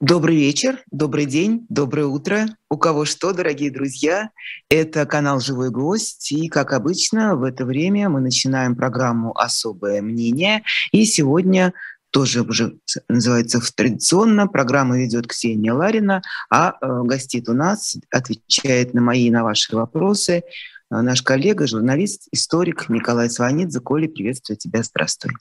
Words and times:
Добрый 0.00 0.36
вечер, 0.36 0.84
добрый 0.92 1.26
день, 1.26 1.66
доброе 1.68 2.06
утро. 2.06 2.46
У 2.70 2.76
кого 2.78 3.04
что, 3.04 3.32
дорогие 3.32 3.72
друзья. 3.72 4.30
Это 4.70 5.06
канал 5.06 5.40
«Живой 5.40 5.70
гость». 5.70 6.30
И, 6.30 6.48
как 6.48 6.72
обычно, 6.72 7.34
в 7.34 7.42
это 7.42 7.64
время 7.64 8.08
мы 8.08 8.20
начинаем 8.20 8.76
программу 8.76 9.36
«Особое 9.36 10.00
мнение». 10.00 10.62
И 10.92 11.04
сегодня 11.04 11.74
тоже 12.10 12.42
уже 12.42 12.78
называется 13.08 13.60
традиционно. 13.74 14.46
Программа 14.46 14.96
ведет 15.00 15.26
Ксения 15.26 15.74
Ларина, 15.74 16.22
а 16.48 16.76
э, 16.80 17.02
гостит 17.02 17.48
у 17.48 17.52
нас, 17.52 17.96
отвечает 18.12 18.94
на 18.94 19.00
мои 19.00 19.26
и 19.26 19.32
на 19.32 19.42
ваши 19.42 19.74
вопросы 19.74 20.32
э, 20.32 20.42
наш 20.90 21.22
коллега, 21.22 21.66
журналист, 21.66 22.28
историк 22.30 22.88
Николай 22.88 23.28
Сванидзе. 23.28 23.80
Коля, 23.80 24.08
приветствую 24.08 24.58
тебя, 24.58 24.84
здравствуй. 24.84 25.32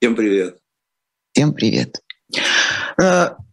Всем 0.00 0.16
привет. 0.16 0.56
Всем 1.34 1.52
привет. 1.52 2.00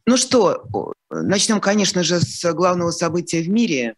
Э, 0.09 0.11
ну 0.11 0.17
что, 0.17 0.93
начнем, 1.09 1.59
конечно 1.59 2.03
же, 2.03 2.19
с 2.19 2.54
главного 2.54 2.91
события 2.91 3.41
в 3.41 3.50
мире. 3.50 3.95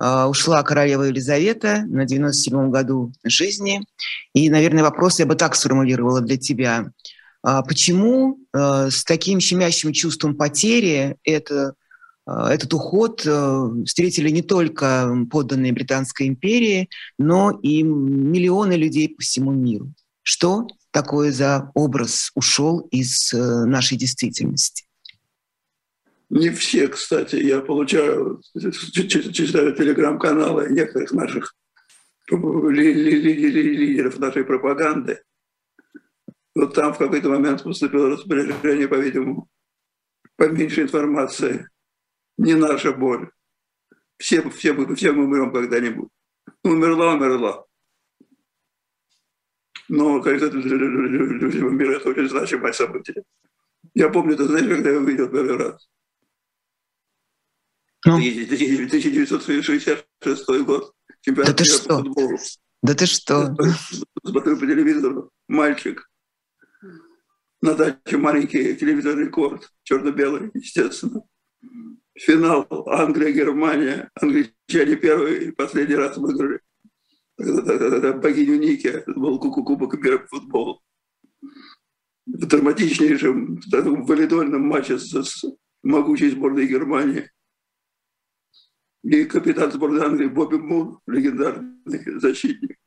Э, 0.00 0.24
ушла 0.24 0.62
королева 0.62 1.02
Елизавета 1.02 1.84
на 1.86 2.04
97-м 2.06 2.70
году 2.70 3.12
жизни. 3.24 3.84
И, 4.32 4.48
наверное, 4.48 4.82
вопрос 4.82 5.18
я 5.18 5.26
бы 5.26 5.34
так 5.34 5.54
сформулировала 5.54 6.20
для 6.20 6.36
тебя. 6.36 6.90
А 7.42 7.62
почему 7.62 8.38
э, 8.54 8.88
с 8.90 9.04
таким 9.04 9.40
щемящим 9.40 9.92
чувством 9.92 10.34
потери 10.34 11.16
это, 11.24 11.74
этот 12.26 12.72
уход 12.72 13.20
встретили 13.20 14.30
не 14.30 14.40
только 14.40 15.14
подданные 15.30 15.74
Британской 15.74 16.26
империи, 16.26 16.88
но 17.18 17.50
и 17.50 17.82
миллионы 17.82 18.72
людей 18.72 19.10
по 19.10 19.20
всему 19.20 19.52
миру? 19.52 19.92
Что 20.22 20.66
такое 20.90 21.32
за 21.32 21.70
образ 21.74 22.30
ушел 22.34 22.80
из 22.90 23.30
нашей 23.34 23.98
действительности? 23.98 24.84
Не 26.30 26.50
все, 26.50 26.88
кстати, 26.88 27.36
я 27.36 27.60
получаю, 27.60 28.40
читаю 28.54 29.74
телеграм-каналы 29.74 30.70
некоторых 30.70 31.12
наших 31.12 31.54
лидеров 32.30 34.18
нашей 34.18 34.44
пропаганды. 34.44 35.22
Вот 36.54 36.74
там 36.74 36.94
в 36.94 36.98
какой-то 36.98 37.28
момент 37.28 37.62
поступило 37.62 38.10
распоряжение, 38.10 38.88
по-видимому, 38.88 39.48
поменьше 40.36 40.82
информации. 40.82 41.68
Не 42.38 42.54
наша 42.54 42.92
боль. 42.92 43.30
Все, 44.16 44.48
все, 44.50 44.94
все 44.94 45.12
мы 45.12 45.24
умрем 45.24 45.52
когда-нибудь. 45.52 46.08
Умерла, 46.62 47.14
умерла. 47.14 47.64
Но 49.88 50.22
когда 50.22 50.48
для 50.48 50.60
мира 50.60 51.96
это 51.96 52.08
очень 52.08 52.28
значимое 52.28 52.72
событие. 52.72 53.22
Я 53.92 54.08
помню, 54.08 54.36
ты 54.36 54.44
знаешь, 54.44 54.66
когда 54.66 54.90
я 54.90 54.98
увидел 54.98 55.28
первый 55.28 55.56
раз? 55.56 55.88
Ну. 58.04 58.16
1966 58.16 60.46
год. 60.64 60.92
Чемпионат 61.22 61.50
да 61.50 61.56
ты 61.56 61.64
что? 61.64 61.88
по 61.88 61.96
футболу. 62.02 62.38
Да 62.82 62.94
ты 62.94 63.06
что? 63.06 63.56
Смотрю 64.24 64.58
по 64.58 64.66
телевизору. 64.66 65.30
Мальчик. 65.48 66.10
На 67.62 67.74
даче 67.74 68.18
маленький 68.18 68.76
телевизорный 68.76 69.30
корт. 69.30 69.70
Черно-белый, 69.84 70.50
естественно. 70.52 71.22
Финал 72.14 72.66
Англия-Германия. 72.70 74.10
Англичане 74.20 74.96
первый 74.96 75.46
и 75.46 75.50
последний 75.50 75.96
раз 75.96 76.18
выиграли. 76.18 76.60
Тогда 77.38 78.12
богиню 78.12 78.58
Ники. 78.58 78.88
Это 78.88 79.14
был 79.14 79.38
кубок 79.38 79.94
мира 79.94 80.18
по 80.18 80.26
футболу. 80.26 80.82
В 82.26 82.46
драматичнейшем 82.46 83.56
в 83.56 84.06
валидольном 84.06 84.62
матче 84.62 84.98
с 84.98 85.44
могучей 85.82 86.30
сборной 86.30 86.66
Германии 86.66 87.30
и 89.04 89.26
капитан 89.26 89.70
сборной 89.70 90.06
Англии 90.06 90.28
Бобби 90.28 90.56
Мун, 90.56 90.98
легендарный 91.06 92.20
защитник, 92.20 92.78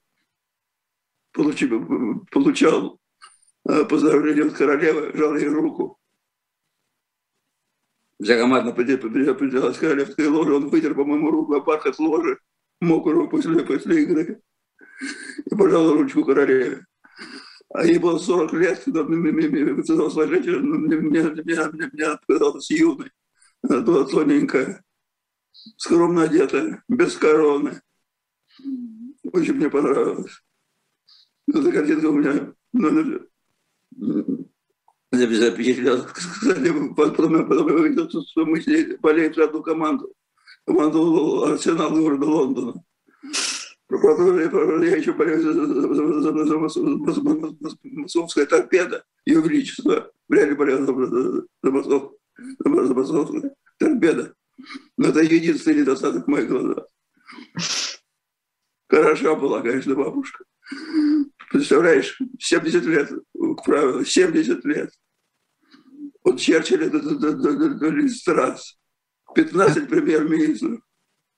получил, 1.31 2.25
получал 2.31 2.99
э, 3.69 3.85
поздравление 3.85 4.45
от 4.45 4.53
королевы, 4.53 5.15
жал 5.15 5.35
ей 5.35 5.47
руку. 5.47 5.99
Вся 8.19 8.39
команда 8.39 8.71
определялась 8.71 9.77
королевской 9.77 10.27
ложи, 10.27 10.55
он 10.55 10.69
вытер, 10.69 10.95
по-моему, 10.95 11.29
руку 11.29 11.53
о 11.53 11.61
бархат 11.61 11.99
ложи, 11.99 12.39
мокрую 12.81 13.29
после, 13.29 13.63
после 13.63 14.01
игры, 14.01 14.41
и 15.45 15.55
пожал 15.55 15.93
ручку 15.93 16.25
королеве. 16.25 16.83
А 17.69 17.85
ей 17.85 17.99
было 17.99 18.17
40 18.17 18.53
лет, 18.53 18.81
когда 18.83 19.03
взрослая 19.03 20.27
женщина, 20.27 20.61
мне, 20.61 20.95
мне, 20.95 21.21
мне, 21.21 21.43
мне, 21.43 21.89
мне 21.93 22.17
показалась 22.25 22.71
юной. 22.71 23.11
Она 23.61 23.81
была 23.81 24.05
тоненькая 24.05 24.83
скромно 25.77 26.23
одетая, 26.23 26.83
без 26.87 27.15
короны. 27.17 27.81
Очень 29.31 29.53
мне 29.53 29.69
понравилось. 29.69 30.41
Эта 31.47 31.71
картинка 31.71 32.05
у 32.07 32.13
меня 32.13 32.53
ну, 32.73 33.19
запечатлелась. 35.11 36.05
Кстати, 36.11 36.71
потом, 36.95 37.47
потом 37.47 37.67
я 37.69 37.75
увидел, 37.75 38.09
что 38.09 38.45
мы 38.45 38.61
с 38.61 38.67
ней 38.67 38.97
болеем 38.97 39.33
за 39.33 39.45
одну 39.45 39.61
команду. 39.61 40.13
Команду 40.65 41.43
Арсенал 41.45 41.91
города 41.91 42.25
Лондона. 42.25 42.83
Я 43.89 44.97
еще 44.97 45.13
болею 45.13 45.41
за, 45.41 45.53
за, 45.53 46.21
за, 46.21 46.45
за 46.45 46.57
масонское 47.83 48.45
торпеда, 48.45 49.05
ее 49.25 49.41
величество. 49.41 50.11
Вряд 50.27 50.49
ли 50.49 50.55
болел 50.55 50.85
за, 50.85 51.05
за, 51.05 51.47
за 51.63 52.93
масонское 52.93 53.55
торпеда. 53.77 54.33
Но 54.97 55.09
это 55.09 55.21
единственный 55.21 55.81
недостаток 55.81 56.27
моих 56.27 56.49
глазах. 56.49 56.87
Хороша 58.89 59.35
была, 59.35 59.61
конечно, 59.61 59.95
бабушка. 59.95 60.43
Представляешь, 61.49 62.19
70 62.39 62.83
лет, 62.85 63.11
к 63.33 63.63
правилу, 63.63 64.03
70 64.03 64.65
лет. 64.65 64.91
От 66.23 66.39
Черчилля 66.39 66.89
до, 66.89 66.99
до, 66.99 67.33
до, 67.33 67.53
до, 67.53 67.69
до 67.75 67.89
Листрас. 67.89 68.77
15 69.35 69.87
премьер-министров, 69.87 70.81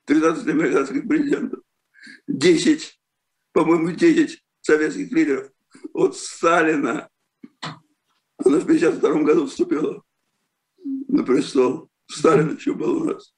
13 0.06 0.47
американских 0.47 1.08
президентов, 1.08 1.59
10, 2.28 3.00
по-моему, 3.52 3.91
10 3.91 4.41
советских 4.62 5.12
лидеров. 5.12 5.52
От 5.94 6.16
Сталина 6.16 7.09
она 8.38 8.59
в 8.59 8.66
52 8.66 9.24
году 9.24 9.47
вступила 9.47 10.02
на 11.08 11.24
престол. 11.24 11.90
Сталин 12.09 12.56
еще 12.56 12.74
был 12.74 13.02
у 13.02 13.03
нас. 13.06 13.34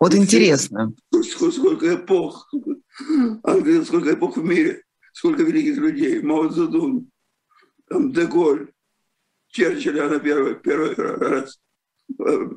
Вот 0.00 0.14
интересно. 0.14 0.92
Сколько, 1.22 1.52
сколько 1.52 1.94
эпох. 1.94 2.50
Англия, 3.44 3.82
сколько 3.84 4.14
эпох 4.14 4.36
в 4.36 4.44
мире. 4.44 4.84
Сколько 5.12 5.42
великих 5.42 5.76
людей. 5.76 6.22
Мао 6.22 6.48
Цзэдун, 6.48 7.10
там 7.88 8.12
Деголь, 8.12 8.72
Черчилля 9.48 10.06
она 10.06 10.18
первый, 10.18 10.54
первый 10.56 10.94
раз 10.94 11.60
э, 12.18 12.48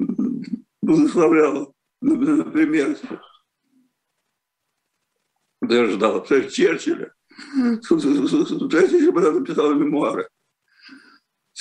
благословляла, 0.82 1.74
например. 2.02 2.98
Я 5.68 5.86
ждал, 5.88 6.26
Черчилля. 6.26 7.14
Черчилля 7.82 9.12
потом 9.12 9.40
написала 9.40 9.74
мемуары 9.74 10.28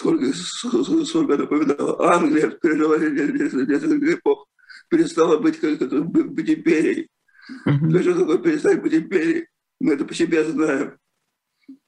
сколько, 0.01 0.33
сколько 0.33 1.35
она 1.35 1.47
повидала. 1.47 2.13
Англия 2.13 2.51
пережила 2.51 2.97
несколько 2.99 4.15
эпох, 4.15 4.49
перестала 4.89 5.39
быть, 5.39 5.61
как 5.61 5.81
это, 5.81 6.01
быть 6.01 6.49
империей. 6.49 7.09
Mm-hmm. 7.67 8.03
Что 8.03 8.15
такое 8.15 8.39
перестать 8.39 8.83
быть 8.83 8.95
империей? 8.95 9.47
Мы 9.81 9.95
это 9.95 10.05
по 10.05 10.15
себе 10.15 10.45
знаем. 10.45 10.99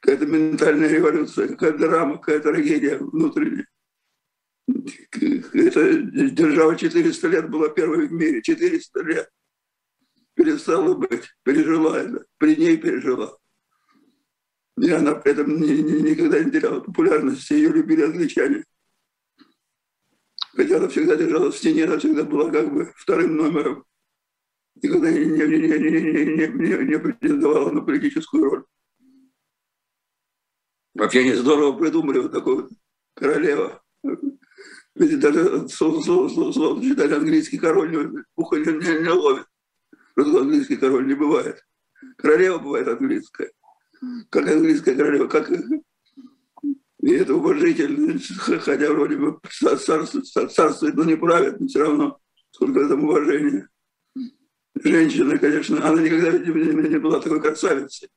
Какая-то 0.00 0.26
ментальная 0.26 0.88
революция, 0.88 1.48
какая-то 1.48 1.78
драма, 1.78 2.18
какая-то 2.18 2.52
трагедия 2.52 2.98
внутренняя. 2.98 3.66
Эта 4.68 6.02
держава 6.30 6.76
400 6.76 7.28
лет 7.28 7.50
была 7.50 7.68
первой 7.68 8.06
в 8.06 8.12
мире, 8.12 8.42
400 8.42 9.02
лет. 9.02 9.30
Перестала 10.34 10.94
быть, 10.94 11.34
пережила 11.42 11.98
это, 11.98 12.24
при 12.38 12.56
ней 12.56 12.76
пережила. 12.76 13.36
И 14.78 14.90
она 14.90 15.14
при 15.14 15.32
этом 15.32 15.60
ни, 15.60 15.66
ни, 15.66 16.10
никогда 16.10 16.42
не 16.42 16.50
теряла 16.50 16.80
популярности, 16.80 17.52
ее 17.52 17.70
любили 17.70 18.02
англичане. 18.02 18.64
Хотя 20.54 20.78
она 20.78 20.88
всегда 20.88 21.16
держалась 21.16 21.54
в 21.54 21.58
стене, 21.58 21.84
она 21.84 21.98
всегда 21.98 22.24
была 22.24 22.50
как 22.50 22.72
бы 22.72 22.92
вторым 22.96 23.36
номером. 23.36 23.84
Никогда 24.82 25.10
не, 25.10 25.24
не, 25.24 25.46
не, 25.46 25.58
не, 25.58 25.68
не, 25.68 26.46
не, 26.48 26.84
не 26.88 26.98
претендовала 26.98 27.70
на 27.70 27.82
политическую 27.82 28.44
роль. 28.44 28.64
Вообще 30.94 31.20
они 31.20 31.34
здорово 31.34 31.78
придумали 31.78 32.18
вот 32.18 32.32
такую 32.32 32.70
королеву. 33.14 33.78
Ведь 34.94 35.20
даже 35.20 35.68
слово, 35.68 36.02
слово, 36.02 36.28
слово, 36.28 36.52
слово 36.52 36.82
читали 36.82 37.14
английский 37.14 37.58
король, 37.58 38.24
ухо 38.36 38.56
не, 38.56 38.72
не, 38.72 39.02
не 39.02 39.08
ловит. 39.08 39.46
Просто 40.14 40.40
английский 40.40 40.76
король 40.76 41.06
не 41.06 41.14
бывает. 41.14 41.62
Королева 42.16 42.58
бывает 42.58 42.88
английская 42.88 43.52
как 44.30 44.48
английская 44.48 44.94
королева, 44.94 45.26
как 45.28 45.50
И 45.50 47.10
это 47.10 47.34
уважительно, 47.34 48.18
хотя 48.60 48.92
вроде 48.92 49.16
бы 49.16 49.38
царствует, 49.50 50.26
царствует, 50.26 50.94
но 50.94 51.04
не 51.04 51.16
правит, 51.16 51.60
но 51.60 51.66
все 51.66 51.80
равно 51.80 52.18
сколько 52.50 52.80
этом 52.80 53.04
уважения. 53.04 53.68
Женщина, 54.74 55.38
конечно, 55.38 55.86
она 55.86 56.02
никогда 56.02 56.38
не 56.38 56.98
была 56.98 57.20
такой 57.20 57.40
красавицей. 57.40 58.08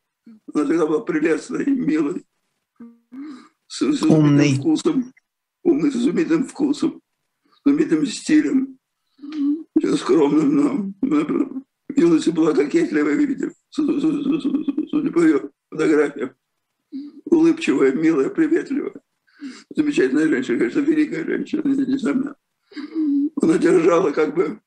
Она 0.54 0.66
всегда 0.66 0.88
была 0.88 1.02
прелестной, 1.02 1.66
милой, 1.66 2.26
с, 3.68 3.82
с 3.82 4.04
умный. 4.04 4.56
вкусом, 4.56 5.14
умный, 5.64 5.92
с 5.92 5.96
изумительным 5.96 6.48
вкусом, 6.48 7.02
с 7.52 7.68
изумительным 7.68 8.06
стилем, 8.08 8.80
скромным, 9.98 10.94
но 11.02 11.64
юности 11.96 12.30
была 12.30 12.54
кокетливая, 12.54 13.14
видите, 13.14 13.52
судя 13.70 15.12
по 15.12 15.24
ее 15.24 15.52
фотографиям. 15.76 16.36
Улыбчивая, 17.26 17.92
милая, 17.92 18.30
приветливая. 18.30 18.94
Замечательная 19.76 20.28
женщина, 20.28 20.58
конечно, 20.58 20.80
великая 20.80 21.26
женщина, 21.26 21.62
несомненно. 21.66 22.36
Она 23.42 23.58
держала 23.58 24.12
как 24.12 24.34
бы 24.34 24.60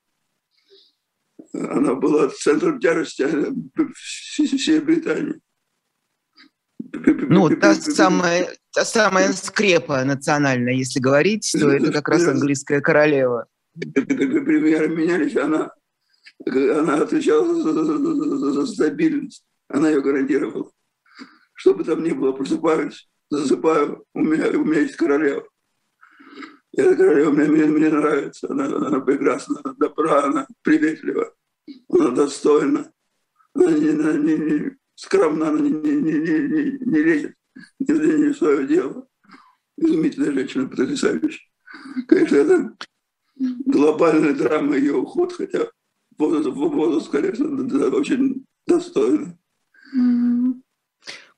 она 1.52 1.94
была 1.94 2.28
центром 2.28 2.78
тяжести 2.78 3.26
всей 4.56 4.80
Британии. 4.80 5.40
Ну, 7.30 7.50
та 7.56 7.74
самая, 7.74 8.48
та 8.72 8.84
самая 8.84 9.32
скрепа 9.32 10.04
национальная, 10.04 10.74
если 10.74 11.00
говорить, 11.00 11.50
то 11.58 11.70
это 11.70 11.92
как 11.92 12.08
раз 12.08 12.26
английская 12.26 12.80
королева. 12.80 13.46
Премьеры 13.74 14.88
менялись, 14.88 15.36
она, 15.36 15.72
она 16.46 17.02
отвечала 17.02 17.54
за, 17.62 17.84
за, 17.84 18.52
за 18.52 18.66
стабильность, 18.66 19.44
она 19.68 19.90
ее 19.90 20.00
гарантировала. 20.00 20.70
Что 21.58 21.74
бы 21.74 21.82
там 21.82 22.04
ни 22.04 22.12
было, 22.12 22.30
просыпаюсь, 22.30 23.08
засыпаю, 23.30 24.04
у 24.14 24.20
меня, 24.20 24.48
у 24.50 24.64
меня 24.64 24.80
есть 24.82 24.94
королева. 24.94 25.44
И 26.70 26.80
эта 26.80 26.94
королева 26.94 27.32
мне, 27.32 27.48
мне, 27.48 27.64
мне 27.64 27.88
нравится, 27.88 28.46
она, 28.48 28.66
она 28.66 29.00
прекрасна, 29.00 29.60
она 29.64 29.74
добра, 29.76 30.22
она 30.22 30.46
приветлива, 30.62 31.34
она 31.88 32.10
достойна, 32.10 32.92
она 33.54 33.72
не, 33.72 33.92
не, 33.92 34.36
не, 34.38 34.76
скромно, 34.94 35.48
она 35.48 35.58
не, 35.58 35.70
не, 35.70 35.96
не, 35.96 36.12
не, 36.12 36.78
не 36.78 37.02
лезет 37.02 37.34
не, 37.80 37.92
не 37.94 38.28
в 38.32 38.36
свое 38.36 38.64
дело. 38.64 39.08
Изумительная 39.78 40.32
женщина, 40.32 40.68
потрясающая. 40.68 41.40
Конечно, 42.06 42.36
это 42.36 42.76
глобальная 43.66 44.34
драма 44.34 44.76
ее 44.76 44.94
уход, 44.94 45.32
хотя 45.32 45.68
возраст, 46.16 46.46
возраст 46.56 47.10
конечно, 47.10 47.96
очень 47.96 48.46
достойный. 48.64 49.36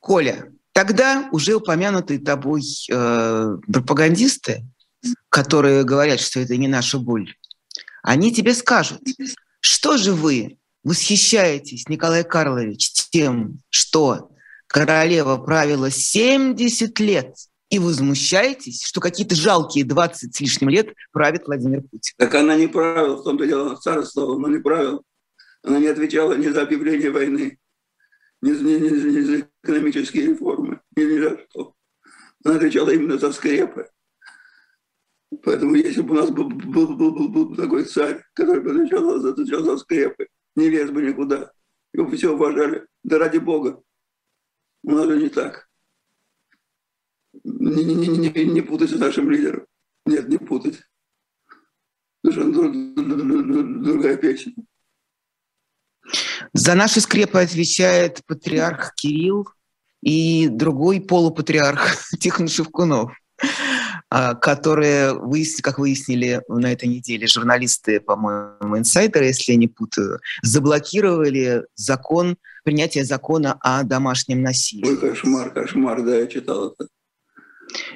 Коля, 0.01 0.53
тогда 0.73 1.29
уже 1.33 1.55
упомянутые 1.55 2.19
тобой 2.19 2.63
э, 2.91 3.57
пропагандисты, 3.73 4.65
которые 5.29 5.85
говорят, 5.85 6.21
что 6.21 6.41
это 6.41 6.57
не 6.57 6.69
наша 6.69 6.99
боль, 6.99 7.35
они 8.03 8.33
тебе 8.33 8.55
скажут, 8.55 9.01
что 9.61 9.97
же 9.97 10.13
вы 10.13 10.59
восхищаетесь, 10.83 11.89
Николай 11.89 12.25
Карлович, 12.25 12.91
тем, 13.11 13.61
что 13.69 14.31
королева 14.67 15.37
правила 15.37 15.91
70 15.91 16.99
лет, 17.01 17.35
и 17.71 17.79
возмущаетесь, 17.79 18.83
что 18.83 19.01
какие-то 19.01 19.37
жалкие 19.37 19.85
20 19.85 20.35
с 20.35 20.41
лишним 20.41 20.71
лет 20.71 20.93
правит 21.13 21.47
Владимир 21.47 21.83
Путин. 21.83 22.15
Так 22.17 22.35
она 22.35 22.57
не 22.57 22.67
правила, 22.67 23.17
в 23.17 23.23
том-то 23.23 23.47
дело, 23.47 23.79
она 23.85 24.49
не 24.49 24.59
правила. 24.59 25.01
Она 25.63 25.79
не 25.79 25.87
отвечала 25.87 26.35
ни 26.35 26.49
за 26.49 26.63
объявление 26.63 27.11
войны, 27.11 27.59
ни, 28.43 28.51
ни, 28.51 28.79
ни, 28.79 29.17
ни 29.17 29.21
за 29.21 29.49
экономические 29.63 30.29
реформы, 30.29 30.81
ни, 30.97 31.03
ни 31.03 31.19
за 31.19 31.39
что. 31.39 31.75
Она 32.45 32.57
отвечала 32.57 32.91
именно 32.91 33.19
за 33.19 33.33
скрепы. 33.33 33.89
Поэтому 35.43 35.75
если 35.75 36.01
бы 36.01 36.15
у 36.15 36.19
нас 36.19 36.31
был, 36.31 36.49
был, 36.49 36.97
был, 36.97 37.13
был, 37.13 37.29
был 37.29 37.57
такой 37.57 37.85
царь, 37.85 38.25
который 38.35 38.63
бы 38.63 38.71
отвечал, 38.71 39.25
отвечал 39.25 39.63
за 39.63 39.77
скрепы, 39.77 40.29
не 40.57 40.69
лез 40.69 40.91
бы 40.91 41.03
никуда, 41.03 41.53
его 41.93 42.07
бы 42.07 42.17
все 42.17 42.35
уважали. 42.35 42.87
Да 43.03 43.19
ради 43.19 43.39
Бога. 43.39 43.83
У 44.83 44.93
нас 44.93 45.07
же 45.07 45.19
не 45.19 45.29
так. 45.29 45.69
Не, 47.45 47.85
не, 47.85 47.95
не, 47.95 48.31
не, 48.31 48.45
не 48.45 48.61
путать 48.61 48.91
с 48.91 48.99
нашим 48.99 49.31
лидером. 49.31 49.67
Нет, 50.07 50.29
не 50.29 50.39
путать. 50.39 50.83
Совершенно 52.25 52.83
другая 53.83 54.17
песня. 54.17 54.53
За 56.53 56.75
наши 56.75 57.01
скрепы 57.01 57.41
отвечает 57.41 58.21
патриарх 58.27 58.95
Кирилл 58.95 59.49
и 60.03 60.49
другой 60.49 61.01
полупатриарх 61.01 61.97
Тихон 62.19 62.49
Шевкунов. 62.49 63.13
А, 64.13 64.35
которые, 64.35 65.15
выяснили, 65.15 65.63
как 65.63 65.79
выяснили 65.79 66.43
на 66.49 66.73
этой 66.73 66.89
неделе 66.89 67.29
журналисты, 67.29 68.01
по-моему, 68.01 68.77
инсайдеры, 68.77 69.27
если 69.27 69.53
я 69.53 69.59
не 69.59 69.69
путаю, 69.69 70.19
заблокировали 70.43 71.63
закон, 71.77 72.37
принятие 72.65 73.05
закона 73.05 73.57
о 73.61 73.85
домашнем 73.85 74.43
насилии. 74.43 74.85
Ой, 74.85 74.97
кошмар, 74.97 75.53
кошмар, 75.53 76.03
да, 76.03 76.17
я 76.17 76.27
читал 76.27 76.73
это. 76.73 76.89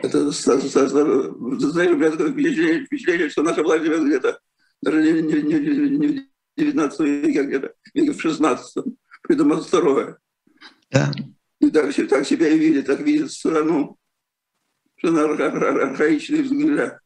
Это, 0.03 0.31
знаешь, 0.31 0.63
у 1.91 1.97
меня 1.97 2.11
такое 2.13 2.31
впечатление, 2.31 3.29
что 3.29 3.43
наша 3.43 3.65
власть 3.65 3.85
живет 3.85 4.05
где-то, 4.05 4.39
даже 4.83 5.03
не, 5.03 5.21
не, 5.21 5.43
не, 5.43 5.99
не 5.99 6.29
19 6.57 7.01
веке, 7.01 7.45
где-то 7.45 7.75
веке 7.95 8.13
в 8.13 8.21
16 8.21 8.85
придумал 9.23 9.63
второе. 9.63 10.19
Да. 10.91 11.11
И 11.61 11.71
так, 11.71 11.95
так 12.09 12.27
себя 12.27 12.49
и 12.49 12.59
видит, 12.59 12.87
так 12.87 13.01
видит 13.01 13.33
страну 13.33 13.99
что 15.05 15.11
на 15.11 15.25
архаичный 15.25 16.43
взгляд. 16.43 16.99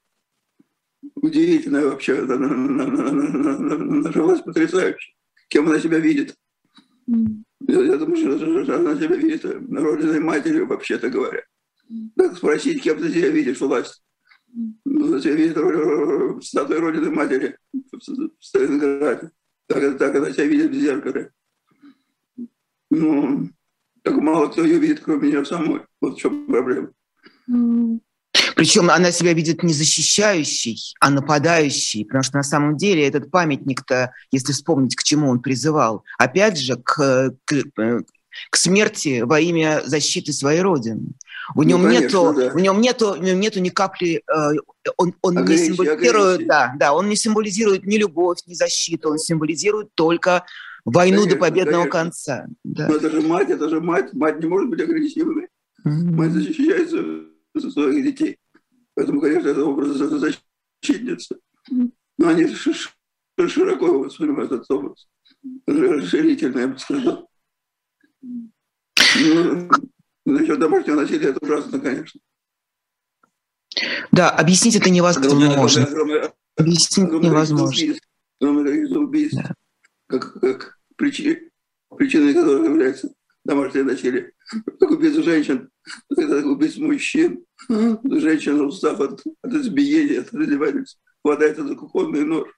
Удивительная 1.17 1.87
вообще, 1.87 2.23
наша 2.23 4.23
власть 4.23 4.45
потрясающая. 4.45 5.15
Кем 5.49 5.69
она 5.69 5.81
себя 5.81 5.99
видит? 5.99 6.37
Я, 7.06 7.81
я 7.81 7.97
думаю, 7.97 8.17
что 8.17 8.77
она 8.77 8.97
себя 8.97 9.17
видит 9.17 9.45
родиной 9.45 10.21
матерью, 10.21 10.67
вообще-то 10.67 11.11
говоря. 11.11 11.43
Так 12.17 12.37
спросить, 12.37 12.83
кем 12.83 12.99
ты 12.99 13.11
себя 13.11 13.31
видишь, 13.31 13.61
власть? 13.61 14.03
Себя 14.53 15.35
видит 15.35 16.45
статуя 16.45 16.81
Родины 16.81 17.11
Матери 17.11 17.56
в 17.73 18.45
Сталинграде. 18.45 19.31
Так, 19.67 19.99
так 19.99 20.15
она 20.17 20.33
себя 20.33 20.45
видит 20.45 20.71
в 20.71 20.81
зеркале. 20.81 21.31
Ну, 22.91 23.50
так 24.03 24.17
мало 24.17 24.49
кто 24.49 24.65
ее 24.65 24.79
видит, 24.79 25.00
кроме 25.00 25.29
нее 25.29 25.45
самой. 25.45 25.83
Вот 26.00 26.17
в 26.17 26.21
чем 26.21 26.47
проблема. 26.47 26.91
Причем 28.56 28.91
она 28.91 29.12
себя 29.12 29.35
видит 29.35 29.62
не 29.62 29.73
защищающей, 29.73 30.95
а 31.00 31.11
нападающей, 31.11 32.05
потому 32.05 32.25
что 32.25 32.38
на 32.38 32.43
самом 32.43 32.76
деле 32.76 33.07
этот 33.07 33.31
памятник-то, 33.31 34.12
если 34.33 34.52
вспомнить, 34.52 34.97
к 34.97 35.05
чему 35.05 35.28
он 35.28 35.40
призывал, 35.40 36.05
опять 36.19 36.59
же, 36.59 36.76
к, 36.76 37.37
к, 37.45 37.55
к 38.50 38.57
смерти 38.57 39.23
во 39.23 39.40
имя 39.40 39.83
защиты 39.85 40.33
своей 40.33 40.61
родины. 40.61 41.12
У 41.54 41.62
ну, 41.62 41.68
нем 41.68 41.83
конечно, 41.83 42.04
нету, 42.04 42.35
да. 42.37 42.52
у 42.54 42.59
нем 42.59 42.80
нету, 42.80 43.12
у 43.12 43.23
него 43.23 43.38
нету 43.38 43.61
ни 43.61 43.71
капли, 43.71 44.23
э, 44.26 44.59
он, 44.97 45.14
он 45.23 45.38
агрессия, 45.38 45.71
не 45.71 45.76
символизирует, 45.76 46.35
агрессия. 46.35 46.49
да, 46.49 46.75
да, 46.78 46.92
он 46.92 47.09
не 47.09 47.16
символизирует 47.16 47.87
ни 47.87 47.97
любовь, 47.97 48.38
ни 48.47 48.54
защиту, 48.54 49.11
он 49.11 49.18
символизирует 49.18 49.88
только 49.95 50.45
войну 50.85 51.23
конечно, 51.23 51.35
до 51.35 51.40
победного 51.40 51.87
конечно. 51.87 51.90
конца. 51.90 52.47
Да. 52.64 52.88
Но 52.88 52.97
это 52.97 53.11
же 53.11 53.21
мать, 53.23 53.50
это 53.50 53.68
же 53.68 53.80
мать, 53.80 54.12
мать 54.12 54.40
не 54.40 54.47
может 54.47 54.68
быть 54.68 54.80
агрессивной. 54.80 55.49
Mm-hmm. 55.87 56.11
Мать 56.12 56.33
защищается 56.33 56.99
своих 57.71 58.04
детей. 58.04 58.38
Поэтому, 58.95 59.21
конечно, 59.21 59.49
это 59.49 59.64
образ 59.64 59.97
защитницы. 59.97 61.37
Но 62.18 62.28
они 62.28 62.47
широко 63.47 63.99
воспринимают 63.99 64.52
этот 64.52 64.71
образ. 64.71 65.09
Расширительно, 65.66 66.59
я 66.59 66.68
бы 66.68 66.78
сказал. 66.78 67.28
Ну, 68.21 69.71
насчет 70.25 70.59
домашнего 70.59 70.97
насилия 70.97 71.29
это 71.29 71.39
ужасно, 71.45 71.81
конечно. 71.81 72.21
Да, 74.13 74.31
объяснить 74.31 74.77
это 74.77 74.91
невозможно. 74.91 75.87
Объяснить 76.57 77.13
невозможно. 77.13 77.95
Убийств, 78.41 79.37
да. 79.37 79.55
как, 80.07 80.41
как 80.41 80.79
причиной, 80.97 81.51
причиной 81.97 82.35
которых 82.35 82.65
является 82.65 83.13
домашнее 83.45 83.85
насилие. 83.85 84.33
Как 84.81 84.91
убийство 84.91 85.23
женщин, 85.23 85.71
как 86.15 86.47
убийство 86.47 86.85
мужчин. 86.85 87.45
Женщина, 87.69 88.65
устав 88.65 89.01
от, 89.01 89.23
от 89.43 89.53
избиения, 89.53 90.21
от 90.21 90.33
издевательств, 90.33 91.01
хватает 91.23 91.59
этот 91.59 91.79
кухонный 91.79 92.25
нож. 92.25 92.49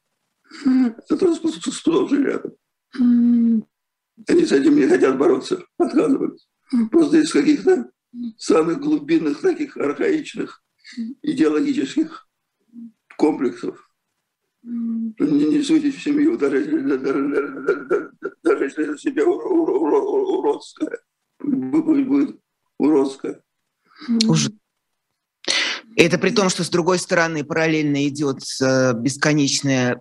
Это 0.64 1.16
тоже 1.16 1.36
сплошь 1.36 2.12
рядом. 2.12 2.52
Они 4.28 4.44
с 4.44 4.52
этим 4.52 4.76
не 4.76 4.86
хотят 4.86 5.18
бороться, 5.18 5.64
отказываются. 5.78 6.46
Просто 6.90 7.18
из 7.18 7.32
каких-то 7.32 7.90
самых 8.36 8.80
глубинных, 8.80 9.40
таких 9.40 9.76
архаичных 9.76 10.62
идеологических 11.22 12.28
комплексов. 13.16 13.90
Не, 14.62 15.46
не 15.46 15.62
судить 15.62 15.96
в 15.96 16.02
семью, 16.02 16.36
даже, 16.36 16.64
даже, 16.98 18.10
даже, 18.42 18.64
если 18.64 18.84
это 18.84 18.98
себе 18.98 19.24
уродская. 19.24 21.00
Будет, 21.38 22.06
будет 22.06 22.40
уродская. 22.78 23.42
Уже. 24.28 24.50
Это 25.96 26.18
при 26.18 26.30
том, 26.30 26.48
что 26.48 26.62
с 26.62 26.70
другой 26.70 26.98
стороны 26.98 27.44
параллельно 27.44 28.06
идет 28.06 28.38
э, 28.62 28.92
бесконечное 28.94 30.00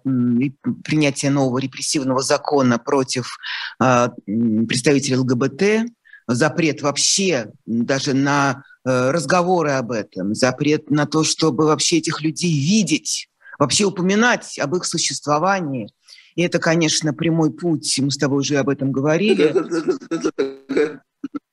принятие 0.83 1.31
нового 1.31 1.57
репрессивного 1.57 2.21
закона 2.21 2.77
против 2.77 3.37
э, 3.81 4.09
представителей 4.25 5.17
ЛГБТ, 5.17 5.91
запрет 6.27 6.81
вообще 6.81 7.51
даже 7.65 8.13
на 8.13 8.63
э, 8.85 9.11
разговоры 9.11 9.71
об 9.71 9.91
этом, 9.91 10.35
запрет 10.35 10.91
на 10.91 11.07
то, 11.07 11.23
чтобы 11.23 11.65
вообще 11.65 11.97
этих 11.97 12.21
людей 12.21 12.51
видеть, 12.51 13.29
вообще 13.57 13.85
упоминать 13.85 14.59
об 14.59 14.75
их 14.75 14.85
существовании. 14.85 15.89
И 16.35 16.43
это, 16.43 16.59
конечно, 16.59 17.13
прямой 17.13 17.51
путь, 17.51 17.99
мы 17.99 18.11
с 18.11 18.17
тобой 18.17 18.39
уже 18.39 18.57
об 18.57 18.69
этом 18.69 18.91
говорили. 18.91 19.53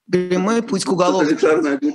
Прямой 0.09 0.62
путь 0.62 0.85
к 0.85 0.93
уголовной. 0.93 1.37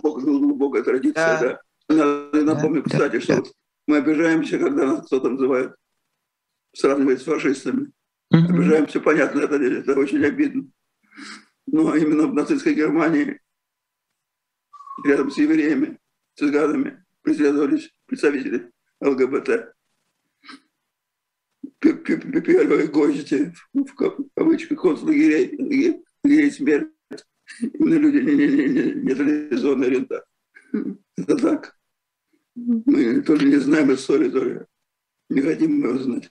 глубокая 0.01 0.83
традиция, 0.83 1.13
да. 1.13 1.39
да. 1.39 1.59
Напомню, 1.91 2.83
да, 2.83 2.89
кстати, 2.89 3.13
да, 3.13 3.21
что 3.21 3.35
да. 3.41 3.49
мы 3.87 3.97
обижаемся, 3.97 4.59
когда 4.59 4.85
нас 4.85 5.05
кто-то 5.05 5.29
называет, 5.29 5.75
сравнивает 6.73 7.21
с 7.21 7.25
фашистами. 7.25 7.91
Угу. 8.31 8.53
Обижаемся, 8.53 8.99
понятно, 8.99 9.41
это, 9.41 9.55
это 9.55 9.99
очень 9.99 10.23
обидно. 10.23 10.67
Но 11.67 11.95
именно 11.95 12.27
в 12.27 12.33
нацистской 12.33 12.73
Германии 12.73 13.39
рядом 15.05 15.31
с 15.31 15.37
евреями, 15.37 15.99
цыганами 16.35 17.03
преследовались 17.21 17.93
представители 18.05 18.71
ЛГБТ. 19.01 19.73
Первые 21.79 22.87
гости, 22.87 23.53
в 23.73 23.93
кавычках, 24.35 24.81
концлагерей, 24.81 26.03
лагерей 26.23 26.51
смерти, 26.51 26.91
именно 27.61 27.95
люди 27.95 28.17
нетрадиционной 28.17 29.87
ориентации. 29.87 30.27
Это 31.17 31.37
так. 31.37 31.80
Мы 32.55 33.21
тоже 33.21 33.45
не 33.45 33.57
знаем 33.57 33.93
истории, 33.93 34.29
тоже 34.29 34.67
не 35.29 35.41
хотим 35.41 35.83
его 35.83 35.97
знать. 35.97 36.29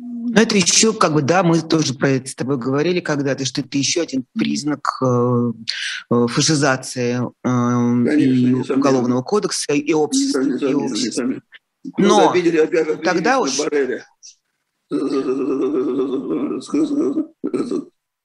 Но 0.00 0.40
это 0.40 0.56
еще, 0.56 0.92
как 0.92 1.12
бы, 1.12 1.22
да, 1.22 1.42
мы 1.42 1.60
тоже 1.60 1.92
про 1.94 2.10
это 2.10 2.28
с 2.28 2.34
тобой 2.36 2.56
говорили 2.56 3.00
когда-то, 3.00 3.44
что 3.44 3.62
это 3.62 3.76
еще 3.78 4.02
один 4.02 4.24
признак 4.32 4.86
э, 5.02 5.52
э 6.12 6.26
фашизации 6.28 7.16
э, 7.16 7.24
Конечно, 7.42 8.70
и 8.70 8.72
уголовного 8.76 9.22
кодекса, 9.22 9.72
и 9.72 9.92
общества. 9.92 10.40
И 10.40 10.74
общества. 10.74 11.42
Но 11.96 12.30
обидели, 12.30 12.58
опять, 12.58 13.02
тогда 13.02 13.40
уж... 13.40 13.58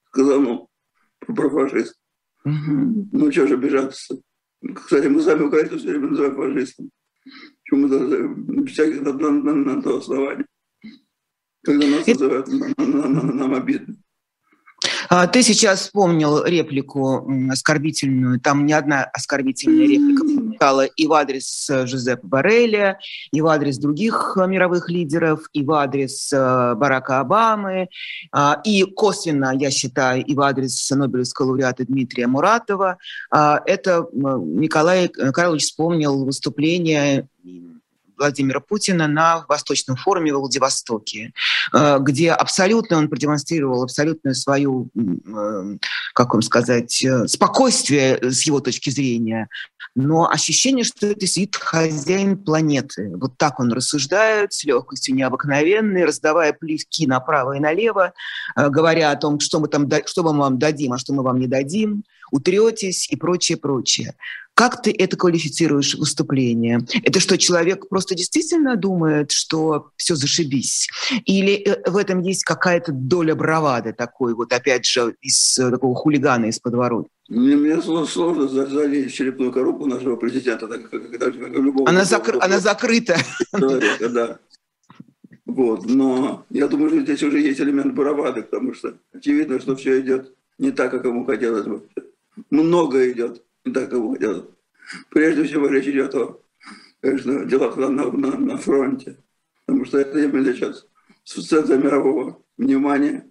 Сказал, 0.06 0.40
ну, 0.40 0.68
про 1.18 1.50
фашист. 1.50 1.96
Угу. 2.44 3.08
Ну, 3.12 3.32
что 3.32 3.46
же 3.48 3.54
обижаться? 3.54 4.16
Кстати, 4.72 5.06
мы 5.08 5.20
сами 5.20 5.42
Украину 5.42 5.78
все 5.78 5.88
время 5.88 6.08
называем 6.08 6.36
фашистом. 6.36 6.90
Почему 7.62 7.88
мы 7.88 8.66
всяких 8.66 9.02
на, 9.02 9.12
на, 9.12 9.30
на, 9.30 9.54
на 9.54 9.82
то 9.82 9.98
основании. 9.98 10.46
Когда 11.62 11.86
нас 11.86 12.06
называют, 12.06 12.48
нам, 12.48 12.74
нам, 12.78 13.36
нам 13.36 13.54
обидно. 13.54 13.96
А, 15.08 15.26
ты 15.26 15.42
сейчас 15.42 15.80
вспомнил 15.80 16.44
реплику 16.44 17.28
оскорбительную. 17.50 18.40
Там 18.40 18.66
не 18.66 18.72
одна 18.72 19.04
оскорбительная 19.04 19.86
реплика 19.86 20.24
стала 20.56 20.84
и 20.84 21.06
в 21.06 21.12
адрес 21.12 21.68
э, 21.70 21.86
Жозепа 21.86 22.26
Барреля, 22.26 22.98
и 23.32 23.40
в 23.40 23.46
адрес 23.46 23.78
других 23.78 24.36
э, 24.36 24.46
мировых 24.46 24.88
лидеров, 24.88 25.48
и 25.52 25.62
в 25.62 25.72
адрес 25.72 26.32
э, 26.32 26.74
Барака 26.74 27.20
Обамы, 27.20 27.88
а, 28.32 28.60
и 28.64 28.82
косвенно, 28.84 29.52
я 29.54 29.70
считаю, 29.70 30.24
и 30.24 30.34
в 30.34 30.40
адрес 30.40 30.90
Нобелевского 30.90 31.46
лауреата 31.46 31.84
Дмитрия 31.84 32.26
Муратова. 32.26 32.98
А, 33.30 33.60
это 33.66 34.06
Николай 34.12 35.08
Карлович 35.08 35.64
вспомнил 35.64 36.24
выступление 36.24 37.28
Владимира 38.16 38.60
Путина 38.60 39.06
на 39.06 39.44
Восточном 39.48 39.96
форуме 39.96 40.32
в 40.32 40.38
Владивостоке, 40.38 41.32
э, 41.72 41.98
где 42.00 42.32
абсолютно 42.32 42.98
он 42.98 43.08
продемонстрировал 43.08 43.82
абсолютную 43.82 44.34
свою, 44.34 44.88
э, 44.94 45.76
как 46.14 46.32
вам 46.32 46.42
сказать, 46.42 47.04
э, 47.04 47.26
спокойствие 47.26 48.18
с 48.30 48.42
его 48.42 48.60
точки 48.60 48.90
зрения, 48.90 49.48
но 49.94 50.28
ощущение, 50.28 50.84
что 50.84 51.06
это 51.06 51.26
сидит 51.26 51.56
хозяин 51.56 52.36
планеты. 52.36 53.12
Вот 53.16 53.36
так 53.36 53.60
он 53.60 53.72
рассуждает 53.72 54.52
с 54.52 54.64
легкостью 54.64 55.14
необыкновенной, 55.14 56.04
раздавая 56.04 56.52
плевки 56.52 57.06
направо 57.06 57.56
и 57.56 57.60
налево, 57.60 58.12
говоря 58.56 59.12
о 59.12 59.16
том, 59.16 59.38
что 59.38 59.60
мы, 59.60 59.68
там, 59.68 59.88
что 60.06 60.22
мы 60.22 60.36
вам 60.36 60.58
дадим, 60.58 60.94
а 60.94 60.98
что 60.98 61.12
мы 61.12 61.22
вам 61.22 61.38
не 61.38 61.46
дадим, 61.46 62.02
утретесь 62.32 63.08
и 63.10 63.16
прочее, 63.16 63.56
прочее. 63.56 64.14
Как 64.54 64.82
ты 64.82 64.94
это 64.96 65.16
квалифицируешь 65.16 65.96
выступление? 65.96 66.80
Это 67.02 67.18
что, 67.18 67.36
человек 67.36 67.88
просто 67.88 68.14
действительно 68.14 68.76
думает, 68.76 69.32
что 69.32 69.90
все 69.96 70.14
зашибись? 70.14 70.88
Или 71.24 71.54
э, 71.54 71.90
в 71.90 71.96
этом 71.96 72.20
есть 72.20 72.44
какая-то 72.44 72.92
доля 72.92 73.34
бравады 73.34 73.92
такой, 73.92 74.34
вот 74.34 74.52
опять 74.52 74.86
же, 74.86 75.16
из 75.20 75.58
э, 75.58 75.70
такого 75.70 75.96
хулигана 75.96 76.46
из 76.46 76.60
подворот? 76.60 77.08
Мне, 77.28 77.56
мне 77.56 77.82
сложно 77.82 78.46
залезть 78.46 79.12
в 79.12 79.16
черепную 79.16 79.50
коробку 79.50 79.86
нашего 79.86 80.14
президента, 80.14 80.68
так 80.68 80.88
как, 80.88 81.10
как, 81.10 81.20
как 81.20 81.34
любого. 81.34 81.88
Она, 81.88 82.04
закр... 82.04 82.38
она 82.40 82.60
закрыта. 82.60 83.16
Человека, 83.50 84.08
да. 84.08 84.38
Вот, 85.46 85.84
но 85.86 86.46
я 86.50 86.68
думаю, 86.68 86.90
что 86.90 87.00
здесь 87.00 87.22
уже 87.22 87.40
есть 87.40 87.60
элемент 87.60 87.92
бравады, 87.92 88.42
потому 88.42 88.72
что 88.72 88.94
очевидно, 89.12 89.58
что 89.58 89.74
все 89.74 90.00
идет 90.00 90.32
не 90.58 90.70
так, 90.70 90.92
как 90.92 91.04
ему 91.04 91.24
хотелось 91.24 91.66
бы. 91.66 91.82
Много 92.50 93.10
идет 93.10 93.42
да, 93.64 93.86
кого 93.86 94.12
хотят. 94.12 94.50
Прежде 95.10 95.44
всего 95.44 95.68
речь 95.68 95.86
идет 95.86 96.14
о 96.14 96.40
конечно, 97.00 97.44
делах 97.44 97.76
на, 97.76 97.88
на, 97.88 98.10
на 98.10 98.56
фронте, 98.56 99.18
потому 99.66 99.84
что 99.84 99.98
это 99.98 100.18
именно 100.18 100.52
сейчас 100.52 100.86
в 101.24 101.42
центре 101.42 101.76
мирового 101.78 102.42
внимания. 102.56 103.30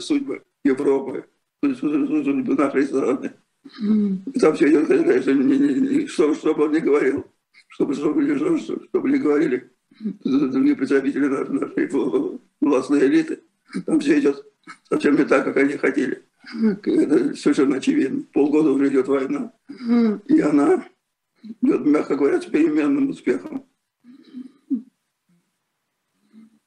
Судьбы 0.00 0.42
Европы, 0.64 1.24
судьбы 1.62 2.54
нашей 2.54 2.82
страны. 2.84 3.32
Там 4.40 4.54
все 4.56 4.70
идет, 4.70 4.86
конечно, 4.88 6.08
что, 6.08 6.34
что 6.34 6.54
бы 6.54 6.64
он 6.64 6.72
ни 6.72 6.78
говорил, 6.78 7.26
чтобы, 7.68 7.94
чтобы, 7.94 8.36
чтобы, 8.36 8.58
чтобы 8.58 9.10
не 9.10 9.18
говорили 9.18 9.70
другие 9.90 10.76
представители 10.76 11.26
нашей 11.26 11.88
властной 12.60 13.06
элиты, 13.06 13.40
там 13.86 14.00
все 14.00 14.18
идет 14.18 14.44
совсем 14.88 15.16
не 15.16 15.24
так, 15.24 15.44
как 15.44 15.56
они 15.58 15.76
хотели. 15.76 16.24
Это 16.42 17.34
совершенно 17.36 17.76
очевидно. 17.76 18.24
Полгода 18.32 18.70
уже 18.70 18.88
идет 18.88 19.08
война. 19.08 19.52
И 20.26 20.40
она 20.40 20.86
идет, 21.42 21.86
мягко 21.86 22.16
говоря, 22.16 22.40
с 22.40 22.46
переменным 22.46 23.10
успехом. 23.10 23.66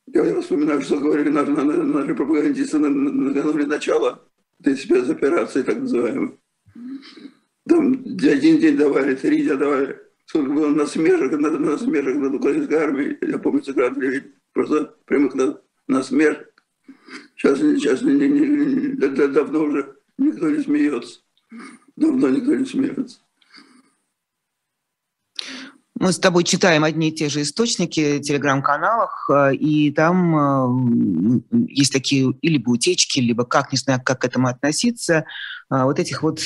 Я 0.07 0.41
вспоминаю, 0.41 0.81
что 0.81 0.99
говорили 0.99 1.29
наши, 1.29 1.51
наши 1.51 2.13
пропагандисты 2.13 2.77
накануне 2.77 3.65
начала 3.65 4.21
этой 4.59 4.77
спецоперации, 4.77 5.63
так 5.63 5.79
называемой. 5.79 6.39
Там 7.67 7.93
один 7.93 8.59
день 8.59 8.77
давали, 8.77 9.15
три 9.15 9.43
дня 9.43 9.55
давали. 9.55 9.99
Сколько 10.25 10.51
было 10.51 10.69
насмешек, 10.69 11.31
на, 11.31 11.49
насмешек 11.49 12.15
над 12.15 12.33
украинской 12.35 12.75
армией. 12.75 13.17
Я 13.21 13.39
помню, 13.39 13.63
сыграл 13.63 13.91
просто 14.53 14.95
прямых 15.05 15.33
на, 15.33 15.59
насмешек. 15.87 16.52
Сейчас, 17.35 17.59
сейчас 17.59 18.01
не, 18.01 18.13
не, 18.13 18.27
не, 18.29 19.27
давно 19.27 19.63
уже 19.63 19.95
никто 20.17 20.49
не 20.49 20.63
смеется. 20.63 21.19
Давно 21.95 22.29
никто 22.29 22.55
не 22.55 22.65
смеется. 22.65 23.19
Мы 26.03 26.11
с 26.11 26.19
тобой 26.19 26.43
читаем 26.43 26.83
одни 26.83 27.07
и 27.07 27.11
те 27.13 27.29
же 27.29 27.43
источники 27.43 28.17
в 28.17 28.21
телеграм-каналах, 28.23 29.29
э, 29.29 29.55
и 29.55 29.89
там 29.89 30.35
э, 30.35 31.41
есть 31.69 31.93
такие 31.93 32.33
либо 32.41 32.71
утечки, 32.71 33.19
либо 33.19 33.45
как, 33.45 33.71
не 33.71 33.77
знаю, 33.77 34.01
как 34.03 34.19
к 34.19 34.25
этому 34.25 34.49
относиться, 34.49 35.23
э, 35.71 35.83
вот 35.83 35.99
этих 35.99 36.21
вот 36.21 36.41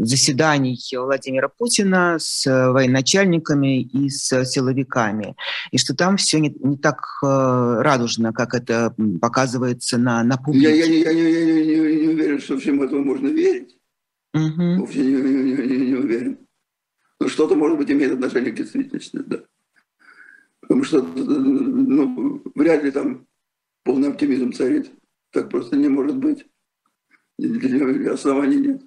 заседаний 0.00 0.76
Владимира 0.96 1.48
Путина 1.48 2.16
с 2.18 2.44
военачальниками 2.44 3.82
и 3.82 4.10
с 4.10 4.44
силовиками. 4.46 5.36
И 5.70 5.78
что 5.78 5.94
там 5.94 6.16
все 6.16 6.40
не, 6.40 6.52
не 6.58 6.78
так 6.78 7.06
радужно, 7.22 8.32
как 8.32 8.54
это 8.54 8.92
показывается 9.20 9.96
на, 9.96 10.24
на 10.24 10.38
публике. 10.38 10.76
Я, 10.76 10.86
я, 10.86 10.86
я, 10.86 11.10
я, 11.12 11.28
я, 11.28 11.38
я, 11.38 11.88
я 11.88 12.00
не 12.00 12.08
уверен, 12.08 12.40
что 12.40 12.58
всему 12.58 12.82
этому 12.82 13.04
можно 13.04 13.28
верить. 13.28 13.76
Угу. 14.34 14.80
Вовсе 14.80 14.98
не, 14.98 15.12
не, 15.12 15.52
не, 15.52 15.86
не 15.86 15.94
уверен. 15.94 16.38
Ну, 17.22 17.28
что-то, 17.28 17.54
может 17.54 17.78
быть, 17.78 17.88
имеет 17.88 18.12
отношение 18.12 18.50
к 18.50 18.56
действительности, 18.56 19.16
да. 19.16 19.44
Потому 20.60 20.82
что 20.82 21.02
ну, 21.02 22.42
вряд 22.56 22.82
ли 22.82 22.90
там 22.90 23.28
полный 23.84 24.08
оптимизм 24.08 24.52
царит. 24.52 24.90
Так 25.30 25.48
просто 25.48 25.76
не 25.76 25.88
может 25.88 26.16
быть. 26.16 26.44
Оснований 28.10 28.56
нет. 28.56 28.82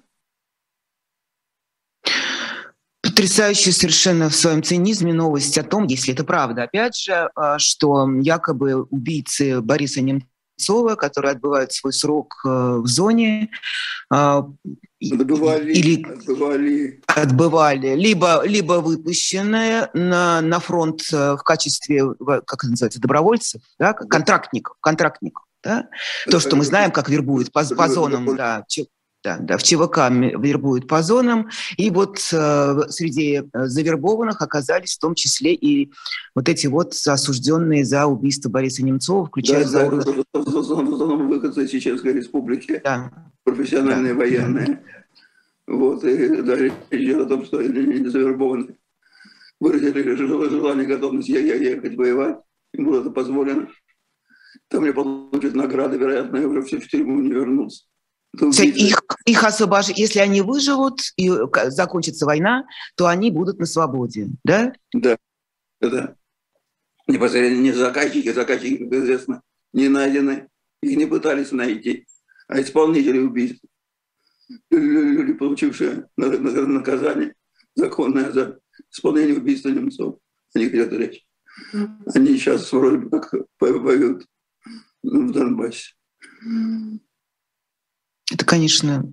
Потрясающая 3.00 3.72
совершенно 3.72 4.28
в 4.28 4.36
своем 4.36 4.62
цинизме 4.62 5.14
новость 5.14 5.56
о 5.56 5.62
том, 5.62 5.86
если 5.86 6.12
это 6.12 6.24
правда, 6.24 6.64
опять 6.64 6.96
же, 6.96 7.30
а, 7.34 7.58
что 7.58 8.06
якобы 8.20 8.82
убийцы 8.82 9.62
Бориса 9.62 10.02
Немцова 10.02 10.30
Немцова, 10.58 10.94
которые 10.94 11.32
отбывают 11.32 11.72
свой 11.72 11.92
срок 11.92 12.40
в 12.44 12.86
зоне. 12.86 13.50
Отбывали, 14.10 15.72
или 15.72 16.02
отбывали. 16.02 17.02
отбывали, 17.06 17.94
либо, 17.94 18.42
либо 18.46 18.74
выпущенные 18.74 19.90
на, 19.92 20.40
на 20.40 20.58
фронт 20.58 21.02
в 21.10 21.38
качестве, 21.44 22.02
как 22.46 22.64
это 22.64 22.70
называется, 22.70 23.00
добровольцев, 23.00 23.60
да, 23.78 23.92
контрактников, 23.92 24.76
контрактников. 24.80 25.44
Да? 25.62 25.88
То, 26.30 26.40
что 26.40 26.56
мы 26.56 26.64
знаем, 26.64 26.92
как 26.92 27.08
вербуют 27.08 27.52
по, 27.52 27.64
по 27.64 27.88
зонам, 27.88 28.36
да, 28.36 28.64
да, 29.24 29.38
да, 29.40 29.56
в 29.58 29.62
ЧВК 29.62 30.08
вербуют 30.10 30.86
по 30.86 31.02
зонам. 31.02 31.48
И 31.76 31.90
вот 31.90 32.18
э, 32.32 32.80
среди 32.88 33.42
э, 33.42 33.42
завербованных 33.66 34.40
оказались 34.40 34.94
в 34.94 35.00
том 35.00 35.14
числе 35.14 35.54
и 35.54 35.90
вот 36.34 36.48
эти 36.48 36.68
вот 36.68 36.94
осужденные 37.06 37.84
за 37.84 38.06
убийство 38.06 38.50
Бориса 38.50 38.84
Немцова, 38.84 39.26
включая 39.26 39.64
да, 39.64 39.68
за... 39.68 39.90
Да, 39.90 40.12
в 40.32 40.58
основном 40.58 41.28
выходцы 41.28 41.66
Чеченской 41.66 42.12
Республики, 42.12 42.80
да. 42.84 43.10
профессиональные 43.42 44.14
да. 44.14 44.18
военные. 44.18 44.82
Вот, 45.66 46.04
и 46.04 46.42
даже 46.42 46.72
идет 46.92 47.22
о 47.22 47.26
том, 47.26 47.44
что 47.44 47.58
они 47.58 48.06
завербованы 48.06 48.76
выразили 49.60 50.14
желание, 50.14 50.86
готовность 50.86 51.28
ехать 51.28 51.96
воевать, 51.96 52.38
им 52.74 52.84
было 52.84 53.00
это 53.00 53.10
позволено. 53.10 53.68
Там 54.68 54.82
мне 54.82 54.92
получат 54.92 55.54
награды, 55.54 55.96
вероятно, 55.98 56.38
я 56.38 56.48
уже 56.48 56.62
все 56.62 56.80
в 56.80 56.88
тюрьму 56.88 57.20
не 57.20 57.32
вернусь. 58.40 58.60
Их, 58.60 59.02
их 59.24 59.44
освобож... 59.44 59.88
Если 59.88 60.18
они 60.18 60.42
выживут 60.42 61.00
и 61.16 61.30
закончится 61.68 62.26
война, 62.26 62.66
то 62.96 63.06
они 63.06 63.30
будут 63.30 63.58
на 63.58 63.66
свободе, 63.66 64.28
да? 64.44 64.72
Да, 64.92 65.16
да. 65.80 66.14
Непосредственно 67.06 67.62
не 67.62 67.72
заказчики, 67.72 68.32
заказчики, 68.32 68.84
как 68.84 68.92
известно, 68.92 69.42
не 69.72 69.88
найдены, 69.88 70.48
их 70.82 70.96
не 70.96 71.06
пытались 71.06 71.52
найти, 71.52 72.06
а 72.48 72.60
исполнители 72.60 73.18
убийств. 73.18 73.64
Люди, 74.70 75.32
получившие 75.32 76.08
наказание 76.16 77.34
законное 77.74 78.30
за 78.32 78.58
исполнение 78.90 79.36
убийства 79.36 79.70
немцов. 79.70 80.18
О 80.54 80.58
них 80.58 80.72
идет 80.72 80.92
речь. 80.92 81.26
Они 82.14 82.36
сейчас 82.36 82.72
вроде 82.72 82.98
бы 82.98 83.10
как 83.10 83.34
воюют 83.60 84.26
в 85.02 85.32
Донбассе. 85.32 85.94
Конечно, 88.46 89.04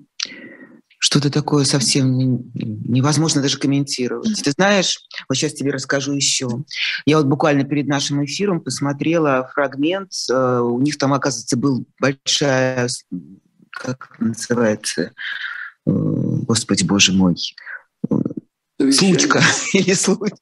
что-то 1.00 1.30
такое 1.30 1.66
совсем 1.66 2.16
невозможно 2.54 3.42
даже 3.42 3.58
комментировать. 3.58 4.42
Ты 4.42 4.52
знаешь, 4.52 5.00
вот 5.28 5.36
сейчас 5.36 5.54
тебе 5.54 5.72
расскажу 5.72 6.13
еще. 6.13 6.48
Я 7.06 7.18
вот 7.18 7.25
буквально 7.25 7.66
перед 7.66 7.88
нашим 7.88 8.24
эфиром 8.24 8.62
посмотрела 8.62 9.50
фрагмент. 9.54 10.12
Э, 10.32 10.60
у 10.60 10.80
них 10.80 10.98
там, 10.98 11.12
оказывается, 11.13 11.58
был 11.58 11.86
большая, 12.00 12.88
как 13.72 14.16
называется, 14.20 15.12
э, 15.86 15.92
господи, 15.92 16.86
боже 16.86 17.12
мой, 17.12 17.36
случка 18.92 19.42
или 19.74 19.94
случай. 19.94 20.36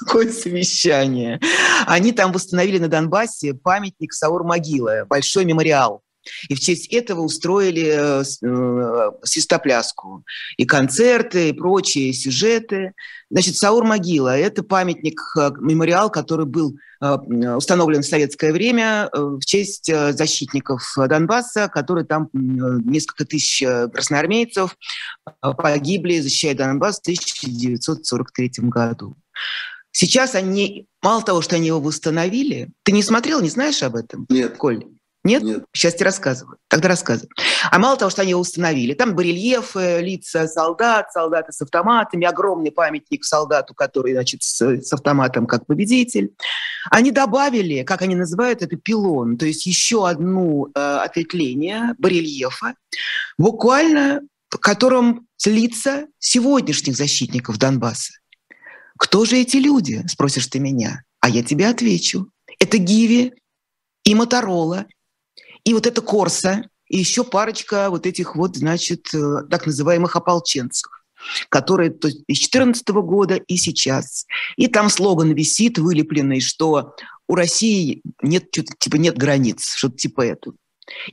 Какое 0.00 0.30
совещание. 0.30 1.40
Они 1.86 2.12
там 2.12 2.32
восстановили 2.32 2.78
на 2.78 2.88
Донбассе 2.88 3.54
памятник 3.54 4.12
Саур-могила, 4.12 5.04
большой 5.08 5.44
мемориал. 5.44 6.02
И 6.48 6.54
в 6.54 6.60
честь 6.60 6.92
этого 6.92 7.20
устроили 7.22 7.86
э, 7.86 8.22
э, 8.22 9.10
свистопляску. 9.24 10.24
И 10.56 10.64
концерты, 10.64 11.48
и 11.48 11.52
прочие 11.52 12.12
сюжеты. 12.12 12.92
Значит, 13.30 13.56
Саур-могила– 13.56 14.36
это 14.38 14.62
памятник, 14.62 15.20
э, 15.36 15.50
мемориал, 15.60 16.10
который 16.10 16.46
был 16.46 16.76
установлен 17.00 18.02
в 18.02 18.06
советское 18.06 18.52
время 18.52 19.10
в 19.12 19.40
честь 19.40 19.92
защитников 19.92 20.84
Донбасса, 20.96 21.66
которые 21.66 22.04
там 22.04 22.28
несколько 22.32 23.24
тысяч 23.24 23.60
красноармейцев 23.92 24.76
погибли, 25.40 26.20
защищая 26.20 26.54
Донбасс 26.54 26.98
в 26.98 27.00
1943 27.00 28.52
году. 28.68 29.16
Сейчас 29.90 30.34
они, 30.34 30.86
мало 31.02 31.22
того, 31.22 31.42
что 31.42 31.56
они 31.56 31.66
его 31.66 31.80
восстановили, 31.80 32.70
ты 32.82 32.92
не 32.92 33.02
смотрел, 33.02 33.40
не 33.40 33.50
знаешь 33.50 33.82
об 33.82 33.94
этом? 33.94 34.26
Нет. 34.30 34.56
Коль? 34.56 34.86
Нет? 35.24 35.42
Нет? 35.42 35.64
Сейчас 35.72 35.94
тебе 35.94 36.06
рассказываю. 36.06 36.58
Тогда 36.68 36.88
рассказываю. 36.88 37.30
А 37.70 37.78
мало 37.78 37.96
того, 37.96 38.10
что 38.10 38.22
они 38.22 38.30
его 38.30 38.40
установили, 38.40 38.94
там 38.94 39.14
барельефы, 39.14 40.00
лица 40.00 40.48
солдат, 40.48 41.12
солдаты 41.12 41.52
с 41.52 41.60
автоматами, 41.62 42.26
огромный 42.26 42.72
памятник 42.72 43.24
солдату, 43.24 43.72
который, 43.74 44.14
значит, 44.14 44.42
с, 44.42 44.60
с 44.60 44.92
автоматом 44.92 45.46
как 45.46 45.66
победитель. 45.66 46.34
Они 46.90 47.12
добавили, 47.12 47.84
как 47.84 48.02
они 48.02 48.16
называют 48.16 48.62
это, 48.62 48.76
пилон, 48.76 49.38
то 49.38 49.46
есть 49.46 49.64
еще 49.66 50.08
одно 50.08 50.68
э, 50.74 50.80
ответвление 50.80 51.94
барельефа, 51.98 52.74
буквально 53.38 54.22
в 54.50 54.58
котором 54.58 55.26
лица 55.46 56.06
сегодняшних 56.18 56.96
защитников 56.96 57.58
Донбасса. 57.58 58.12
Кто 58.98 59.24
же 59.24 59.36
эти 59.36 59.56
люди, 59.56 60.04
спросишь 60.08 60.48
ты 60.48 60.58
меня? 60.58 61.02
А 61.20 61.28
я 61.28 61.42
тебе 61.42 61.68
отвечу. 61.68 62.30
Это 62.58 62.78
Гиви 62.78 63.32
и 64.04 64.14
Моторола, 64.14 64.86
и 65.64 65.74
вот 65.74 65.86
это 65.86 66.00
Корса, 66.00 66.68
и 66.88 66.98
еще 66.98 67.24
парочка 67.24 67.88
вот 67.90 68.06
этих 68.06 68.36
вот, 68.36 68.56
значит, 68.56 69.14
э, 69.14 69.42
так 69.50 69.66
называемых 69.66 70.16
ополченцев 70.16 70.90
которые 71.48 71.90
то 71.90 72.08
есть, 72.08 72.24
из 72.26 72.38
2014 72.38 72.88
года 72.88 73.36
и 73.36 73.56
сейчас. 73.56 74.26
И 74.56 74.66
там 74.66 74.88
слоган 74.88 75.32
висит 75.32 75.78
вылепленный, 75.78 76.40
что 76.40 76.96
у 77.28 77.34
России 77.34 78.02
нет, 78.22 78.50
типа, 78.50 78.96
нет 78.96 79.16
границ, 79.16 79.72
что-то 79.74 79.96
типа 79.96 80.22
этого. 80.22 80.56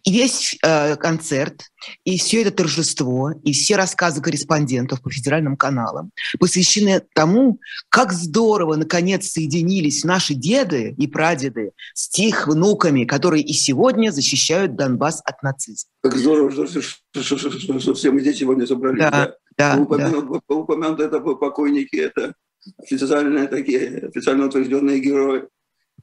И 0.03 0.11
весь 0.11 0.57
э, 0.63 0.95
концерт, 0.95 1.61
и 2.03 2.17
все 2.17 2.41
это 2.41 2.51
торжество, 2.51 3.31
и 3.43 3.53
все 3.53 3.75
рассказы 3.75 4.21
корреспондентов 4.21 5.01
по 5.01 5.09
федеральным 5.11 5.55
каналам 5.57 6.11
посвящены 6.39 7.01
тому, 7.13 7.59
как 7.89 8.11
здорово, 8.11 8.75
наконец, 8.75 9.27
соединились 9.31 10.03
наши 10.03 10.33
деды 10.33 10.95
и 10.97 11.07
прадеды 11.07 11.71
с 11.93 12.09
тех 12.09 12.47
внуками, 12.47 13.05
которые 13.05 13.43
и 13.43 13.53
сегодня 13.53 14.11
защищают 14.11 14.75
Донбасс 14.75 15.21
от 15.23 15.41
нацизма. 15.43 15.89
Как 16.01 16.15
здорово, 16.15 16.51
что, 16.51 16.67
что, 16.67 16.81
что, 16.81 17.37
что, 17.37 17.79
что 17.79 17.93
все 17.93 18.11
мы 18.11 18.21
здесь 18.21 18.39
сегодня 18.39 18.65
собрались. 18.65 18.99
Да, 18.99 19.11
да. 19.11 19.35
Да, 19.57 19.75
упомянут, 19.77 20.43
да. 20.47 20.55
упомянут 20.55 21.01
это 21.01 21.19
покойники, 21.19 21.97
это 21.97 22.33
официальные 22.77 23.47
такие, 23.49 24.07
официально 24.07 24.45
утвержденные 24.45 25.01
герои, 25.01 25.49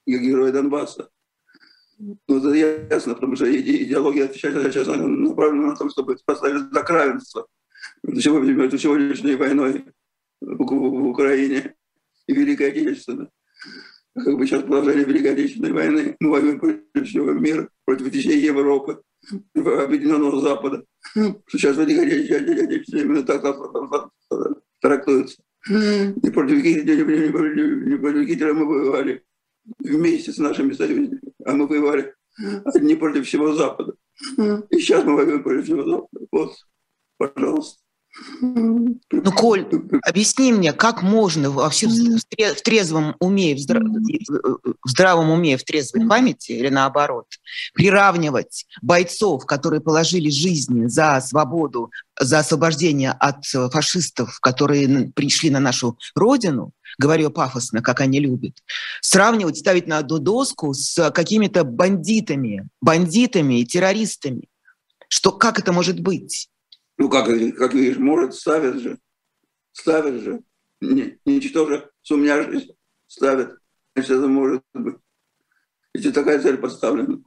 герои 0.04 0.50
Донбасса. 0.50 1.08
Ну, 1.98 2.18
это 2.28 2.52
ясно, 2.90 3.14
потому 3.14 3.36
что 3.36 3.46
идеология 3.50 4.28
сейчас 4.32 4.86
направлена 4.86 5.68
на 5.68 5.76
то, 5.76 5.88
чтобы 5.88 6.16
поставить 6.26 6.68
знак 6.70 6.90
равенства 6.90 7.46
между 8.02 8.78
сегодняшней 8.78 9.36
войной 9.36 9.84
в 10.40 11.08
Украине 11.08 11.74
и 12.26 12.34
Великой 12.34 12.70
Отечественной. 12.70 13.28
Как 14.14 14.36
бы 14.36 14.46
сейчас 14.46 14.62
положение 14.64 15.04
Великой 15.04 15.32
Отечественной 15.32 15.72
войны, 15.72 16.16
мы 16.20 16.30
воюем 16.30 16.60
против 16.60 17.08
всего 17.08 17.32
мира, 17.32 17.68
против 17.86 18.12
всей 18.12 18.40
Европы, 18.40 19.00
Объединенного 19.54 20.40
Запада. 20.40 20.84
Сейчас 21.48 21.78
Великая 21.78 22.64
Отечественная 22.64 23.04
именно 23.04 23.22
так 23.22 23.42
трактуется. 24.80 25.42
Не 25.68 26.30
против 26.30 26.62
Гитлера 28.26 28.52
мы 28.54 28.66
воевали 28.66 29.22
вместе 29.78 30.32
с 30.32 30.38
нашими 30.38 30.72
союзниками 30.74 31.25
а 31.46 31.52
мы 31.52 31.66
воевали 31.66 32.14
не 32.74 32.96
против 32.96 33.26
всего 33.26 33.54
Запада. 33.54 33.94
И 34.70 34.78
сейчас 34.78 35.04
мы 35.04 35.16
воюем 35.16 35.42
против 35.42 35.64
всего 35.64 35.84
Запада. 35.84 36.26
Вот, 36.32 36.52
пожалуйста. 37.18 37.80
Ну, 38.40 39.32
Коль, 39.32 39.66
объясни 40.02 40.52
мне, 40.52 40.72
как 40.72 41.02
можно 41.02 41.50
вообще 41.50 41.86
в 41.88 42.62
трезвом 42.62 43.14
уме, 43.18 43.54
в, 43.54 43.58
здра... 43.58 43.80
в 43.80 44.88
здравом 44.88 45.30
уме, 45.30 45.56
в 45.56 45.64
трезвой 45.64 46.08
памяти 46.08 46.52
или 46.52 46.68
наоборот, 46.68 47.26
приравнивать 47.74 48.66
бойцов, 48.82 49.46
которые 49.46 49.80
положили 49.80 50.30
жизни 50.30 50.86
за 50.86 51.20
свободу, 51.20 51.90
за 52.18 52.38
освобождение 52.38 53.12
от 53.12 53.44
фашистов, 53.44 54.38
которые 54.40 55.10
пришли 55.14 55.50
на 55.50 55.60
нашу 55.60 55.98
родину, 56.14 56.72
говорю 56.98 57.30
пафосно, 57.30 57.82
как 57.82 58.00
они 58.00 58.20
любят, 58.20 58.54
сравнивать, 59.00 59.58
ставить 59.58 59.86
на 59.86 59.98
одну 59.98 60.18
доску 60.18 60.72
с 60.72 61.10
какими-то 61.10 61.64
бандитами, 61.64 62.68
бандитами 62.80 63.60
и 63.60 63.66
террористами. 63.66 64.48
Что, 65.08 65.32
как 65.32 65.58
это 65.58 65.72
может 65.72 66.00
быть? 66.00 66.48
Ну, 66.98 67.08
как, 67.08 67.26
как 67.26 67.74
видишь, 67.74 67.98
может, 67.98 68.34
ставят 68.34 68.76
же. 68.76 68.98
Ставят 69.72 70.22
же. 70.22 70.42
Ничтоже 70.80 71.90
сумняшись 72.02 72.70
ставят. 73.06 73.58
Значит, 73.94 74.12
это 74.12 74.28
может 74.28 74.62
быть. 74.72 74.96
Если 75.94 76.10
такая 76.10 76.40
цель 76.40 76.58
поставлена. 76.58 77.22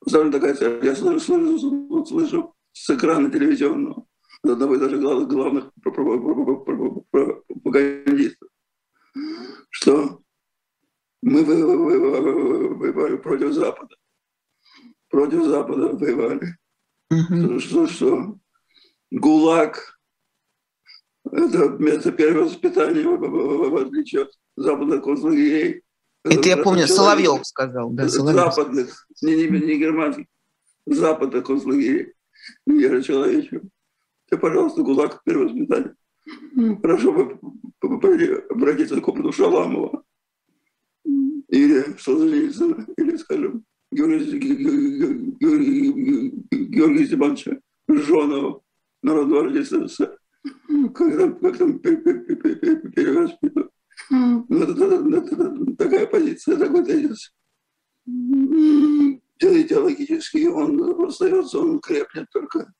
Поставлена 0.00 0.32
такая 0.32 0.54
цель. 0.54 0.84
Я 0.84 0.94
слышу, 0.94 1.20
слышу, 1.20 2.06
слышу 2.06 2.54
с 2.72 2.90
экрана 2.90 3.30
телевизионного 3.30 4.06
одного 4.42 4.74
из 4.74 4.80
даже 4.80 4.98
главных 4.98 5.70
пропагандистов 5.82 8.50
что 9.70 10.20
мы 11.22 11.44
воевали 11.44 13.16
против 13.16 13.52
Запада. 13.52 13.94
против 15.08 15.44
Запада 15.44 15.96
воевали. 15.96 16.56
Что, 17.58 17.88
что, 17.88 18.38
ГУЛАГ– 19.10 19.98
это 21.32 21.68
место 21.78 22.12
первого 22.12 22.44
воспитания, 22.44 23.04
в 23.04 23.76
отличие 23.76 24.22
от 24.22 24.32
западных 24.56 25.02
концлагерей. 25.02 25.82
Это, 26.24 26.38
это 26.38 26.48
я 26.48 26.56
помню, 26.58 26.86
Соловьев 26.86 27.46
сказал. 27.46 27.90
Да, 27.90 28.08
Соловьев. 28.08 28.54
Западных, 28.54 29.06
не, 29.22 29.34
не, 29.34 29.48
не 29.48 29.78
германских, 29.78 30.26
западных 30.86 31.44
концлагерей. 31.44 32.12
Вера 32.66 33.02
человечью. 33.02 33.70
Ты, 34.28 34.38
пожалуйста, 34.38 34.82
ГУЛАГ 34.82 35.22
первое 35.24 35.48
воспитание. 35.48 35.94
Хорошо 36.82 37.12
бы 37.12 37.38
обратиться 38.50 39.00
к 39.00 39.08
опыту 39.08 39.32
Шаламова 39.32 40.04
или 41.48 41.96
Солженицына, 41.98 42.86
или, 42.96 43.16
скажем, 43.16 43.64
Георгия, 43.90 44.38
Георгия 46.50 47.06
Степановича 47.06 47.58
Жонова, 47.88 48.62
народного. 49.02 49.50
Как 50.94 51.16
там, 51.16 51.38
как 51.40 51.58
там 51.58 51.80
это, 54.50 55.76
такая 55.76 56.06
позиция, 56.06 56.56
такой 56.56 56.84
тезис. 56.84 57.32
Идеологически 59.38 60.46
он 60.46 61.04
остается, 61.06 61.58
он 61.58 61.80
крепнет 61.80 62.26
только. 62.32 62.72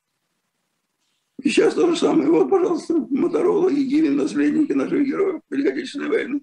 И 1.42 1.48
сейчас 1.48 1.74
то 1.74 1.90
же 1.90 1.96
самое. 1.96 2.30
Вот, 2.30 2.50
пожалуйста, 2.50 2.94
Моторола 3.10 3.68
и 3.68 3.84
Гивин, 3.84 4.16
наследники 4.16 4.72
наших 4.72 5.06
героев 5.06 5.40
Великой 5.48 5.72
Отечественной 5.72 6.08
войны. 6.08 6.42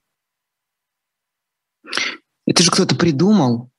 Это 2.45 2.63
же 2.63 2.71
кто-то 2.71 2.95
придумал, 2.95 3.69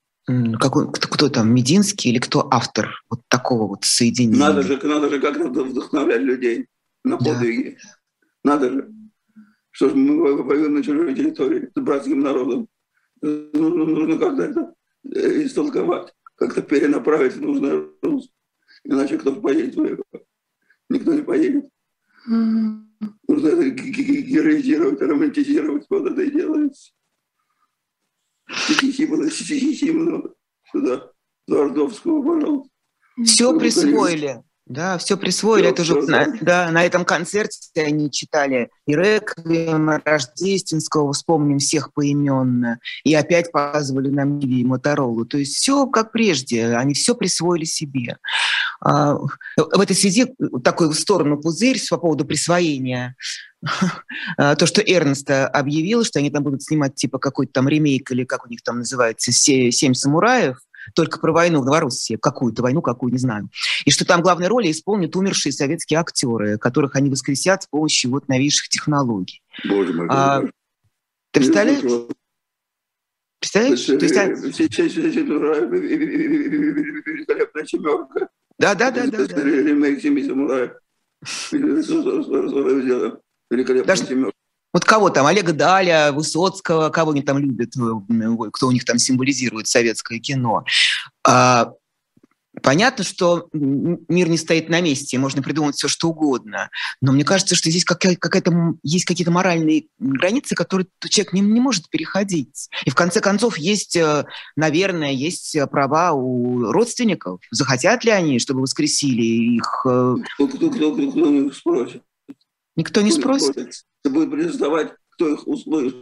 какой, 0.59 0.91
кто, 0.91 1.07
кто 1.07 1.29
там, 1.29 1.53
Мединский 1.53 2.11
или 2.11 2.19
кто 2.19 2.47
автор 2.51 3.03
вот 3.09 3.21
такого 3.27 3.67
вот 3.67 3.85
соединения? 3.85 4.39
Надо 4.39 4.63
же, 4.63 4.79
надо 4.83 5.09
же 5.09 5.19
как-то 5.19 5.49
вдохновлять 5.63 6.21
людей 6.21 6.67
на 7.03 7.17
подвиги. 7.17 7.77
Да. 8.43 8.51
Надо 8.51 8.69
же. 8.71 8.93
Что 9.71 9.89
ж, 9.89 9.93
мы 9.93 10.43
воюем 10.43 10.75
на 10.75 10.83
чужой 10.83 11.13
территории 11.15 11.69
с 11.73 11.79
братским 11.79 12.19
народом. 12.19 12.67
Нужно, 13.21 13.85
нужно 13.85 14.17
как-то 14.17 14.43
это 14.43 14.73
э, 15.13 15.45
истолковать, 15.45 16.13
как-то 16.35 16.61
перенаправить 16.61 17.33
в 17.33 17.41
нужное 17.41 17.85
русло. 18.01 18.29
Иначе 18.83 19.17
кто 19.17 19.35
поедет 19.35 19.75
воевать? 19.75 20.25
Никто 20.89 21.13
не 21.13 21.21
поедет. 21.21 21.65
Нужно 22.27 23.47
это 23.47 23.69
героизировать, 23.69 25.01
романтизировать. 25.01 25.85
Вот 25.89 26.11
это 26.11 26.21
и 26.21 26.31
делается. 26.31 26.91
Сисимона, 28.49 29.29
Сисимона, 29.29 30.23
сюда, 30.71 31.11
пожалуйста. 31.47 32.69
Все 33.23 33.57
присвоили. 33.57 34.43
Да, 34.69 34.99
все 34.99 35.17
присвоили. 35.17 35.65
Все, 35.65 35.71
Это 35.71 35.81
уже 35.81 35.95
на, 36.03 36.27
да, 36.41 36.69
на 36.69 36.85
этом 36.85 37.03
концерте 37.03 37.81
они 37.81 38.11
читали 38.11 38.69
и 38.85 38.93
Реквием 38.95 39.89
Рождественского, 40.05 41.11
вспомним 41.11 41.57
всех 41.57 41.91
поименно, 41.91 42.79
и 43.03 43.15
опять 43.15 43.51
показывали 43.51 44.09
нам 44.09 44.37
Миви 44.37 44.61
и 44.61 44.65
Моторолу. 44.65 45.25
То 45.25 45.39
есть 45.39 45.55
все 45.55 45.87
как 45.87 46.11
прежде, 46.11 46.75
они 46.75 46.93
все 46.93 47.15
присвоили 47.15 47.65
себе. 47.65 48.17
А, 48.81 49.15
в 49.15 49.79
этой 49.81 49.95
связи 49.95 50.33
такой 50.63 50.89
в 50.89 50.93
сторону 50.93 51.41
пузырь 51.41 51.79
по 51.89 51.97
поводу 51.97 52.25
присвоения 52.25 53.15
то, 54.37 54.65
что 54.65 54.81
Эрнест 54.81 55.29
объявил, 55.29 56.03
что 56.03 56.19
они 56.19 56.29
там 56.29 56.43
будут 56.43 56.63
снимать 56.63 56.95
типа 56.95 57.19
какой-то 57.19 57.53
там 57.53 57.67
ремейк 57.67 58.11
или 58.11 58.23
как 58.23 58.45
у 58.45 58.49
них 58.49 58.61
там 58.61 58.79
называется 58.79 59.31
«Семь 59.31 59.93
самураев», 59.93 60.57
только 60.95 61.19
про 61.19 61.33
войну 61.33 61.61
в 61.61 61.65
Новороссии, 61.65 62.15
какую-то 62.15 62.61
войну, 62.63 62.81
какую, 62.81 63.11
не 63.11 63.19
знаю. 63.19 63.49
И 63.85 63.91
что 63.91 64.05
там 64.05 64.21
главные 64.21 64.47
роли 64.47 64.71
исполнят 64.71 65.15
умершие 65.15 65.51
советские 65.51 65.99
актеры, 65.99 66.57
которых 66.57 66.95
они 66.95 67.09
воскресят 67.09 67.63
с 67.63 67.67
помощью 67.67 68.11
вот 68.11 68.27
новейших 68.27 68.69
технологий. 68.69 69.41
Боже 69.65 69.93
мой. 69.93 70.07
А, 70.09 70.41
ты 71.31 71.39
представляешь? 71.41 71.81
Представляешь? 73.39 73.85
То 73.85 73.93
есть. 73.93 74.07
Да, 78.57 78.73
да, 78.73 78.91
да, 78.91 79.05
да. 79.05 79.17
Ремейк 79.17 80.01
«Семи 80.01 80.23
самураев». 80.23 80.71
Великолепная 83.49 83.95
семерка. 83.95 84.33
Вот 84.71 84.85
кого 84.85 85.09
там, 85.09 85.25
Олега 85.25 85.51
Даля, 85.51 86.11
Высоцкого, 86.11 86.89
кого 86.89 87.11
они 87.11 87.23
там 87.23 87.39
любят, 87.39 87.71
э, 87.75 88.49
кто 88.51 88.67
у 88.67 88.71
них 88.71 88.85
там 88.85 88.99
символизирует 88.99 89.67
советское 89.67 90.19
кино. 90.19 90.63
А, 91.27 91.71
понятно, 92.61 93.03
что 93.03 93.49
мир 93.51 94.29
не 94.29 94.37
стоит 94.37 94.69
на 94.69 94.79
месте, 94.79 95.17
можно 95.17 95.41
придумать 95.41 95.75
все, 95.75 95.87
что 95.87 96.09
угодно. 96.09 96.69
Но 97.01 97.13
мне 97.13 97.23
кажется, 97.23 97.55
что 97.55 97.71
здесь 97.71 97.83
какая-то, 97.83 98.75
есть 98.83 99.05
какие-то 99.05 99.31
моральные 99.31 99.85
границы, 99.97 100.53
которые 100.53 100.87
человек 101.09 101.33
не, 101.33 101.41
не 101.41 101.59
может 101.59 101.89
переходить. 101.89 102.69
И 102.85 102.91
в 102.91 102.95
конце 102.95 103.21
концов 103.21 103.57
есть, 103.57 103.95
э, 103.95 104.25
наверное, 104.55 105.11
есть 105.11 105.57
права 105.71 106.11
у 106.11 106.71
родственников. 106.71 107.41
Захотят 107.49 108.03
ли 108.03 108.11
они, 108.11 108.37
чтобы 108.37 108.61
воскресили 108.61 109.23
их? 109.55 109.81
Э, 109.85 110.13
кто, 110.35 110.47
кто, 110.47 110.69
кто, 110.69 110.93
кто, 110.93 111.11
кто 111.11 111.51
спросит? 111.53 112.03
Никто 112.79 113.01
не 113.01 113.11
спросит? 113.11 113.57
Это 113.57 114.13
будет 114.13 114.31
признавать, 114.31 114.93
кто 115.09 115.27
их 115.27 115.45
услышит. 115.45 115.97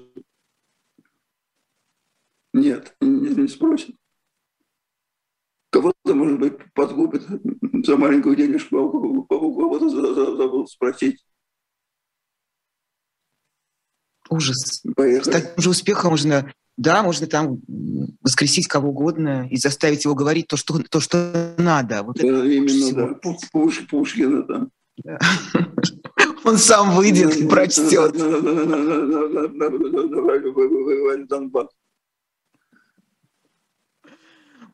Нет, 2.54 2.96
не, 3.02 3.30
не 3.30 3.48
спросит. 3.48 3.96
Кого-то, 5.72 6.14
может 6.14 6.40
быть, 6.40 6.54
подкупит 6.74 7.24
за 7.84 7.98
маленькую 7.98 8.36
денежку, 8.36 8.78
а 8.78 9.28
кого-то 9.28 9.90
забыл 9.90 10.68
спросить. 10.68 11.26
Ужас. 14.30 14.84
Поехали. 14.96 15.32
С 15.32 15.34
таким 15.34 15.64
же 15.64 15.70
успехом 15.72 16.12
можно, 16.12 16.54
да, 16.78 17.02
можно 17.02 17.26
там 17.26 17.60
воскресить 18.22 18.68
кого 18.68 18.90
угодно 18.90 19.48
и 19.50 19.58
заставить 19.58 20.06
его 20.06 20.14
говорить 20.14 20.48
то, 20.48 20.58
что, 20.58 20.78
то, 20.84 21.00
что 21.00 21.56
надо. 21.58 22.04
Вот 22.04 22.18
да, 22.18 22.46
именно, 22.46 22.94
да. 22.94 23.32
Пуш, 23.52 23.88
Пушкина 23.88 24.44
там. 24.44 24.70
Да. 25.04 25.18
Он 26.48 26.58
сам 26.58 26.96
выйдет 26.96 27.36
и 27.36 27.46
прочтет. 27.46 28.16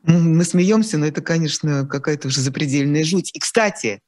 Мы 0.06 0.44
смеемся, 0.44 0.98
но 0.98 1.06
это, 1.06 1.20
конечно, 1.20 1.84
какая-то 1.86 2.28
уже 2.28 2.40
запредельная 2.42 3.02
жуть. 3.02 3.34
И, 3.34 3.40
кстати, 3.40 4.00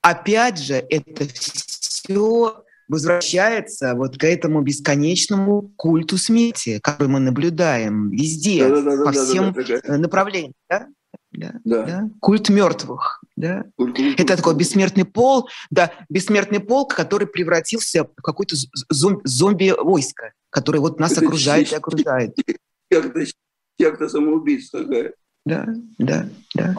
опять 0.00 0.58
же, 0.58 0.84
это 0.90 1.28
все 1.32 2.64
возвращается 2.88 3.94
вот 3.94 4.18
к 4.18 4.24
этому 4.24 4.62
бесконечному 4.62 5.72
культу 5.76 6.18
смерти, 6.18 6.80
который 6.82 7.08
мы 7.08 7.20
наблюдаем 7.20 8.10
везде, 8.10 8.68
да, 8.68 8.80
да, 8.80 8.96
да, 8.96 9.04
по 9.04 9.12
всем 9.12 9.54
направлениям. 9.86 10.54
Да? 10.68 10.88
Да, 11.32 11.54
да. 11.64 11.82
Да? 11.84 12.10
Культ 12.20 12.48
мертвых. 12.48 13.22
Да? 13.36 13.64
Культ, 13.76 13.98
Это 14.18 14.36
такой 14.36 14.54
бессмертный 14.54 15.04
пол, 15.04 15.48
да, 15.70 15.92
бессмертный 16.08 16.60
полк, 16.60 16.94
который 16.94 17.26
превратился 17.26 18.04
в 18.04 18.22
какое-то 18.22 18.56
зомби-войско, 18.90 20.32
которое 20.50 20.80
вот 20.80 20.98
нас 20.98 21.16
окружает 21.18 21.72
и 21.72 21.74
окружает. 21.74 22.34
Секта 23.78 24.08
самоубийств 24.08 24.72
такая. 24.72 25.12
Да, 25.44 25.66
да, 25.98 26.28
да. 26.54 26.74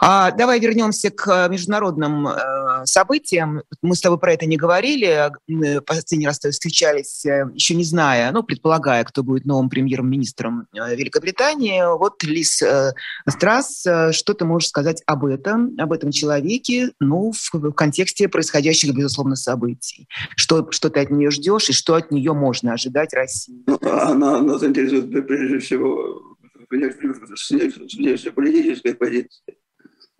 А, 0.00 0.30
давай 0.30 0.60
вернемся 0.60 1.10
к 1.10 1.28
э, 1.28 1.48
международным 1.48 2.28
э, 2.28 2.84
событиям. 2.84 3.62
Мы 3.82 3.94
с 3.94 4.00
тобой 4.00 4.18
про 4.18 4.32
это 4.32 4.46
не 4.46 4.56
говорили. 4.56 5.30
Мы 5.48 5.80
последний 5.80 6.26
раз 6.26 6.38
встречались, 6.38 7.24
э, 7.26 7.48
еще 7.54 7.74
не 7.74 7.84
зная, 7.84 8.30
ну, 8.32 8.42
предполагая, 8.42 9.04
кто 9.04 9.22
будет 9.22 9.44
новым 9.44 9.68
премьер-министром 9.68 10.66
Великобритании. 10.72 11.82
Вот, 11.96 12.22
Лиз 12.22 12.62
э, 12.62 12.92
Страс, 13.28 13.84
что 14.12 14.34
ты 14.34 14.44
можешь 14.44 14.68
сказать 14.68 15.02
об 15.06 15.24
этом, 15.24 15.74
об 15.78 15.92
этом 15.92 16.10
человеке, 16.10 16.92
ну, 17.00 17.32
в, 17.32 17.52
в 17.52 17.72
контексте 17.72 18.28
происходящих, 18.28 18.94
безусловно, 18.94 19.36
событий? 19.36 20.08
Что, 20.36 20.70
что 20.70 20.90
ты 20.90 21.00
от 21.00 21.10
нее 21.10 21.30
ждешь 21.30 21.70
и 21.70 21.72
что 21.72 21.94
от 21.94 22.10
нее 22.10 22.32
можно 22.32 22.72
ожидать 22.72 23.14
России? 23.14 23.62
Ну, 23.66 23.78
она 23.82 24.40
нас 24.40 24.62
интересует 24.62 25.26
прежде 25.26 25.58
всего 25.58 26.36
внешнеполитической 26.70 28.94
позиции 28.94 29.56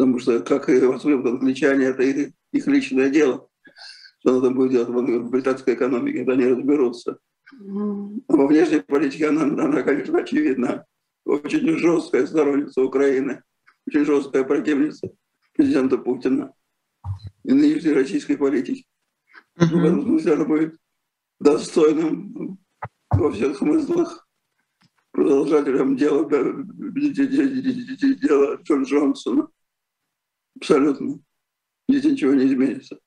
потому 0.03 0.19
что, 0.19 0.41
как 0.41 0.69
и 0.69 0.81
воспримут 0.81 1.27
англичане, 1.27 1.85
это 1.85 2.03
их, 2.03 2.33
их 2.51 2.67
личное 2.67 3.09
дело. 3.09 3.49
Что 4.19 4.35
надо 4.35 4.51
будет 4.51 4.73
делать 4.73 4.89
в 4.89 5.31
британской 5.31 5.75
экономике, 5.75 6.23
это 6.23 6.33
они 6.33 6.47
разберутся. 6.47 7.19
А 7.53 8.37
во 8.37 8.49
внешней 8.49 8.81
политике 8.81 9.29
она, 9.29 9.43
она, 9.43 9.83
конечно, 9.83 10.19
очевидна. 10.19 10.85
Очень 11.25 11.79
жесткая 11.79 12.27
сторонница 12.27 12.83
Украины, 12.83 13.45
очень 13.87 14.05
жесткая 14.05 14.43
противница 14.43 15.09
президента 15.53 15.99
Путина 15.99 16.53
и 17.45 17.53
нынешней 17.53 17.93
российской 17.93 18.37
политики. 18.37 18.85
В 19.55 19.63
этом 19.63 20.03
смысле 20.03 20.33
она 20.33 20.45
будет 20.47 20.77
достойным 21.39 22.59
во 23.09 23.31
всех 23.31 23.57
смыслах 23.57 24.27
продолжателем 25.13 25.97
дела, 25.97 26.29
дела 28.19 28.57
Джон 28.65 28.83
Джонсона. 28.83 29.47
Абсолютно. 30.57 31.21
Здесь 31.89 32.05
ничего 32.05 32.35
не 32.35 32.47
изменится. 32.47 32.99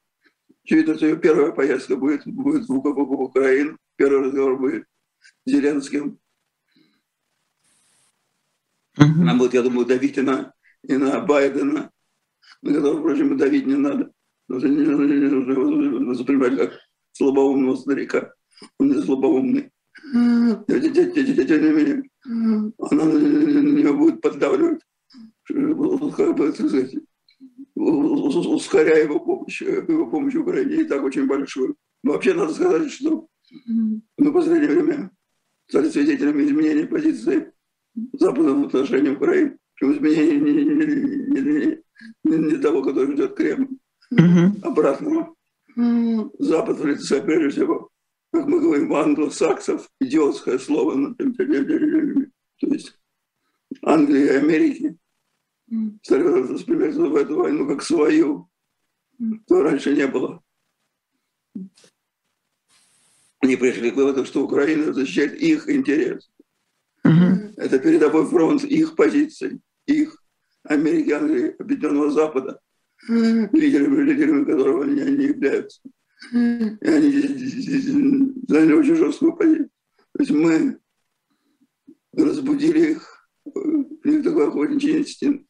Очевидно, 0.63 0.95
что 0.95 1.05
ее 1.05 1.17
первая 1.17 1.51
поездка 1.51 1.95
будет, 1.95 2.25
будет 2.25 2.67
в, 2.67 2.73
Украину. 2.73 3.77
Первый 3.95 4.27
разговор 4.27 4.60
будет 4.60 4.86
с 5.19 5.51
Зеленским. 5.51 6.19
Mm-hmm. 8.97 9.23
Нам 9.23 9.38
будет, 9.38 9.53
я 9.53 9.62
думаю, 9.62 9.86
давить 9.86 10.17
и 10.17 10.21
на, 10.21 10.53
и 10.84 10.97
на 10.97 11.19
Байдена, 11.21 11.91
на 12.62 12.73
которого, 12.73 12.99
впрочем, 12.99 13.38
давить 13.38 13.67
не 13.67 13.75
надо. 13.75 14.12
Не 14.47 15.27
нужно 15.27 16.10
воспринимать 16.10 16.58
как 16.58 16.79
слабоумного 17.12 17.75
старика. 17.75 18.34
Он 18.79 18.89
не 18.89 19.01
слабоумный. 19.01 19.71
Тем 20.12 20.62
не 20.67 21.71
менее, 21.71 22.03
она 22.79 23.05
на 23.05 23.71
нее 23.71 23.93
будет 23.93 24.21
поддавливать, 24.21 24.81
как 25.47 26.36
бы, 26.36 26.51
так 26.51 26.67
сказать, 26.67 26.95
ускоряя 27.75 29.03
его 29.03 29.19
помощь, 29.19 29.61
его 29.61 30.07
помощь 30.07 30.35
Украине, 30.35 30.81
и 30.81 30.83
так 30.85 31.03
очень 31.03 31.27
большую. 31.27 31.75
Но 32.03 32.13
вообще 32.13 32.33
надо 32.33 32.53
сказать, 32.53 32.91
что 32.91 33.27
мы 33.65 34.29
в 34.29 34.33
последнее 34.33 34.69
время 34.69 35.11
стали 35.67 35.89
свидетелями 35.89 36.43
изменения 36.43 36.85
позиции 36.85 37.51
Запада 38.13 38.53
в 38.53 38.65
отношении 38.65 39.09
Украины, 39.09 39.57
изменения 39.81 40.39
не, 40.39 40.53
не, 40.53 40.75
не, 41.41 41.81
не, 42.23 42.51
не 42.51 42.57
того, 42.57 42.81
который 42.81 43.13
ждет 43.13 43.35
Кремль, 43.35 43.77
mm-hmm. 44.13 44.61
обратного. 44.61 45.33
Запад 46.39 46.79
в 46.79 46.85
лице, 46.85 47.21
прежде 47.21 47.49
всего, 47.49 47.89
как 48.31 48.47
мы 48.47 48.61
говорим, 48.61 48.93
англосаксов, 48.93 49.89
идиотское 49.99 50.57
слово, 50.57 51.15
то 51.15 52.67
есть 52.67 52.97
Англии 53.81 54.25
и 54.25 54.29
Америки, 54.29 54.94
стали 56.06 56.22
воспринимать 56.22 56.94
эту 56.94 57.36
войну 57.36 57.68
как 57.68 57.82
свою, 57.82 58.48
то 59.48 59.63
раньше 59.63 59.96
не 59.96 60.06
было. 60.06 60.39
Они 63.39 63.56
пришли 63.56 63.89
к 63.89 63.96
выводу, 63.96 64.24
что 64.24 64.44
Украина 64.44 64.94
защищает 64.94 65.34
их 65.34 65.68
интерес. 65.68 66.30
Mm-hmm. 67.04 67.54
Это 67.58 67.80
передовой 67.80 68.28
фронт 68.28 68.63
их 68.63 68.96
позиций, 68.96 69.62
их 69.88 70.22
Америки, 70.62 71.10
Англии, 71.10 71.56
Объединенного 71.58 72.12
Запада, 72.12 72.60
лидерами, 73.08 74.04
лидерами 74.04 74.46
которого 74.46 74.84
они, 74.84 75.02
они 75.02 75.26
являются. 75.26 75.82
И 76.32 76.36
они 76.36 77.22
заняли 78.48 78.74
очень 78.74 78.96
жесткую 78.96 79.36
позицию. 79.36 79.72
То 80.12 80.20
есть 80.20 80.32
мы 80.32 80.80
разбудили 82.13 82.91
их, 82.91 83.28
у 83.44 84.08
них 84.08 84.24
такой 84.24 84.48
охотничий 84.50 85.00
инстинкт. 85.00 85.44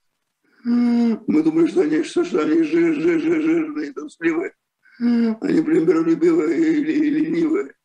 Мы 0.65 1.43
думали, 1.43 1.67
что 1.67 1.81
они, 1.81 2.01
что, 2.01 2.23
что 2.23 2.41
они 2.41 2.63
жир, 2.63 2.95
жир, 2.95 3.19
жир, 3.19 3.41
жирные, 3.41 3.93
трусливые. 3.93 4.53
Они 4.99 5.61
примиролюбивые 5.61 6.79
или, 6.79 6.91
или 6.91 7.19
ленивые. 7.19 7.75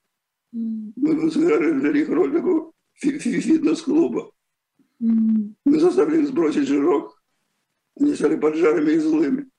Мы 0.53 1.31
сыграли 1.31 1.79
для 1.79 1.93
них 1.93 2.09
роль 2.09 2.33
такого 2.33 2.73
фитнес-клуба. 2.95 4.33
Мы 4.99 5.79
заставили 5.79 6.23
их 6.23 6.29
сбросить 6.29 6.69
жирок. 6.69 7.21
Они 8.01 8.15
стали 8.15 8.37
поджарами 8.37 8.93
и 8.93 8.99
злыми. 8.99 9.51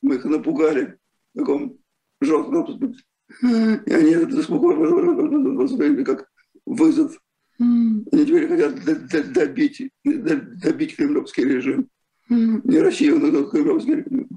Мы 0.00 0.14
их 0.14 0.24
напугали 0.24 0.98
в 1.34 1.38
таком 1.38 1.78
жестком... 2.20 2.94
И 3.42 3.92
они 3.92 4.10
это 4.10 4.42
спокойно 4.42 5.54
восприняли 5.54 6.04
как 6.04 6.30
вызов. 6.64 7.18
Они 7.58 8.26
теперь 8.26 8.48
хотят 8.48 9.32
добить, 9.34 9.90
добить 10.04 10.96
кремлевский 10.96 11.44
режим 11.44 11.90
не 12.28 12.78
Россию, 12.78 13.18
но 13.18 13.44
кремлевский 13.44 13.96
режим. 13.96 14.28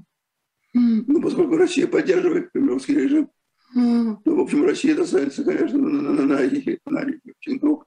Ну, 0.74 1.22
поскольку 1.22 1.56
Россия 1.56 1.86
поддерживает 1.86 2.50
кремлевский 2.52 2.94
режим, 2.94 3.30
то, 3.74 4.36
в 4.36 4.40
общем, 4.40 4.64
Россия 4.64 4.94
достанется, 4.94 5.44
конечно, 5.44 5.78
на, 5.78 5.88
на, 5.88 6.12
на, 6.12 6.22
на 6.22 6.36
на 6.86 7.04
много. 7.46 7.84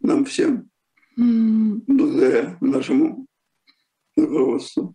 Нам 0.00 0.24
всем, 0.24 0.70
благодаря 1.16 2.56
нашему 2.60 3.26
руководству. 4.16 4.94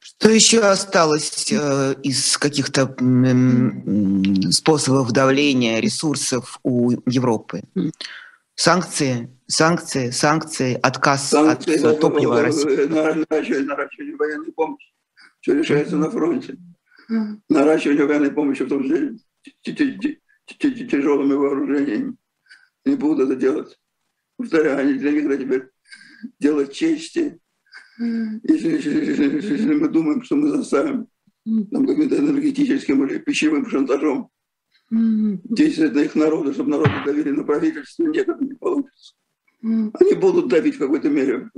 Что 0.00 0.30
еще 0.30 0.60
осталось 0.60 1.52
э, 1.52 1.94
из 2.02 2.38
каких-то 2.38 2.94
э, 2.98 4.50
способов 4.50 5.12
давления 5.12 5.80
ресурсов 5.80 6.58
у 6.62 6.92
Европы? 7.06 7.62
Санкции, 8.56 9.30
санкции, 9.46 10.10
санкции, 10.10 10.80
отказ 10.82 11.28
санкции, 11.28 11.76
от 11.84 12.00
топлива 12.00 12.42
России. 12.42 12.86
Наращивание, 12.86 13.66
наращивание 13.66 14.16
военной 14.16 14.52
помощи. 14.52 14.92
Все 15.40 15.54
решается 15.54 15.96
на 15.96 16.10
фронте. 16.10 16.56
Наращивание 17.50 18.06
военной 18.06 18.32
помощи, 18.32 18.64
в 18.64 18.68
том 18.68 18.82
числе 18.82 19.18
тяжелыми 20.46 21.34
вооружениями. 21.34 22.16
Не 22.86 22.96
будут 22.96 23.28
это 23.28 23.36
делать. 23.38 23.78
Повторяю, 24.38 24.78
они 24.78 24.94
для 24.94 25.12
них 25.12 25.26
это 25.26 25.36
теперь 25.36 25.68
делать 26.40 26.72
чести. 26.72 27.38
Если, 27.98 28.70
если, 28.70 29.52
если 29.52 29.74
мы 29.74 29.88
думаем, 29.88 30.22
что 30.22 30.36
мы 30.36 30.48
заставим 30.48 31.08
там, 31.44 31.86
каким-то 31.86 32.16
энергетическим 32.18 33.06
или 33.06 33.18
пищевым 33.18 33.68
шантажом 33.68 34.30
действовать 34.90 35.94
на 35.94 36.00
их 36.00 36.14
народы, 36.14 36.52
чтобы 36.52 36.70
народы 36.70 36.92
давили 37.04 37.30
на 37.30 37.44
правительство, 37.44 38.04
нет, 38.04 38.28
это 38.28 38.44
не 38.44 38.54
получится. 38.54 39.14
Они 39.62 40.14
будут 40.14 40.48
давить 40.48 40.76
в 40.76 40.78
какой-то 40.78 41.08
мере 41.10 41.50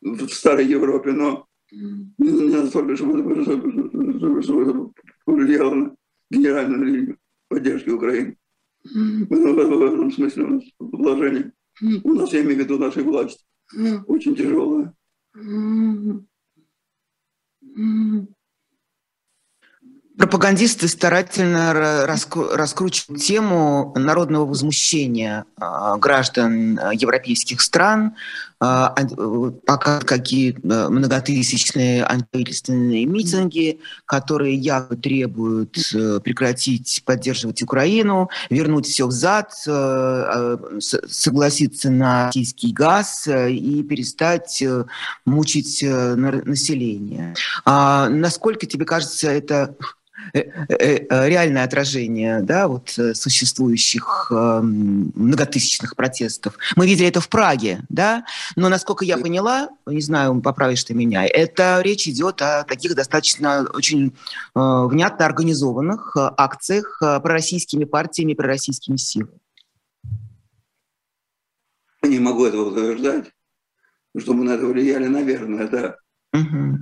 в 0.00 0.28
старой 0.28 0.66
Европе, 0.66 1.12
но 1.12 1.46
не 1.70 2.50
настолько, 2.50 2.96
чтобы 2.96 3.42
это 3.42 4.90
повлияло 5.24 5.74
на 5.74 5.96
генеральную 6.30 6.84
линию 6.84 7.18
поддержки 7.48 7.90
Украины. 7.90 8.36
В 8.84 9.32
этом 9.32 10.12
смысле 10.12 10.44
у 10.44 10.48
нас 10.48 10.64
положение, 10.78 11.52
у 12.04 12.14
нас, 12.14 12.32
я 12.32 12.42
имею 12.42 12.56
в 12.56 12.60
виду 12.60 12.78
нашей 12.78 13.02
власти, 13.02 13.44
очень 14.06 14.36
тяжелое. 14.36 14.94
Пропагандисты 20.18 20.88
старательно 20.88 21.72
раскручивают 21.72 23.22
тему 23.22 23.92
народного 23.96 24.46
возмущения 24.46 25.44
а, 25.60 25.96
граждан 25.96 26.76
а, 26.82 26.92
европейских 26.92 27.60
стран, 27.60 28.16
а, 28.58 28.92
пока 29.64 30.00
какие 30.00 30.58
многотысячные 30.64 32.04
антиправительственные 32.04 33.06
митинги, 33.06 33.78
которые 34.06 34.56
якобы 34.56 34.96
требуют 34.96 35.78
э, 35.94 36.18
прекратить 36.18 37.02
поддерживать 37.04 37.62
Украину, 37.62 38.28
вернуть 38.50 38.86
все 38.86 39.06
взад, 39.06 39.52
э, 39.68 40.56
согласиться 40.80 41.90
на 41.90 42.26
российский 42.26 42.72
газ 42.72 43.28
э, 43.28 43.52
и 43.52 43.84
перестать 43.84 44.64
мучить 45.24 45.84
население. 45.84 47.36
Насколько 47.64 48.66
тебе 48.66 48.84
кажется 48.84 49.30
это 49.30 49.76
реальное 50.32 51.64
отражение 51.64 52.40
да, 52.42 52.68
вот, 52.68 52.90
существующих 53.14 54.30
многотысячных 54.30 55.96
протестов. 55.96 56.54
Мы 56.76 56.86
видели 56.86 57.08
это 57.08 57.20
в 57.20 57.28
Праге, 57.28 57.80
да, 57.88 58.24
но, 58.56 58.68
насколько 58.68 59.04
я 59.04 59.18
поняла, 59.18 59.68
не 59.86 60.00
знаю, 60.00 60.40
поправишь 60.40 60.84
ты 60.84 60.94
меня, 60.94 61.26
это 61.26 61.80
речь 61.82 62.06
идет 62.08 62.42
о 62.42 62.64
таких 62.64 62.94
достаточно 62.94 63.66
очень 63.72 64.16
внятно 64.54 65.26
организованных 65.26 66.16
акциях 66.16 66.98
пророссийскими 67.00 67.84
партиями, 67.84 68.34
пророссийскими 68.34 68.96
силами. 68.96 69.38
Не 72.02 72.20
могу 72.20 72.46
этого 72.46 72.70
утверждать, 72.70 73.32
что 74.16 74.32
мы 74.34 74.44
на 74.44 74.52
это 74.52 74.66
влияли, 74.66 75.06
наверное, 75.06 75.68
да. 75.68 75.96
Угу 76.32 76.78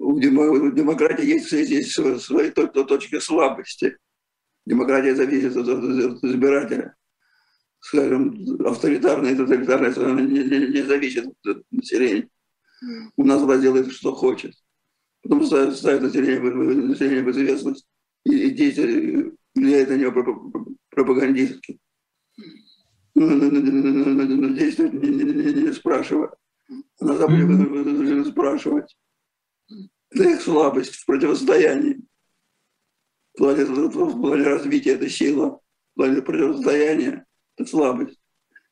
у 0.00 0.18
демократии 0.18 1.26
есть, 1.26 1.52
есть 1.52 1.92
свои 1.92 2.50
точки 2.50 3.18
слабости. 3.20 3.96
Демократия 4.64 5.14
зависит 5.14 5.54
от, 5.56 5.68
избирателя. 6.24 6.96
Скажем, 7.80 8.34
авторитарная 8.64 9.32
и 9.32 9.36
тоталитарная 9.36 9.92
страна 9.92 10.20
не, 10.22 10.42
не, 10.42 10.68
не 10.68 10.82
зависит 10.82 11.26
от 11.46 11.62
населения. 11.70 12.28
У 13.16 13.24
нас 13.24 13.42
власть 13.42 13.62
делает, 13.62 13.92
что 13.92 14.14
хочет. 14.14 14.54
Потом 15.22 15.44
ставит, 15.44 15.76
ставит 15.76 16.02
население, 16.02 16.40
население 16.40 17.22
в 17.22 17.30
известность 17.30 17.86
и, 18.24 18.48
и 18.48 18.50
действие 18.50 19.32
влияет 19.54 19.90
на 19.90 19.96
него 19.96 20.12
пропагандистски. 20.90 21.78
Но 23.14 23.28
действует 24.48 24.94
не, 24.94 25.08
не, 25.10 25.24
не, 25.24 25.62
не 25.62 25.72
спрашивая. 25.72 26.30
На 27.00 27.16
Западе 27.16 27.44
вынуждены 27.44 28.24
спрашивать. 28.24 28.96
Это 30.10 30.28
их 30.28 30.40
слабость 30.40 30.94
в 30.96 31.06
противостоянии. 31.06 32.00
В 33.34 33.38
плане, 33.38 33.64
в 33.64 34.20
плане 34.20 34.42
развития 34.44 34.92
это 34.92 35.08
сила, 35.08 35.60
в 35.92 35.96
плане 35.96 36.22
противостояния 36.22 37.26
это 37.56 37.68
слабость. 37.68 38.20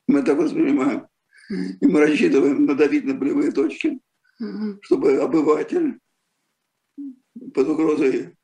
Мы 0.07 0.23
так 0.23 0.39
воспринимаем. 0.39 1.07
И 1.51 1.87
мы 1.87 2.01
рассчитываем 2.01 2.67
надавить 2.67 3.05
на 3.05 3.15
болевые 3.15 3.53
точки, 3.53 4.01
чтобы 4.83 5.19
обыватель 5.19 5.99
под 7.55 7.69
угрозой 7.69 8.37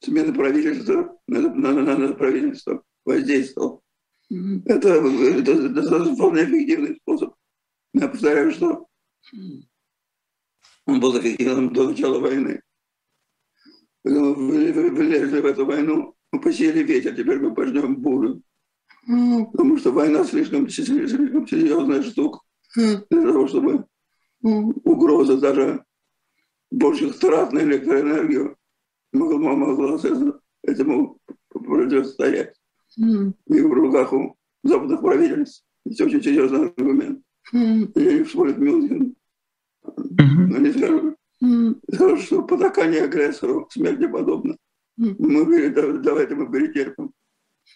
смены 0.00 0.32
правительства 0.32 1.18
на, 1.26 1.40
на, 1.40 1.72
на, 1.72 1.96
на 1.96 2.14
правительство 2.14 2.82
воздействовал. 3.04 3.82
Это, 4.28 4.88
это, 4.88 5.52
это 5.52 6.14
вполне 6.14 6.44
эффективный 6.44 6.96
способ. 6.96 7.34
Я 7.94 8.08
повторяю, 8.08 8.52
что 8.52 8.86
он 10.86 11.00
был 11.00 11.18
эффективным 11.18 11.72
до 11.72 11.88
начала 11.88 12.18
войны. 12.18 12.62
Мы 14.04 14.90
влезли 14.90 15.40
в 15.40 15.46
эту 15.46 15.66
войну, 15.66 16.14
мы 16.30 16.40
посеяли 16.40 16.82
ветер, 16.82 17.16
теперь 17.16 17.40
мы 17.40 17.54
пожнем 17.54 17.96
бурю. 17.96 18.42
Потому 19.06 19.78
что 19.78 19.90
война 19.92 20.24
слишком, 20.24 20.68
слишком 20.68 21.46
серьезная 21.46 22.02
штука 22.02 22.40
для 22.76 23.00
того, 23.10 23.48
чтобы 23.48 23.86
угроза 24.42 25.38
даже 25.38 25.84
больших 26.70 27.18
трат 27.18 27.52
на 27.52 27.60
электроэнергию 27.60 28.56
могла, 29.12 29.54
могла 29.54 29.98
этому 30.62 31.18
противостоять. 31.48 32.54
И 32.96 33.60
в 33.60 33.72
руках 33.72 34.12
у 34.12 34.36
западных 34.62 35.00
правительств 35.00 35.64
есть 35.84 36.00
очень 36.00 36.22
серьезный 36.22 36.68
аргумент. 36.68 37.22
Я 37.52 38.18
не 38.18 38.22
вспомню 38.24 38.56
Мюнхен. 38.56 39.15
Скажут, 40.72 41.16
скажут, 41.92 42.20
что 42.20 42.42
потакание 42.42 43.02
агрессору 43.02 43.68
смерти 43.70 44.06
подобно. 44.06 44.56
Мы 44.96 45.70
давайте 45.70 46.34
мы 46.34 46.50
перетерпим. 46.50 47.12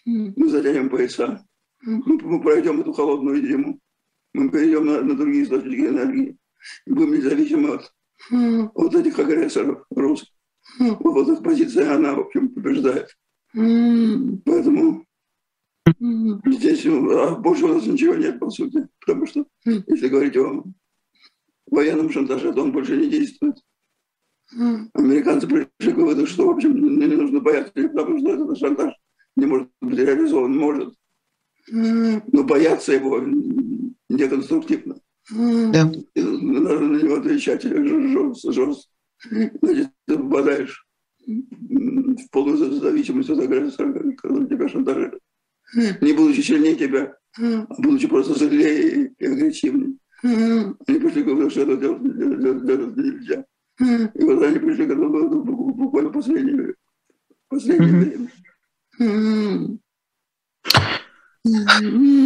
Мы 0.05 0.49
затянем 0.49 0.89
пояса. 0.89 1.45
Мы 1.83 2.41
пройдем 2.41 2.81
эту 2.81 2.93
холодную 2.93 3.45
зиму. 3.45 3.79
Мы 4.33 4.49
перейдем 4.49 4.85
на, 4.85 5.01
на 5.01 5.15
другие 5.15 5.43
источники 5.43 5.81
энергии. 5.81 6.37
И 6.85 6.91
будем 6.91 7.13
независимы 7.13 7.75
от 7.75 7.93
вот 8.31 8.95
этих 8.95 9.17
агрессоров 9.19 9.83
русских. 9.89 10.33
Вот 10.79 11.27
их 11.27 11.43
позиция, 11.43 11.95
она, 11.95 12.13
в 12.15 12.21
общем, 12.21 12.49
побеждает. 12.49 13.15
Поэтому 13.53 15.05
здесь 15.99 16.85
а 16.85 17.35
больше 17.35 17.65
у 17.65 17.67
нас 17.69 17.85
ничего 17.85 18.15
нет, 18.15 18.39
по 18.39 18.49
сути. 18.49 18.87
Потому 18.99 19.25
что, 19.25 19.45
если 19.65 20.07
говорить 20.07 20.37
о 20.37 20.63
военном 21.67 22.09
шантаже, 22.11 22.53
то 22.53 22.61
он 22.63 22.71
больше 22.71 22.97
не 22.97 23.07
действует. 23.09 23.55
Американцы 24.93 25.47
пришли 25.47 25.93
к 25.93 25.97
выводу, 25.97 26.27
что, 26.27 26.47
в 26.47 26.49
общем, 26.51 26.73
не 26.73 27.07
нужно 27.07 27.39
бояться, 27.39 27.71
потому 27.73 28.19
что 28.19 28.29
этот 28.33 28.57
шантаж 28.57 28.93
не 29.35 29.45
может 29.45 29.69
быть 29.81 29.97
реализован, 29.97 30.57
может. 30.57 30.93
Но 31.71 32.43
бояться 32.43 32.93
его 32.93 33.23
неконструктивно. 34.09 34.99
Да. 35.29 35.91
Надо 36.15 36.79
на 36.79 37.01
него 37.01 37.15
отвечать 37.15 37.63
жестко, 37.63 38.51
жестко. 38.51 38.89
Значит, 39.61 39.89
ты 40.07 40.17
попадаешь 40.17 40.85
в 41.25 42.29
полную 42.31 42.57
зависимость 42.57 43.29
от 43.29 43.39
агрессора, 43.39 43.93
который 44.15 44.47
тебя 44.47 44.67
шантажирует. 44.67 45.21
Не 46.01 46.13
будучи 46.13 46.41
сильнее 46.41 46.75
тебя, 46.75 47.15
а 47.39 47.65
будучи 47.77 48.07
просто 48.07 48.33
злее 48.33 49.13
и 49.17 49.25
агрессивнее. 49.25 49.95
Они 50.23 50.99
пришли 50.99 51.23
к 51.23 51.27
выводу, 51.27 51.49
что 51.49 51.61
это 51.61 51.77
делать, 51.77 52.03
делать, 52.03 52.65
делать 52.65 52.97
нельзя. 52.97 53.45
И 53.79 54.23
вот 54.23 54.43
они 54.43 54.59
пришли 54.59 54.85
к 54.85 54.91
этому 54.91 55.43
буквально 55.73 56.11
последнее, 56.11 56.75
последнее 57.49 58.29
время. 58.97 59.79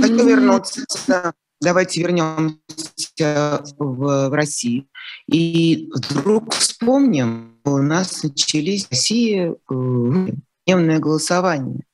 Хочу 0.01 0.27
вернуться. 0.27 1.33
Давайте 1.61 2.01
вернемся 2.01 3.63
в, 3.79 4.29
в 4.29 4.33
Россию. 4.33 4.87
И 5.27 5.89
вдруг 5.93 6.53
вспомним, 6.53 7.59
у 7.63 7.77
нас 7.77 8.23
начались 8.23 8.85
в 8.85 8.91
России 8.91 9.51
э, 9.51 10.33
дневное 10.65 10.99
голосование. 10.99 11.85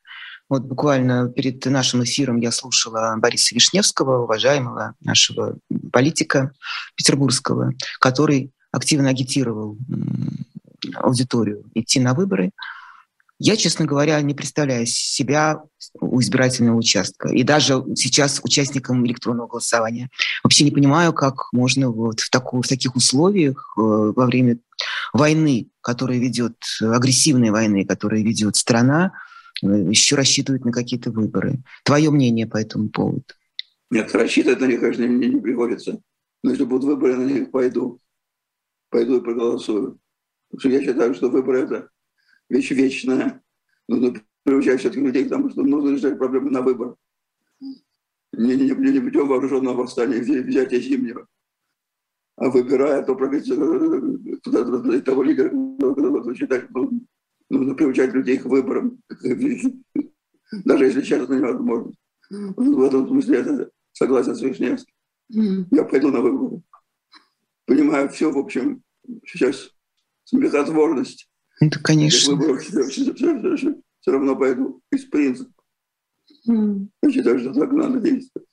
Вот 0.52 0.64
буквально 0.64 1.30
перед 1.30 1.66
нашим 1.68 2.04
эфиром 2.04 2.36
я 2.42 2.52
слушала 2.52 3.16
Бориса 3.16 3.56
Вишневского, 3.56 4.24
уважаемого 4.24 4.96
нашего 5.00 5.56
политика 5.94 6.52
петербургского, 6.98 7.72
который 8.02 8.52
активно 8.74 9.08
агитировал 9.08 9.78
аудиторию 10.96 11.64
идти 11.74 12.02
на 12.02 12.14
выборы. 12.14 12.52
Я, 13.40 13.56
честно 13.56 13.86
говоря, 13.86 14.22
не 14.22 14.34
представляю 14.34 14.86
себя 14.88 15.62
у 16.02 16.20
избирательного 16.20 16.76
участка. 16.76 17.30
И 17.30 17.44
даже 17.44 17.86
сейчас 17.96 18.42
участникам 18.44 19.06
электронного 19.06 19.48
голосования. 19.48 20.10
Вообще 20.44 20.66
не 20.66 20.72
понимаю, 20.72 21.14
как 21.14 21.48
можно 21.54 21.90
вот 21.90 22.20
в, 22.20 22.30
такую, 22.30 22.62
в 22.62 22.68
таких 22.68 22.98
условиях 22.98 23.74
э, 23.78 23.82
во 23.82 24.26
время 24.26 24.58
войны, 25.14 25.68
которая 25.80 26.18
ведет, 26.18 26.58
агрессивной 26.82 27.52
войны, 27.52 27.86
которую 27.86 28.26
ведет 28.26 28.58
страна, 28.58 29.14
еще 29.62 30.16
рассчитывать 30.16 30.66
на 30.66 30.72
какие-то 30.72 31.12
выборы. 31.12 31.60
Твое 31.84 32.10
мнение 32.12 32.48
по 32.48 32.58
этому 32.58 32.90
поводу? 32.90 33.24
Нет, 33.90 34.14
рассчитывать 34.16 34.60
на 34.60 34.66
них, 34.66 34.80
конечно, 34.80 35.06
мне 35.06 35.28
не 35.28 35.42
приходится. 35.42 36.02
Но 36.44 36.52
если 36.52 36.64
будут 36.64 36.86
выборы, 36.86 37.18
на 37.18 37.26
них 37.26 37.52
пойду. 37.52 38.00
Пойду 38.90 39.18
и 39.18 39.24
проголосую. 39.24 40.00
Потому 40.50 40.60
что 40.60 40.70
я 40.70 40.82
считаю, 40.82 41.14
что 41.14 41.30
выборы– 41.30 41.60
это 41.62 41.90
вещь 42.50 42.72
вечная. 42.72 43.42
Нужно 43.88 44.22
приучать 44.44 44.80
все-таки 44.80 45.02
людей 45.02 45.26
к 45.26 45.30
тому, 45.30 45.50
что 45.50 45.62
нужно 45.64 45.96
решать 45.96 46.18
проблемы 46.18 46.52
на 46.52 46.62
выбор. 46.62 46.96
Не, 47.60 48.56
не, 48.56 48.70
не, 48.70 48.92
не 48.92 49.00
путем 49.00 49.28
вооруженного 49.28 49.84
восстания, 49.84 50.20
взятия 50.20 50.80
зимнего. 50.80 51.28
А 52.38 52.50
выбирая 52.50 53.04
то 53.04 53.16
правительство, 53.16 53.58
того 55.02 55.24
лидера, 55.24 55.52
считает, 56.34 56.70
что 56.70 56.90
нужно 57.52 57.76
приучать 57.76 58.14
людей 58.14 58.38
к 58.38 58.46
выборам. 58.46 59.02
Даже 60.66 60.86
если 60.86 61.02
честно 61.02 61.34
невозможно. 61.34 61.92
В 62.30 62.82
этом 62.84 63.08
смысле 63.08 63.38
я 63.38 63.68
согласен 63.94 64.36
с 64.36 64.42
Вишневским. 64.42 64.94
Я 65.30 65.84
пойду 65.84 66.12
на 66.12 66.22
выборы. 66.22 66.62
Понимаю 67.66 68.10
все, 68.10 68.32
в 68.32 68.38
общем, 68.38 68.84
сейчас 69.26 69.72
смехотворность 70.26 71.32
это, 71.62 71.80
конечно. 71.80 72.36
Все 74.02 74.12
равно 74.12 74.36
пойду 74.36 74.82
из 74.92 75.06
принципа. 75.06 75.54
Mm. 76.50 76.88
Я 77.04 77.12
считаю, 77.12 77.40
что 77.40 77.54
так 77.54 77.72
надо 77.72 78.00
действовать. 78.00 78.48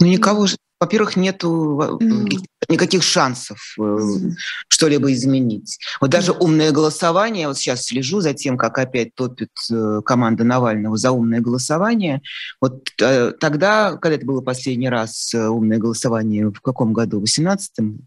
Ну, 0.00 0.06
никого 0.08 0.46
же, 0.46 0.56
во-первых, 0.82 1.14
нету 1.14 1.80
mm. 2.00 2.40
никаких 2.68 3.04
шансов 3.04 3.58
mm. 3.78 4.32
что-либо 4.66 5.12
изменить. 5.12 5.78
Вот 6.00 6.10
даже 6.10 6.32
умное 6.32 6.72
голосование, 6.72 7.46
вот 7.46 7.56
сейчас 7.56 7.84
слежу 7.84 8.20
за 8.20 8.34
тем, 8.34 8.58
как 8.58 8.78
опять 8.78 9.14
топит 9.14 9.52
э, 9.70 10.00
команда 10.04 10.42
Навального 10.42 10.96
за 10.96 11.12
умное 11.12 11.38
голосование. 11.38 12.20
Вот 12.60 12.88
э, 13.00 13.30
тогда, 13.38 13.96
когда 13.96 14.16
это 14.16 14.26
было 14.26 14.40
последний 14.40 14.88
раз 14.88 15.32
умное 15.32 15.78
голосование, 15.78 16.48
в 16.48 16.60
каком 16.60 16.92
году? 16.92 17.20
В 17.20 17.24
18-м? 17.26 18.00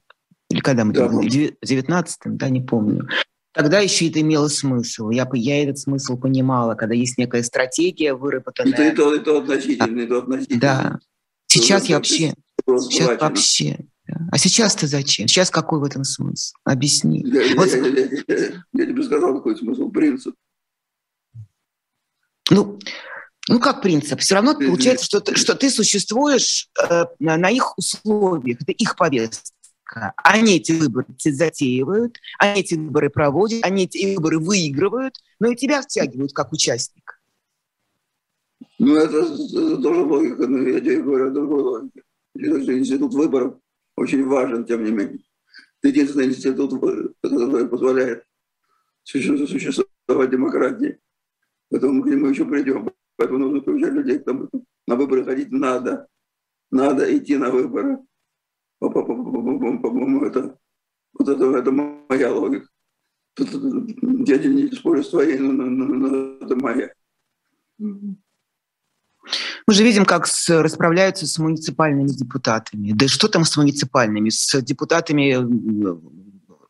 Или 0.50 0.60
когда 0.60 0.84
мы 0.84 0.92
да, 0.92 1.08
в 1.08 1.22
19-м, 1.22 2.38
да, 2.38 2.50
не 2.50 2.60
помню. 2.60 3.08
Тогда 3.54 3.80
еще 3.80 4.10
это 4.10 4.20
имело 4.20 4.50
смысл. 4.50 5.12
Я, 5.12 5.30
я 5.32 5.64
этот 5.64 5.80
смысл 5.80 6.18
понимала, 6.18 6.76
когда 6.76 6.94
есть 6.94 7.18
некая 7.18 7.42
стратегия 7.42 8.16
выработанная. 8.16 8.74
Это, 8.74 8.84
это, 8.84 9.16
это 9.16 9.38
относительно, 9.38 10.02
это 10.02 10.18
относительно. 10.18 10.60
Да. 10.60 11.00
Сейчас 11.48 11.86
я 11.86 11.96
вообще... 11.96 12.34
Сейчас 12.66 13.22
вообще... 13.22 13.80
А 14.32 14.38
сейчас-то 14.38 14.86
зачем? 14.88 15.28
Сейчас 15.28 15.50
какой 15.50 15.80
в 15.80 15.84
этом 15.84 16.04
смысл? 16.04 16.54
Объясни. 16.64 17.24
Я, 17.26 17.56
вот... 17.56 17.68
я, 17.68 17.78
я, 17.78 17.88
я, 17.88 18.20
я, 18.28 18.64
я 18.74 18.86
тебе 18.86 19.04
сказал, 19.04 19.34
какой 19.36 19.58
смысл, 19.58 19.90
принцип. 19.90 20.36
Ну, 22.52 22.80
ну 23.48 23.60
как 23.60 23.82
принцип? 23.82 24.20
Все 24.20 24.36
равно 24.36 24.54
получается, 24.54 25.06
что 25.06 25.22
ты, 25.22 25.36
что 25.36 25.56
ты 25.56 25.72
существуешь 25.72 26.70
э, 26.80 27.06
на 27.20 27.50
их 27.50 27.78
условиях, 27.78 28.62
это 28.62 28.72
их 28.72 28.96
повестка. 28.96 30.14
Они 30.18 30.58
эти 30.58 30.72
выборы 30.72 31.08
затеивают, 31.24 32.20
они 32.40 32.62
эти 32.62 32.76
выборы 32.76 33.10
проводят, 33.10 33.64
они 33.64 33.86
эти 33.86 34.16
выборы 34.16 34.40
выигрывают, 34.40 35.16
но 35.40 35.50
и 35.50 35.56
тебя 35.56 35.82
втягивают 35.82 36.34
как 36.34 36.54
участник. 36.54 37.20
Ну, 38.78 38.96
это, 38.96 39.18
это 39.18 39.78
тоже 39.78 40.02
логика, 40.02 40.48
но 40.48 40.68
я 40.68 40.80
тебе 40.80 41.02
говорю 41.02 41.28
о 41.28 41.32
другой 41.32 41.62
логике. 41.62 42.02
Институт 42.36 43.14
выборов 43.14 43.60
очень 43.96 44.26
важен, 44.26 44.66
тем 44.66 44.84
не 44.84 44.92
менее. 44.92 45.24
Это 45.80 45.90
единственный 45.90 46.26
институт, 46.26 46.72
который 47.22 47.68
позволяет 47.68 48.26
существовать 49.04 50.30
демократии. 50.30 51.00
Поэтому 51.70 51.94
мы 51.94 52.04
к 52.04 52.08
нему 52.08 52.28
еще 52.28 52.46
придем. 52.46 52.92
Поэтому 53.18 53.40
нужно 53.40 53.62
приучать 53.62 53.94
людей 53.94 54.20
к 54.20 54.26
тому, 54.26 54.50
на 54.88 54.96
выборы 54.96 55.24
ходить 55.24 55.52
надо. 55.52 56.08
Надо 56.72 57.18
идти 57.18 57.38
на 57.38 57.52
выборы 57.52 58.00
по-моему, 58.80 60.26
это, 60.26 60.58
вот 61.14 61.30
это, 61.30 61.58
это 61.58 61.72
моя 61.72 62.34
логика. 62.34 62.68
Я 63.38 64.38
не 64.38 64.72
спорю 64.72 65.04
с 65.04 65.10
твоей, 65.10 65.38
но, 65.40 65.52
но, 65.52 65.86
но 65.86 66.46
это 66.46 66.56
моя. 66.56 66.94
Мы 69.68 69.74
же 69.74 69.84
видим, 69.84 70.06
как 70.06 70.28
с, 70.28 70.50
расправляются 70.50 71.26
с 71.26 71.40
муниципальными 71.40 72.08
депутатами. 72.08 72.92
Да 72.94 73.08
что 73.08 73.28
там 73.28 73.46
с 73.46 73.58
муниципальными? 73.58 74.30
С 74.30 74.62
депутатами 74.62 75.36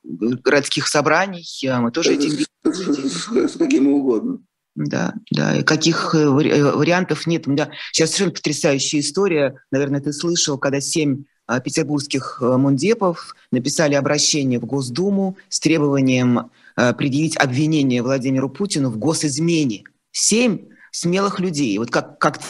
городских 0.03 0.87
собраний 0.87 1.45
мы 1.79 1.91
тоже 1.91 2.15
этим... 2.15 2.45
С, 2.63 3.27
с 3.27 3.57
каким 3.57 3.87
угодно. 3.87 4.39
Да, 4.75 5.13
да, 5.31 5.57
и 5.57 5.63
каких 5.63 6.13
э, 6.15 6.19
э, 6.19 6.75
вариантов 6.75 7.27
нет. 7.27 7.43
Да. 7.45 7.69
Сейчас 7.91 8.09
совершенно 8.09 8.31
потрясающая 8.31 8.99
история, 8.99 9.55
наверное, 9.71 10.01
ты 10.01 10.11
слышал, 10.11 10.57
когда 10.57 10.81
семь 10.81 11.23
а, 11.47 11.61
петербургских 11.61 12.39
э, 12.41 12.57
мундепов 12.57 13.35
написали 13.51 13.95
обращение 13.95 14.59
в 14.59 14.65
Госдуму 14.65 15.37
с 15.49 15.59
требованием 15.59 16.51
предъявить 16.75 17.37
обвинение 17.37 18.03
Владимиру 18.03 18.49
Путину 18.49 18.89
в 18.89 18.97
госизмене. 18.97 19.85
Семь 20.11 20.65
смелых 20.91 21.39
людей. 21.39 21.77
Вот 21.77 21.89
как, 21.89 22.19
как 22.19 22.41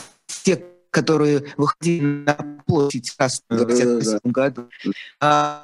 которые 0.96 1.44
выходили 1.58 2.24
на 2.26 2.38
площадь 2.66 3.10
в 3.10 3.16
1957 3.16 4.32
году. 4.32 4.70
А, 5.20 5.64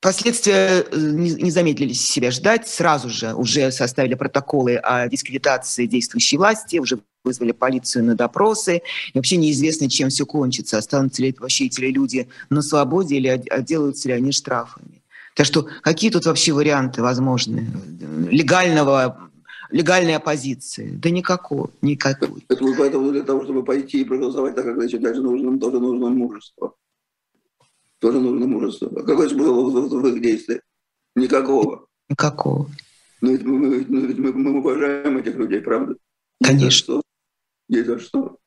Последствия 0.00 0.84
э, 0.90 0.96
не 0.96 1.50
замедлили 1.50 1.92
себя 1.92 2.30
ждать. 2.30 2.68
Сразу 2.68 3.08
же 3.08 3.34
уже 3.34 3.70
составили 3.70 4.14
протоколы 4.14 4.76
о 4.76 5.08
дискредитации 5.08 5.86
действующей 5.86 6.36
власти, 6.36 6.78
уже 6.78 6.98
вызвали 7.22 7.52
полицию 7.52 8.04
на 8.04 8.14
допросы. 8.16 8.82
И 9.12 9.16
вообще 9.16 9.36
неизвестно, 9.36 9.88
чем 9.88 10.10
все 10.10 10.26
кончится. 10.26 10.76
Останутся 10.76 11.22
ли 11.22 11.34
вообще 11.38 11.66
эти 11.66 11.80
люди 11.80 12.28
на 12.50 12.60
свободе 12.60 13.16
или 13.16 13.28
отделаются 13.28 14.08
ли 14.08 14.14
они 14.14 14.32
штрафами. 14.32 15.02
Так 15.34 15.46
что 15.46 15.68
какие 15.82 16.10
тут 16.10 16.26
вообще 16.26 16.52
варианты 16.52 17.00
возможны 17.00 17.66
легального 18.30 19.30
легальной 19.70 20.16
оппозиции? 20.16 20.90
Да 20.90 21.10
никакого, 21.10 21.70
никакой. 21.82 22.44
Поэтому 22.48 23.10
для 23.12 23.22
того, 23.22 23.44
чтобы 23.44 23.64
пойти 23.64 24.00
и 24.00 24.04
проголосовать 24.04 24.54
так, 24.54 24.64
как 24.64 24.76
значит, 24.76 25.00
даже 25.00 25.22
нужно, 25.22 25.58
тоже 25.58 25.80
нужно 25.80 26.08
мужество 26.08 26.74
тоже 28.04 28.20
нужно 28.20 28.46
мужество. 28.46 28.90
А 28.94 29.02
какой 29.02 29.30
смысл 29.30 29.70
в 29.70 30.06
их 30.08 30.20
действиях? 30.20 30.60
Никакого. 31.16 31.86
Никакого. 32.10 32.68
Но 33.22 33.30
ведь 33.30 33.42
мы, 33.44 33.56
мы, 33.88 34.06
ведь 34.06 34.18
мы, 34.18 34.32
мы 34.34 34.58
уважаем 34.58 35.16
этих 35.16 35.36
людей, 35.36 35.62
правда? 35.62 35.96
Конечно. 36.42 37.00
Ни 37.70 37.80
за 37.80 37.98
что. 37.98 38.38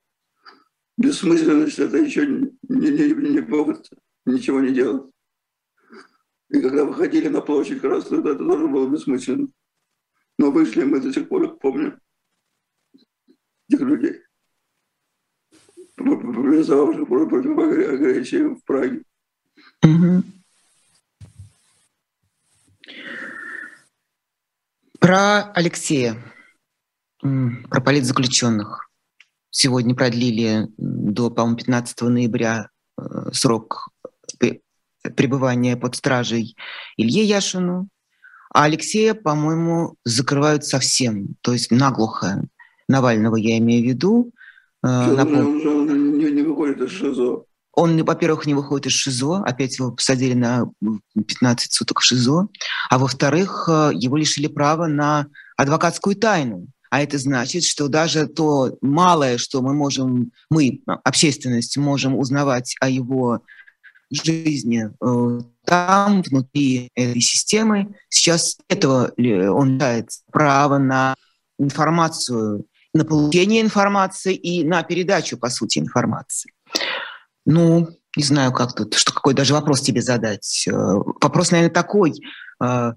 Бессмысленность– 0.96 1.80
это 1.80 1.98
еще 1.98 2.28
не, 2.28 2.52
не, 2.70 3.32
не 3.32 3.42
повод 3.42 3.90
ничего 4.26 4.60
не 4.60 4.74
делать. 4.76 5.12
И 6.50 6.62
когда 6.62 6.86
выходили 6.86 7.28
на 7.28 7.42
площадь 7.42 7.82
Красную, 7.82 8.24
это 8.24 8.38
тоже 8.38 8.68
было 8.68 8.88
бессмысленно. 8.88 9.48
Но 10.38 10.52
вышли 10.52 10.84
мы 10.84 11.00
до 11.00 11.12
сих 11.12 11.28
пор 11.30 11.44
их 11.44 11.60
помним, 11.60 12.00
этих 13.70 13.82
людей, 13.82 14.22
проголосовавших 15.96 17.08
против 17.08 17.58
агрессии 17.58 18.56
в 18.56 18.64
Праге. 18.64 19.04
Про 25.00 25.52
Алексея, 25.54 26.18
про 27.20 27.82
политзаключенных. 27.82 28.90
Сегодня 29.50 29.96
продлили 29.96 30.68
до, 30.78 31.32
по-моему, 31.32 31.58
15 31.58 32.02
ноября 32.02 32.70
э, 32.98 33.32
срок 33.32 33.90
пребывания 35.16 35.78
под 35.78 35.96
стражей 35.96 36.58
Илье 36.98 37.24
Яшину, 37.24 37.90
а 38.58 38.64
Алексея, 38.64 39.14
по-моему, 39.14 39.98
закрывают 40.04 40.66
совсем, 40.66 41.36
то 41.42 41.54
есть 41.54 41.70
наглухо. 41.70 42.42
Навального 42.90 43.36
я 43.36 43.60
имею 43.60 43.84
в 43.84 43.88
виду. 43.88 44.32
Э, 44.84 45.12
Напом... 45.12 45.62
Он, 45.64 45.90
он 45.92 46.18
не, 46.18 46.32
не 46.32 46.42
выходит 46.42 46.82
из 46.82 46.90
ШИЗО. 46.90 47.44
Он, 47.74 48.04
во-первых, 48.04 48.48
не 48.48 48.56
выходит 48.56 48.88
из 48.88 48.94
ШИЗО, 48.94 49.44
опять 49.46 49.78
его 49.78 49.92
посадили 49.92 50.34
на 50.34 50.72
15 51.14 51.72
суток 51.72 52.00
в 52.00 52.04
ШИЗО, 52.04 52.48
а 52.90 52.98
во-вторых, 52.98 53.70
э, 53.70 53.92
его 53.94 54.18
лишили 54.18 54.48
права 54.48 54.88
на 54.88 55.28
адвокатскую 55.56 56.16
тайну. 56.16 56.66
А 56.90 57.04
это 57.04 57.20
значит, 57.20 57.64
что 57.64 57.88
даже 57.90 58.26
то 58.26 58.76
малое, 58.82 59.38
что 59.38 59.62
мы 59.62 59.76
можем, 59.76 60.32
мы, 60.50 60.82
общественность, 61.04 61.78
можем 61.78 62.18
узнавать 62.18 62.76
о 62.82 62.90
его 62.90 63.42
жизни 64.10 64.90
э, 64.90 65.40
там, 65.66 66.22
внутри 66.22 66.90
этой 66.96 67.22
системы, 67.22 67.96
сейчас 68.10 68.58
этого 68.70 69.12
он 69.18 69.76
лишает 69.76 70.10
права 70.32 70.78
на 70.78 71.16
информацию, 71.60 72.66
на 72.94 73.06
получение 73.06 73.62
информации 73.62 74.36
и 74.36 74.64
на 74.64 74.84
передачу, 74.84 75.38
по 75.38 75.50
сути, 75.50 75.80
информации. 75.80 76.52
Ну, 77.46 77.90
не 78.16 78.24
знаю, 78.24 78.52
как 78.52 78.74
тут, 78.74 78.94
что 78.96 79.14
какой 79.14 79.34
даже 79.34 79.54
вопрос 79.54 79.82
тебе 79.82 80.02
задать. 80.02 80.66
Э, 80.68 80.72
вопрос, 80.72 81.52
наверное, 81.52 81.74
такой, 81.74 82.14
э, 82.64 82.94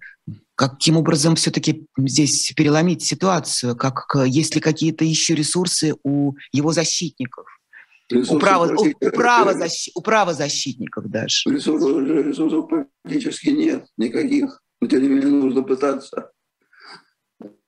каким 0.55 0.97
образом 0.97 1.37
все-таки 1.37 1.87
здесь 1.99 2.53
переломить 2.57 3.03
ситуацию, 3.03 3.77
как 3.77 4.07
есть 4.27 4.55
ли 4.55 4.61
какие-то 4.61 5.05
еще 5.05 5.35
ресурсы 5.35 5.95
у 6.05 6.35
его 6.53 6.73
защитников? 6.73 7.47
У, 8.13 8.39
право, 8.39 8.73
у, 8.75 8.87
у, 8.89 9.11
правозащ, 9.11 9.89
у 9.95 10.03
правозащитников 10.03 11.09
даже. 11.09 11.51
Ресурсов, 11.51 12.03
ресурсов 12.07 12.69
практически 12.69 13.51
нет 13.51 13.87
никаких. 13.97 14.61
Но 14.81 14.89
тем 14.89 15.03
не 15.03 15.09
менее 15.09 15.29
нужно 15.31 15.63
пытаться. 15.63 16.33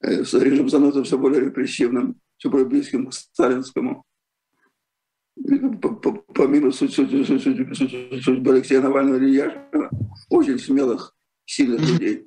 Э, 0.01 0.23
режим 0.33 0.69
становится 0.69 1.05
все 1.05 1.19
более 1.19 1.41
репрессивным, 1.45 2.17
все 2.39 2.51
более 2.51 2.67
близким 2.67 3.07
к 3.09 3.15
сталинскому 3.15 4.05
помимо 6.35 6.73
судьбы 6.73 8.53
Алексея 8.53 8.81
Навального 8.81 9.17
или 9.17 9.31
Яшина, 9.31 9.91
очень 10.29 10.59
смелых, 10.59 11.15
сильных 11.45 11.81
людей. 11.81 12.27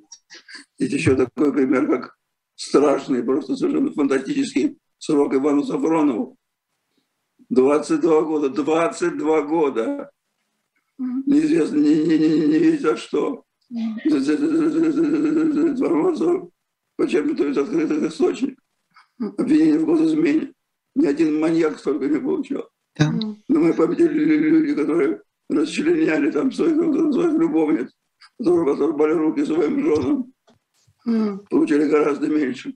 Есть 0.78 0.92
еще 0.92 1.16
такой 1.16 1.52
пример, 1.52 1.86
как 1.86 2.16
страшный, 2.54 3.22
просто 3.22 3.56
совершенно 3.56 3.92
фантастический 3.92 4.78
срок 4.98 5.34
Ивану 5.34 5.62
Сафронову. 5.64 6.36
22 7.50 8.22
года, 8.22 8.48
22 8.48 9.42
года. 9.42 10.10
Неизвестно, 10.98 11.76
не, 11.76 11.94
не, 12.04 12.18
не, 12.18 12.28
не, 12.46 12.58
не 12.72 12.78
за 12.78 12.96
что. 12.96 13.44
Информацию 15.64 16.50
почерпнутую 16.96 17.50
из 17.50 17.58
открытых 17.58 18.02
источников. 18.04 18.64
Обвинение 19.18 19.78
в 19.78 19.86
госизмене. 19.86 20.52
Ни 20.94 21.06
один 21.06 21.38
маньяк 21.40 21.78
столько 21.78 22.06
не 22.06 22.18
получал. 22.18 22.68
Да. 22.98 23.12
Но 23.48 23.60
мы 23.60 23.74
победили 23.74 24.48
люди, 24.48 24.74
которые 24.74 25.20
расчленяли 25.48 26.30
там 26.30 26.50
своих, 26.52 26.76
своих 27.12 27.32
любовниц, 27.32 27.90
которые 28.38 28.74
оторвали 28.74 29.12
руки 29.12 29.44
своим 29.44 29.84
женам, 29.84 30.32
получили 31.50 31.88
гораздо 31.88 32.28
меньше. 32.28 32.74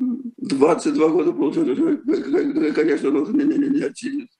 22 0.00 1.08
года 1.08 1.32
получили, 1.32 2.72
конечно, 2.72 3.08
он 3.10 3.32
не, 3.36 3.44
не, 3.44 3.68
не 3.68 3.82
отсидит. 3.82 4.30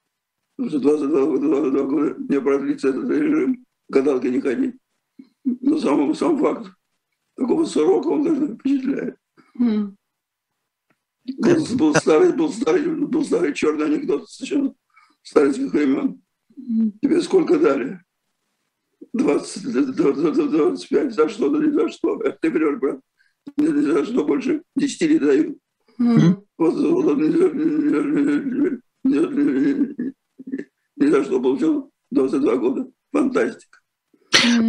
Потому 0.56 0.70
что 0.70 0.80
22, 0.80 1.38
22 1.38 1.82
года 1.84 2.16
не 2.28 2.40
продлится 2.40 2.88
этот 2.88 3.10
режим, 3.10 3.64
гадалки 3.88 4.26
не 4.28 4.40
ходи. 4.40 4.74
Но 5.44 5.78
сам, 5.78 6.14
сам 6.14 6.38
факт 6.38 6.70
такого 7.36 7.64
срока 7.64 8.08
он 8.08 8.24
даже 8.24 8.54
впечатляет. 8.54 9.16
Mm. 9.58 9.94
Был, 11.38 11.76
был, 11.76 11.94
старый, 11.94 12.32
был, 12.32 12.50
старый, 12.50 13.06
был 13.06 13.24
старый 13.24 13.54
черный 13.54 13.86
анекдот 13.86 14.28
совершенно 14.30 14.74
сталинских 15.22 15.72
времен. 15.72 16.22
Тебе 17.02 17.20
сколько 17.22 17.58
дали? 17.58 18.02
20, 19.12 19.96
25, 19.96 21.14
за 21.14 21.28
что, 21.28 21.48
да 21.50 21.58
не 21.58 21.72
за 21.72 21.88
что. 21.88 22.20
Это 22.22 22.38
ты 22.40 22.50
врешь, 22.50 22.78
брат. 22.78 23.00
Не 23.56 23.82
за 23.82 24.04
что 24.04 24.24
больше 24.24 24.62
10 24.76 25.10
не 25.10 25.18
дают. 25.18 25.58
Mm-hmm. 26.00 26.42
Вот, 26.58 26.74
вот 26.74 27.18
не, 30.96 31.10
за 31.10 31.24
что 31.24 31.40
получил 31.40 31.90
22 32.10 32.56
года. 32.56 32.86
Фантастика. 33.12 33.78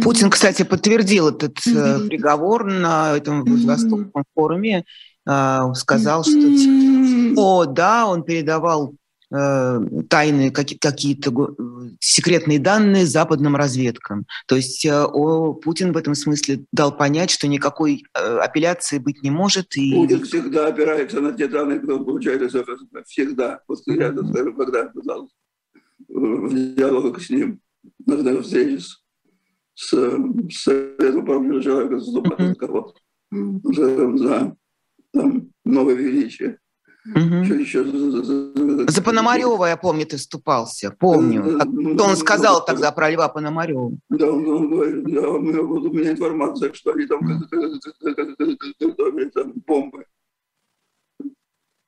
Путин, 0.02 0.30
кстати, 0.30 0.64
подтвердил 0.64 1.28
этот 1.28 1.58
mm-hmm. 1.58 2.08
приговор 2.08 2.64
на 2.64 3.16
этом 3.16 3.44
Владивостокском 3.44 4.12
форуме. 4.34 4.84
Э, 5.28 5.72
сказал, 5.74 6.24
что 6.24 6.36
о, 7.36 7.64
да, 7.66 8.06
он 8.06 8.24
передавал 8.24 8.94
э, 9.32 9.80
тайные 10.08 10.50
какие-то 10.50 11.32
секретные 12.00 12.58
данные 12.58 13.06
западным 13.06 13.56
разведкам. 13.56 14.26
То 14.46 14.56
есть 14.56 14.84
э, 14.84 15.04
о, 15.04 15.54
Путин 15.54 15.92
в 15.92 15.96
этом 15.96 16.14
смысле 16.14 16.64
дал 16.72 16.96
понять, 16.96 17.30
что 17.30 17.48
никакой 17.48 18.04
апелляции 18.12 18.98
быть 18.98 19.22
не 19.22 19.30
может. 19.30 19.76
И... 19.76 19.92
Путин 19.94 20.24
всегда 20.24 20.66
опирается 20.68 21.20
на 21.20 21.32
те 21.32 21.48
данные, 21.48 21.80
которые 21.80 22.00
он 22.00 22.06
получает 22.06 22.42
из 22.42 22.54
ФСБ. 22.54 23.04
Всегда. 23.06 23.60
Вот 23.68 23.80
я 23.86 24.12
скажу, 24.12 24.54
когда 24.54 24.84
пытался 24.84 25.34
в 26.08 26.74
диалогах 26.74 27.22
с 27.22 27.30
ним, 27.30 27.60
на 28.06 28.42
встрече 28.42 28.80
с, 28.80 29.02
с, 29.74 29.90
с 29.90 30.62
Советом 30.62 31.24
по 31.24 31.62
человека, 31.62 31.98
с 32.00 32.14
mm-hmm. 33.32 34.16
за 34.18 34.56
там, 35.12 35.50
новое 35.64 35.94
величие. 35.94 36.58
Угу. 37.04 37.44
Что 37.44 37.54
еще? 37.54 37.84
За 38.88 39.02
Пономарева, 39.02 39.66
я 39.66 39.76
помню, 39.76 40.06
ты 40.06 40.16
вступался. 40.16 40.92
Помню. 40.92 41.58
Как, 41.58 41.68
что 41.68 42.04
он 42.04 42.16
сказал 42.16 42.64
тогда 42.64 42.92
про 42.92 43.10
Льва 43.10 43.28
Пономарева. 43.28 43.90
Да, 44.08 44.30
он, 44.30 44.46
он 44.46 44.70
говорит, 44.70 45.04
да, 45.12 45.28
у 45.28 45.40
меня, 45.40 45.62
вот 45.62 45.82
у 45.82 45.92
меня 45.92 46.12
информация, 46.12 46.72
что 46.72 46.92
они 46.92 47.06
там 47.06 47.20
готовили 48.78 49.30
там 49.30 49.52
бомбы. 49.66 50.06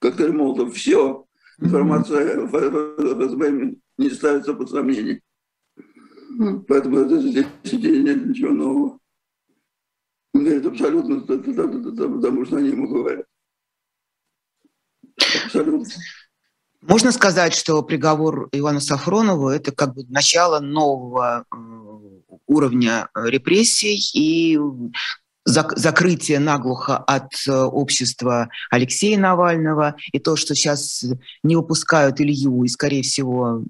Коктейль 0.00 0.32
Молотов. 0.32 0.74
Все. 0.74 1.24
Информация 1.60 2.46
ФСБ 2.48 3.74
не 3.98 4.10
ставится 4.10 4.54
под 4.54 4.68
сомнение. 4.68 5.20
Поэтому 6.66 7.08
здесь 7.08 7.46
нет 7.72 8.26
ничего 8.26 8.50
нового. 8.50 8.98
Он 10.34 10.42
говорит 10.42 10.66
абсолютно, 10.66 11.20
потому 11.20 12.44
что 12.44 12.56
они 12.56 12.70
ему 12.70 12.88
говорят. 12.88 13.26
Можно 16.82 17.12
сказать, 17.12 17.54
что 17.54 17.82
приговор 17.82 18.48
Ивана 18.52 18.80
Сафронова– 18.80 19.50
это 19.56 19.72
как 19.72 19.94
бы 19.94 20.04
начало 20.08 20.60
нового 20.60 21.44
э, 21.50 21.56
уровня 22.46 23.08
репрессий 23.14 23.98
и 24.12 24.58
закрытие 25.46 26.38
наглухо 26.40 26.96
от 26.98 27.32
э, 27.46 27.52
общества 27.52 28.48
Алексея 28.70 29.18
Навального. 29.18 29.96
И 30.12 30.18
то, 30.18 30.36
что 30.36 30.54
сейчас 30.54 31.04
не 31.42 31.56
выпускают 31.56 32.20
Илью 32.20 32.64
и, 32.64 32.68
скорее 32.68 33.02
всего, 33.02 33.62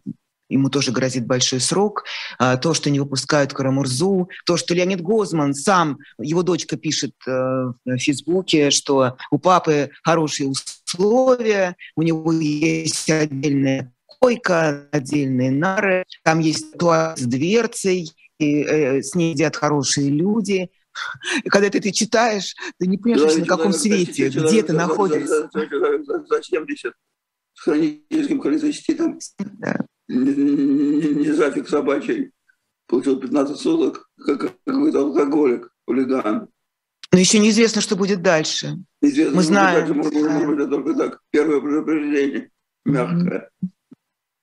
ему 0.48 0.68
тоже 0.70 0.92
грозит 0.92 1.26
большой 1.26 1.60
срок, 1.60 2.04
а, 2.38 2.56
то, 2.56 2.74
что 2.74 2.90
не 2.90 3.00
выпускают 3.00 3.52
Карамурзу, 3.52 4.28
то, 4.46 4.56
что 4.56 4.74
Леонид 4.74 5.00
Гозман 5.00 5.54
сам, 5.54 5.98
его 6.18 6.42
дочка 6.42 6.76
пишет 6.76 7.14
э, 7.26 7.30
в 7.30 7.98
Фейсбуке, 7.98 8.70
что 8.70 9.16
у 9.30 9.38
папы 9.38 9.90
хорошие 10.02 10.48
условия, 10.48 11.76
у 11.96 12.02
него 12.02 12.32
есть 12.32 13.10
отдельная 13.10 13.92
койка, 14.06 14.88
отдельные 14.92 15.50
нары, 15.50 16.04
там 16.22 16.40
есть 16.40 16.76
туалет 16.78 17.18
с 17.18 17.22
дверцей, 17.22 18.10
и 18.38 18.62
э, 18.62 19.02
с 19.02 19.14
ней 19.14 19.32
едят 19.32 19.56
хорошие 19.56 20.10
люди. 20.10 20.70
И 21.42 21.48
когда 21.48 21.70
ты 21.70 21.78
это 21.78 21.90
читаешь, 21.90 22.54
ты 22.78 22.86
не 22.86 22.98
понимаешь, 22.98 23.36
на 23.36 23.46
каком 23.46 23.72
свете, 23.72 24.28
где 24.28 24.62
ты 24.62 24.72
находишься. 24.72 25.50
За 25.52 26.42
70 26.42 26.92
с 27.56 27.60
хроническим 27.60 28.40
холециститом. 28.40 29.18
Да 29.38 29.78
не, 30.08 31.14
не, 31.14 31.32
зафиг 31.32 31.68
собачий, 31.68 32.32
получил 32.86 33.18
15 33.18 33.56
суток, 33.56 34.08
как 34.18 34.54
какой-то 34.64 35.00
алкоголик, 35.00 35.70
хулиган. 35.86 36.48
Но 37.12 37.18
еще 37.18 37.38
неизвестно, 37.38 37.80
что 37.80 37.96
будет 37.96 38.22
дальше. 38.22 38.76
Неизвестно, 39.00 39.36
Мы 39.36 39.42
знаем. 39.42 39.78
Дальше, 39.80 39.94
может, 39.94 40.14
может 40.14 40.48
быть, 40.48 40.58
это 40.58 40.68
только 40.68 40.94
так. 40.94 41.20
Первое 41.30 41.60
предупреждение, 41.60 42.50
мягкое. 42.84 43.50
Mm-hmm. 43.62 43.68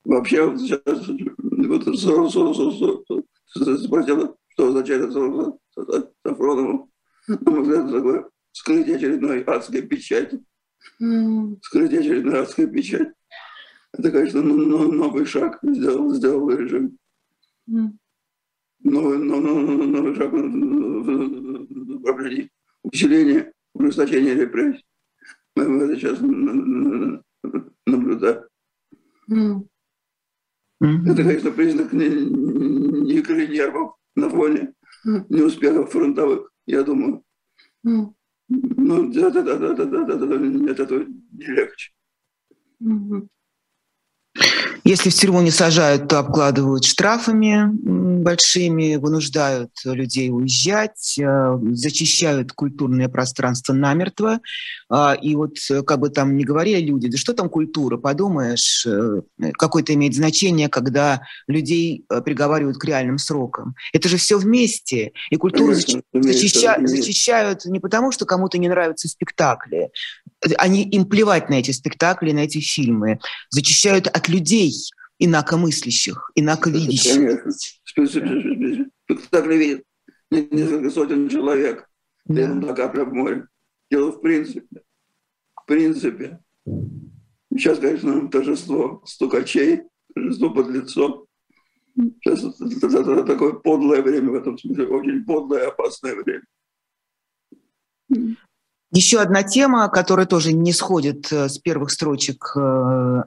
Вообще, 0.04 0.46
вот 0.46 0.60
сейчас 0.60 0.80
вот, 0.84 1.82
спросила, 3.80 4.36
что 4.48 4.68
означает 4.68 5.12
Сафронову. 6.24 6.90
Это 7.28 7.92
такое 7.92 8.28
скрытие 8.52 8.96
очередной 8.96 9.42
адской 9.42 9.82
печати. 9.82 10.40
Скрытие 11.62 12.00
очередной 12.00 12.42
адской 12.42 12.66
печати. 12.66 13.12
Это, 13.92 14.10
конечно, 14.10 14.42
ну, 14.42 14.56
ну, 14.56 14.90
новый 14.92 15.26
шаг 15.26 15.58
сделал, 15.62 16.14
сделал 16.14 16.50
режим. 16.50 16.98
Новый, 17.66 19.18
новый, 19.18 19.86
новый 19.86 20.14
шаг 20.14 20.32
в 20.32 20.36
направлении 21.92 22.50
усиления, 22.82 23.52
ужесточения 23.74 24.34
репрессий. 24.34 24.84
Мы 25.54 25.84
это 25.84 25.96
сейчас 25.96 26.20
наблюдаем. 27.86 28.44
Mm. 29.30 29.68
Это, 30.80 31.22
конечно, 31.22 31.52
признак 31.52 31.92
не, 31.92 32.08
не 32.08 33.14
игры 33.18 33.46
нервов 33.46 33.94
на 34.16 34.28
фоне 34.28 34.74
неуспехов 35.04 35.92
фронтовых, 35.92 36.50
я 36.66 36.82
думаю. 36.82 37.22
Mm. 37.86 38.14
Ну, 38.48 39.12
да, 39.12 39.30
да, 39.30 39.42
да, 39.42 39.56
да, 39.58 39.74
да, 39.74 39.84
да, 39.84 40.04
да, 40.04 40.26
да, 40.26 40.36
нет, 40.38 40.80
это 40.80 41.06
не 41.32 41.46
легче. 41.46 41.92
Mm-hmm. 42.82 43.28
Если 44.84 45.10
в 45.10 45.14
тюрьму 45.14 45.40
не 45.42 45.52
сажают, 45.52 46.08
то 46.08 46.18
обкладывают 46.18 46.84
штрафами 46.84 47.68
большими, 48.22 48.96
вынуждают 48.96 49.70
людей 49.84 50.30
уезжать, 50.30 51.18
э, 51.18 51.58
зачищают 51.72 52.52
культурное 52.52 53.08
пространство 53.08 53.72
намертво. 53.72 54.40
А, 54.88 55.14
и 55.14 55.34
вот 55.34 55.56
э, 55.70 55.82
как 55.82 56.00
бы 56.00 56.08
там 56.10 56.36
не 56.36 56.44
говорили 56.44 56.80
люди, 56.80 57.08
да 57.08 57.16
что 57.16 57.32
там 57.32 57.48
культура, 57.48 57.96
подумаешь, 57.96 58.86
э, 58.86 59.22
какое-то 59.58 59.94
имеет 59.94 60.14
значение, 60.14 60.68
когда 60.68 61.22
людей 61.46 62.04
приговаривают 62.24 62.78
к 62.78 62.84
реальным 62.84 63.18
срокам. 63.18 63.74
Это 63.92 64.08
же 64.08 64.16
все 64.16 64.38
вместе. 64.38 65.12
И 65.30 65.36
культуру 65.36 65.74
зачищают, 66.12 66.88
зачищают 66.88 67.64
не 67.66 67.80
потому, 67.80 68.12
что 68.12 68.24
кому-то 68.24 68.58
не 68.58 68.68
нравятся 68.68 69.08
спектакли. 69.08 69.90
Они, 70.58 70.82
им 70.82 71.06
плевать 71.06 71.48
на 71.48 71.54
эти 71.54 71.70
спектакли, 71.70 72.32
на 72.32 72.40
эти 72.40 72.58
фильмы. 72.58 73.20
Зачищают 73.50 74.08
от 74.08 74.28
людей, 74.28 74.71
инакомыслящих, 75.24 76.30
инаковидящих. 76.34 77.14
Конечно. 77.14 77.52
Спектакли 79.04 79.56
видят 79.56 79.84
несколько 80.30 80.90
сотен 80.90 81.28
человек. 81.28 81.88
Да. 82.24 82.42
Это 82.42 82.74
капля 82.74 83.04
в 83.04 83.12
море. 83.12 83.46
Дело 83.90 84.12
в 84.12 84.20
принципе. 84.20 84.82
В 85.54 85.66
принципе. 85.66 86.40
Сейчас, 87.50 87.78
конечно, 87.78 88.28
торжество 88.28 89.02
стукачей, 89.04 89.82
торжество 90.14 90.50
под 90.50 90.68
лицо. 90.70 91.26
Сейчас 91.96 92.42
это, 92.42 92.86
это, 92.86 93.12
это 93.12 93.24
такое 93.24 93.52
подлое 93.52 94.02
время 94.02 94.30
в 94.30 94.34
этом 94.34 94.58
смысле, 94.58 94.86
очень 94.86 95.24
подлое, 95.24 95.68
опасное 95.68 96.14
время. 96.16 96.44
Еще 98.92 99.20
одна 99.20 99.42
тема, 99.42 99.88
которая 99.88 100.26
тоже 100.26 100.52
не 100.52 100.72
сходит 100.72 101.32
э, 101.32 101.48
с 101.48 101.58
первых 101.58 101.90
строчек 101.90 102.52
э, 102.56 103.22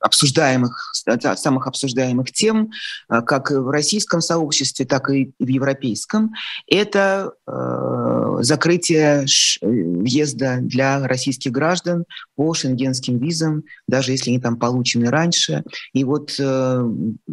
обсуждаемых, 0.00 0.92
самых 1.36 1.66
обсуждаемых 1.66 2.32
тем, 2.32 2.70
э, 3.08 3.22
как 3.22 3.50
в 3.50 3.70
российском 3.70 4.20
сообществе, 4.20 4.86
так 4.86 5.10
и 5.10 5.32
в 5.38 5.46
европейском, 5.46 6.32
это 6.66 7.32
э, 7.46 8.38
закрытие 8.40 9.26
въезда 9.62 10.58
для 10.60 11.06
российских 11.06 11.52
граждан 11.52 12.04
по 12.34 12.54
шенгенским 12.54 13.18
визам, 13.18 13.64
даже 13.88 14.12
если 14.12 14.30
они 14.30 14.40
там 14.40 14.56
получены 14.58 15.10
раньше. 15.10 15.62
И 15.92 16.04
вот 16.04 16.34
э, 16.38 16.90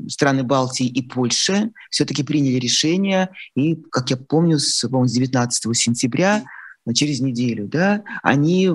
страны 0.08 0.44
Балтии 0.44 0.88
и 0.88 1.02
Польши 1.02 1.72
все-таки 1.90 2.24
приняли 2.24 2.60
решение, 2.60 3.30
и, 3.56 3.76
как 3.76 4.10
я 4.10 4.18
помню, 4.18 4.60
с, 4.60 4.84
с 4.84 5.12
19 5.12 5.76
сентября 5.76 6.44
через 6.92 7.22
неделю, 7.22 7.68
да, 7.68 8.04
они 8.22 8.70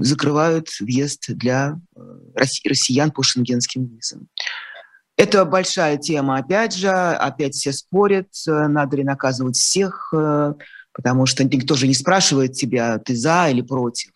закрывают 0.00 0.68
въезд 0.78 1.24
для 1.28 1.80
э, 1.96 2.00
россиян 2.64 3.10
по 3.10 3.22
шенгенским 3.22 3.86
визам. 3.86 4.28
Это 5.16 5.44
большая 5.44 5.96
тема, 5.96 6.38
опять 6.38 6.74
же, 6.74 6.90
опять 6.90 7.54
все 7.54 7.72
спорят, 7.72 8.28
э, 8.46 8.68
надо 8.68 8.96
ли 8.96 9.04
наказывать 9.04 9.56
всех, 9.56 10.12
э, 10.16 10.54
потому 10.92 11.26
что 11.26 11.42
никто 11.42 11.74
же 11.74 11.88
не 11.88 11.94
спрашивает 11.94 12.52
тебя, 12.52 12.98
ты 12.98 13.16
за 13.16 13.48
или 13.50 13.62
против. 13.62 14.12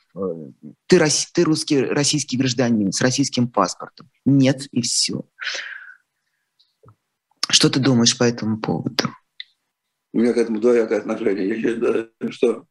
Ты, 0.87 1.05
ты 1.33 1.45
русский, 1.45 1.81
российский 1.81 2.37
гражданин 2.37 2.93
с 2.93 3.01
российским 3.01 3.49
паспортом. 3.49 4.09
Нет, 4.25 4.67
и 4.73 4.83
все. 4.83 5.25
Что 7.49 7.71
ты 7.71 7.79
думаешь 7.81 8.19
по 8.19 8.25
этому 8.25 8.59
поводу? 8.59 9.11
У 10.13 10.21
меня 10.21 10.33
к 10.33 10.39
этому 10.39 10.61
двоякое 10.61 10.99
отношение. 10.99 11.49
Я 11.49 11.57
считаю, 11.57 12.11
что 12.31 12.67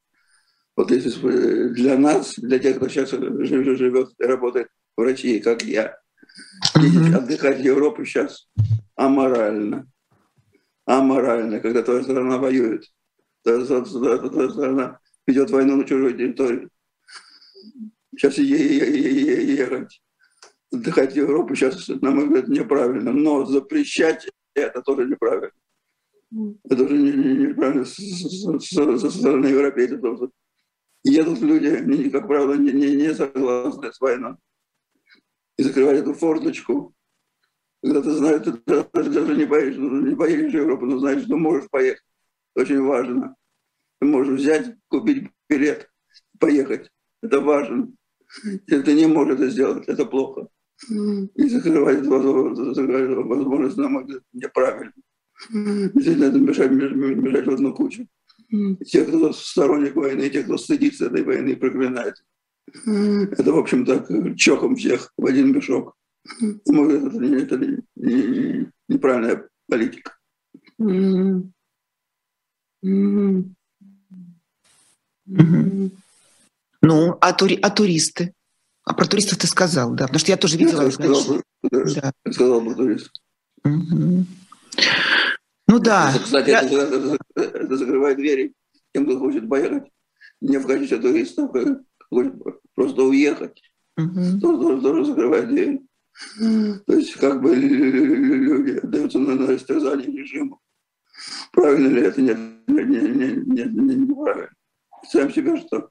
вот 0.76 0.92
если 0.92 1.70
для 1.70 1.98
нас, 1.98 2.36
для 2.38 2.60
тех, 2.60 2.78
кто 2.78 2.88
сейчас 2.88 3.12
живет 3.12 4.12
и 4.20 4.24
работает 4.24 4.70
в 4.96 5.02
России, 5.02 5.40
как 5.40 5.64
я, 5.64 5.98
ездить 6.76 7.14
отдыхать 7.14 7.60
в 7.60 7.64
Европу 7.64 8.06
сейчас 8.06 8.48
аморально. 8.96 9.88
Аморально, 10.86 11.60
когда 11.60 11.84
твоя 11.84 12.04
страна 12.04 12.38
воюет. 12.38 12.86
Твоя, 13.44 13.66
твоя 13.66 14.50
страна 14.50 15.00
ведет 15.26 15.50
войну 15.50 15.78
на 15.78 15.84
чужой 15.84 16.14
территории. 16.14 16.70
Сейчас 18.16 18.38
ехать, 18.38 20.02
отдыхать 20.72 21.14
в 21.14 21.16
Европу 21.16 21.56
сейчас, 21.56 21.88
на 21.88 22.12
мой 22.12 22.26
взгляд, 22.26 22.48
неправильно. 22.48 23.12
Но 23.14 23.46
запрещать 23.46 24.28
это 24.54 24.82
тоже 24.82 25.06
неправильно. 25.06 25.52
Это 26.32 26.84
уже 26.84 26.98
неправильно 26.98 27.86
со 27.86 29.10
стороны 29.10 29.46
европейцев. 29.48 30.02
Едут 31.04 31.40
люди, 31.42 31.68
они, 31.68 32.10
как 32.10 32.28
правило, 32.28 32.54
не, 32.54 32.72
не, 32.72 32.96
не 32.96 33.14
согласны 33.14 33.94
с 33.94 34.00
войной. 34.02 34.36
И 35.58 35.64
закрывают 35.64 36.02
эту 36.02 36.14
форточку. 36.14 36.94
Когда 37.82 38.02
ты 38.02 38.12
знаешь, 38.12 38.44
ты 38.44 38.52
даже, 38.66 39.38
не, 39.38 39.46
поедешь, 39.46 39.78
не 39.78 40.16
поедешь 40.16 40.52
в 40.52 40.56
Европу, 40.56 40.86
но 40.86 41.00
знаешь, 41.00 41.24
что 41.24 41.38
можешь 41.38 41.70
поехать. 41.70 42.04
Очень 42.56 42.82
важно. 42.82 43.36
Ты 44.00 44.08
можешь 44.08 44.40
взять, 44.40 44.76
купить 44.90 45.30
билет, 45.48 45.90
поехать. 46.40 46.92
Это 47.22 47.40
важно. 47.40 47.94
Если 48.68 48.82
ты 48.82 48.94
не 48.94 49.06
можешь 49.06 49.36
это 49.36 49.50
сделать, 49.50 49.88
это 49.88 50.06
плохо. 50.06 50.50
И 50.90 51.50
закрывать 51.50 52.06
возможность, 52.06 53.78
на 53.78 53.88
мой 53.88 54.04
взгляд, 54.04 54.24
неправильно. 54.34 54.94
Действительно, 55.50 56.26
это 56.26 56.40
мешать, 56.40 56.72
мешать 56.72 57.46
в 57.46 57.52
одну 57.52 57.74
кучу. 57.74 58.08
Те, 58.86 59.06
кто 59.06 59.34
сторонник 59.34 59.96
войны, 59.96 60.24
и 60.24 60.30
те, 60.30 60.44
кто 60.44 60.58
стыдится 60.58 61.08
этой 61.08 61.24
войны 61.24 61.50
и 61.50 61.56
проклинает. 61.56 62.16
Это, 62.86 63.52
в 63.54 63.58
общем, 63.58 63.86
так, 63.86 64.08
чоком 64.36 64.76
всех 64.76 65.14
в 65.18 65.26
один 65.26 65.54
мешок. 65.54 65.96
Может, 66.66 67.14
это, 67.14 67.24
это 67.24 67.58
не, 67.58 67.78
не, 67.96 68.72
неправильная 68.90 69.48
политика. 69.68 70.18
Ну, 76.82 77.18
а, 77.22 77.34
тури, 77.34 77.60
а 77.62 77.70
туристы? 77.70 78.34
А 78.84 78.94
про 78.94 79.06
туристов 79.06 79.38
ты 79.40 79.48
сказал, 79.48 79.94
да? 79.94 80.06
Потому 80.06 80.20
что 80.20 80.32
я 80.32 80.38
тоже 80.38 80.58
видела. 80.58 80.84
Я 80.84 80.92
сказал, 80.92 81.44
да. 81.64 82.12
сказал 82.32 82.62
про 82.62 82.74
туристов. 82.76 83.12
Угу. 83.66 84.26
Ну 85.68 85.80
да. 85.80 86.14
Кстати, 86.24 86.50
я... 86.50 86.62
это, 86.62 87.18
это, 87.36 87.42
это 87.42 87.76
закрывает 87.76 88.18
двери 88.18 88.54
тем, 88.94 89.06
кто 89.06 89.20
хочет 89.20 89.50
поехать 89.50 89.84
не 90.42 90.58
в 90.58 90.68
качестве 90.68 90.98
туриста, 90.98 91.44
а 91.44 91.80
хочет 92.10 92.34
просто 92.76 93.04
уехать. 93.04 93.62
Угу. 93.98 94.40
Тоже, 94.42 94.82
тоже 94.82 95.06
закрывает 95.06 95.50
двери. 95.50 95.82
То 96.86 96.94
есть 96.94 97.16
как 97.16 97.42
бы 97.42 97.56
люди 97.56 98.78
отдаются 98.78 99.20
на, 99.20 99.36
на 99.36 99.56
истязание 99.56 100.08
режиму. 100.08 100.60
Правильно 101.52 101.88
ли 101.88 102.02
это? 102.02 102.22
Нет, 102.22 102.38
нет, 102.68 102.88
нет, 102.88 103.16
нет, 103.16 103.48
нет, 103.48 103.74
нет 103.74 103.98
неправильно. 103.98 104.50
Сам 105.10 105.32
себе 105.32 105.58
что? 105.58 105.90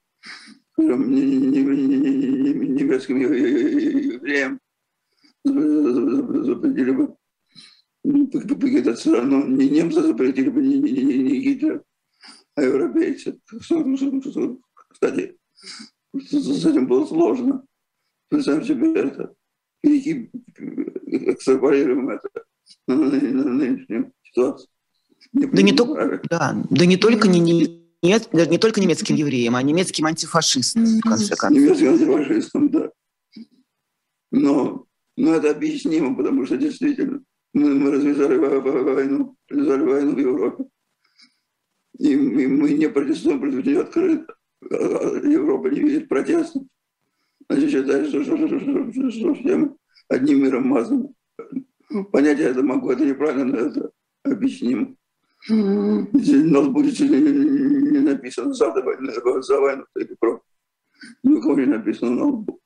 Немецким 2.76 3.18
евреям 3.18 4.60
запретили 5.44 6.90
бы 6.90 7.16
это 8.06 8.94
все 8.94 9.16
равно 9.16 9.44
не 9.44 9.68
немцы 9.68 10.02
запретили 10.02 10.48
бы, 10.48 10.62
не, 10.62 10.78
не, 10.78 10.90
не, 10.90 11.18
не 11.22 11.40
Гитлер, 11.40 11.82
а 12.54 12.62
европейцы. 12.62 13.38
Кстати, 14.88 15.36
с 16.14 16.66
этим 16.66 16.86
было 16.86 17.06
сложно. 17.06 17.64
Представим 18.28 18.64
себе 18.64 18.94
это. 18.94 19.34
И 19.82 20.30
экстраполируем 21.06 22.08
это 22.10 22.28
на, 22.86 22.96
на, 22.96 23.20
на 23.20 23.44
нынешнюю 23.52 24.12
ситуацию. 24.22 24.68
Не 25.32 25.46
да, 25.46 25.62
не 25.62 25.72
то, 25.72 26.20
да, 26.30 26.64
да 26.70 26.86
не 26.86 26.96
только 26.96 27.28
не, 27.28 27.40
не, 27.40 27.88
нет, 28.02 28.32
не 28.32 28.58
только 28.58 28.80
немецким 28.80 29.16
евреям, 29.16 29.56
а 29.56 29.62
немецким 29.62 30.06
антифашистам, 30.06 30.84
в 30.84 31.00
конце 31.00 31.34
концов. 31.36 31.62
Немецким 31.62 31.88
антифашистам, 31.88 32.70
да. 32.70 32.90
Но, 34.30 34.86
но 35.16 35.34
это 35.34 35.50
объяснимо, 35.50 36.16
потому 36.16 36.46
что 36.46 36.56
действительно 36.56 37.22
мы, 37.56 37.74
мы 37.74 37.90
развязали 37.90 38.36
войну, 38.36 39.34
развязали 39.48 39.82
войну 39.82 40.14
в 40.14 40.18
Европе. 40.18 40.64
И, 41.98 42.12
и 42.12 42.46
мы 42.46 42.72
не 42.72 42.88
протестуем 42.90 43.40
против 43.40 43.64
нее 43.64 43.80
открыто. 43.80 44.36
А, 44.70 44.74
а 44.74 45.26
Европа 45.26 45.68
не 45.68 45.80
видит 45.80 46.08
протеста. 46.08 46.60
Значит, 47.48 47.70
считает, 47.70 48.08
что, 48.08 48.22
что, 48.24 48.36
что, 48.36 48.60
что, 48.60 48.92
что, 48.92 49.10
что 49.10 49.34
всем 49.34 49.76
одним 50.08 50.44
миром 50.44 50.68
мазано. 50.68 51.08
Понять 52.12 52.40
я 52.40 52.50
это 52.50 52.62
могу, 52.62 52.90
это 52.90 53.06
неправильно, 53.06 53.44
но 53.44 53.56
это 53.56 53.90
объяснимо. 54.24 54.94
Если 55.48 56.48
у 56.48 56.50
нас 56.50 56.68
будет 56.68 57.00
не, 57.00 57.08
не 57.08 57.98
написано 58.00 58.52
за 58.52 58.70
войну, 58.70 59.42
за 59.42 59.60
войну 59.60 59.84
или 59.96 60.14
против. 60.18 60.42
Ни 61.22 61.32
у 61.32 61.40
кого 61.40 61.54
не 61.54 61.66
написано 61.66 62.10
на 62.10 62.24
лбу. 62.24 62.60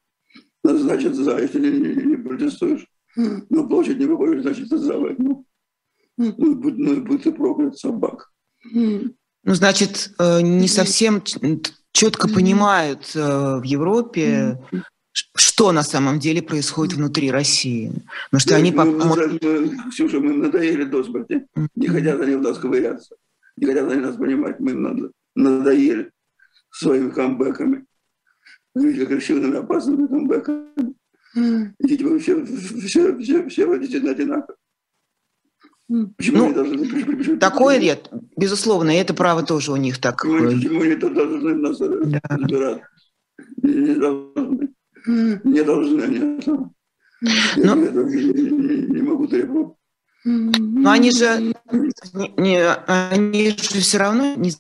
Значит, 0.65 1.15
за, 1.15 1.39
если 1.39 1.61
не, 1.61 1.79
не, 1.79 2.03
не 2.07 2.17
протестуешь. 2.17 2.90
На 3.17 3.67
площадь 3.67 3.99
не 3.99 4.07
выходишь, 4.07 4.43
значит, 4.43 4.69
за 4.69 4.99
войну. 4.99 5.45
Ну, 6.17 6.55
будь, 6.55 6.77
ну, 6.77 7.01
будь 7.03 7.23
ты 7.23 7.33
проклят, 7.33 7.79
собак. 7.79 8.31
Ну, 8.73 9.15
значит, 9.45 10.13
э, 10.19 10.43
не 10.43 10.69
совсем 10.69 11.23
четко 11.93 12.29
понимают 12.29 13.13
э, 13.15 13.59
в 13.59 13.63
Европе, 13.63 14.59
что 15.13 15.73
на 15.73 15.83
самом 15.83 16.19
деле 16.19 16.43
происходит 16.43 16.95
внутри 16.95 17.31
России. 17.31 17.93
Потому 18.31 18.41
что 18.41 18.57
они... 18.57 18.71
Мы, 18.71 18.85
мы, 18.85 19.91
Ксюша, 19.91 20.21
мы 20.21 20.35
надоели 20.35 20.85
до 20.85 21.03
смерти. 21.03 21.47
Не 21.75 21.89
хотят 21.89 22.21
они 22.21 22.37
в 22.37 22.43
нас 22.43 22.59
ковыряться. 22.59 23.17
Не 23.57 23.67
хотят 23.67 23.91
они 23.91 24.01
нас 24.01 24.17
понимать. 24.17 24.61
Мы 24.61 24.73
им 24.73 25.13
надоели 25.35 26.11
своими 26.71 27.11
камбэками. 27.11 27.87
Агрессивными, 28.75 29.57
опасными 29.57 30.07
камбэками. 30.07 30.95
Идите 31.35 32.05
вы 32.05 32.19
все, 32.19 32.45
все, 32.45 33.17
все, 33.19 33.49
все 33.49 33.67
водите 33.67 33.99
одинаково. 33.99 34.57
Почему 36.17 36.39
ну, 36.39 36.45
они 36.45 36.55
должны, 36.55 37.17
почему, 37.17 37.39
такое 37.39 37.81
нет, 37.81 38.11
безусловно, 38.37 38.91
и 38.91 39.01
это 39.01 39.13
право 39.13 39.43
тоже 39.43 39.73
у 39.73 39.77
них 39.77 39.99
так. 39.99 40.23
Почему, 40.23 40.51
почему 40.51 40.83
они 40.83 40.95
должны 40.95 41.55
нас 41.57 41.79
да. 41.79 42.21
разбирать? 42.29 42.83
Не 43.63 43.95
должны. 43.95 44.75
Не 45.07 45.65
должны 45.65 46.03
они. 46.03 46.19
Но... 46.47 46.73
Я 47.57 47.75
ну, 47.75 48.09
не, 48.09 48.87
не 48.87 49.03
могу 49.03 49.27
требовать. 49.27 49.77
Но 50.25 50.91
они 50.91 51.13
же, 51.13 51.55
не, 52.37 52.75
они 52.87 53.51
же 53.51 53.81
все 53.81 53.99
равно 53.99 54.35
не 54.35 54.53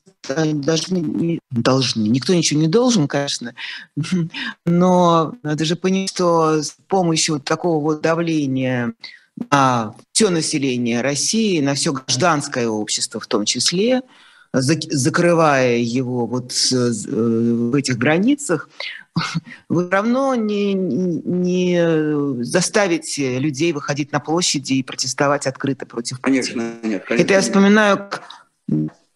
должны, 0.54 0.96
не 0.96 1.40
должны. 1.50 2.08
Никто 2.08 2.34
ничего 2.34 2.60
не 2.60 2.68
должен, 2.68 3.06
конечно. 3.06 3.54
Но 4.64 5.34
надо 5.42 5.64
же 5.64 5.76
понимать, 5.76 6.10
что 6.10 6.62
с 6.62 6.76
помощью 6.88 7.40
такого 7.40 7.82
вот 7.82 8.00
давления 8.00 8.94
на 9.50 9.94
все 10.12 10.30
население 10.30 11.02
России, 11.02 11.60
на 11.60 11.74
все 11.74 11.92
гражданское 11.92 12.68
общество 12.68 13.20
в 13.20 13.26
том 13.26 13.44
числе, 13.44 14.02
закрывая 14.52 15.76
его 15.76 16.26
вот 16.26 16.52
в 16.52 17.74
этих 17.74 17.98
границах, 17.98 18.68
вы 19.68 19.90
равно 19.90 20.34
не, 20.34 20.74
не 20.74 22.42
заставите 22.44 23.38
людей 23.38 23.72
выходить 23.72 24.12
на 24.12 24.20
площади 24.20 24.74
и 24.74 24.82
протестовать 24.82 25.46
открыто 25.46 25.86
против 25.86 26.20
Конечно, 26.20 26.74
нет. 26.82 27.04
Конечно, 27.04 27.24
Это 27.24 27.34
я 27.34 27.40
вспоминаю, 27.40 28.10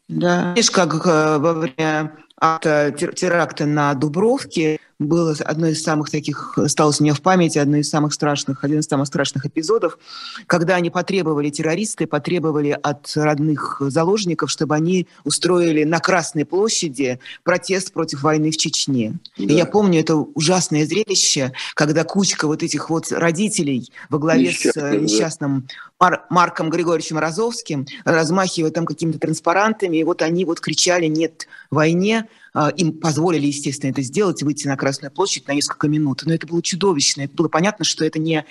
да, 0.09 0.55
как 0.73 1.07
э, 1.07 1.39
во 1.39 1.55
время 1.55 2.17
акта 2.37 2.93
теракта 2.93 3.67
на 3.67 3.95
Дубровке 3.95 4.79
было 4.99 5.35
одно 5.45 5.69
из 5.69 5.83
самых 5.83 6.11
таких, 6.11 6.57
осталось 6.57 7.01
у 7.01 7.05
меня 7.05 7.15
в 7.15 7.21
памяти, 7.21 7.59
одно 7.59 7.79
из 7.79 7.89
самых 7.89 8.15
страшных, 8.15 8.65
один 8.65 8.81
из 8.81 8.87
самых 8.87 9.07
страшных 9.07 9.47
эпизодов, 9.47 9.99
когда 10.47 10.77
они 10.77 10.91
потребовали, 10.91 11.51
террористы 11.51 12.07
потребовали 12.07 12.79
от 12.83 13.13
родных 13.17 13.79
заложников, 13.81 14.51
чтобы 14.51 14.75
они 14.75 15.07
устроили 15.25 15.85
на 15.85 15.99
Красной 15.99 16.45
площади 16.45 17.19
протест 17.43 17.93
против 17.93 18.23
войны 18.23 18.51
в 18.51 18.57
Чечне. 18.57 19.19
Да. 19.37 19.45
И 19.45 19.57
я 19.57 19.67
помню 19.67 20.01
это 20.01 20.17
ужасное 20.17 20.87
зрелище, 20.87 21.53
когда 21.75 22.05
кучка 22.05 22.47
вот 22.47 22.63
этих 22.63 22.91
вот 22.91 23.11
родителей 23.11 23.91
во 24.11 24.19
главе 24.19 24.49
Несчастный, 24.49 24.99
с 24.99 25.03
несчастным 25.03 25.69
Мар- 25.99 26.25
Марком 26.31 26.71
Григорьевичем 26.71 27.19
Розовским 27.19 27.87
размахивая 28.05 28.71
там 28.71 28.87
какими-то 28.87 29.19
транспарантами, 29.19 29.99
и 29.99 30.05
вот 30.05 30.23
они 30.23 30.45
вот 30.45 30.61
кричали 30.61 31.07
«нет 31.07 31.47
войне», 31.71 32.29
им 32.77 32.93
позволили, 32.93 33.47
естественно, 33.47 33.91
это 33.91 34.03
сделать, 34.03 34.43
выйти 34.43 34.67
на 34.67 34.77
Красную 34.77 35.11
площадь 35.11 35.49
на 35.49 35.53
несколько 35.53 35.89
минут. 35.89 36.23
Но 36.25 36.35
это 36.35 36.47
было 36.47 36.63
чудовищно. 36.63 37.23
Это 37.23 37.35
было 37.35 37.49
понятно, 37.49 37.85
что 37.85 38.05
это 38.05 38.19
не, 38.19 38.45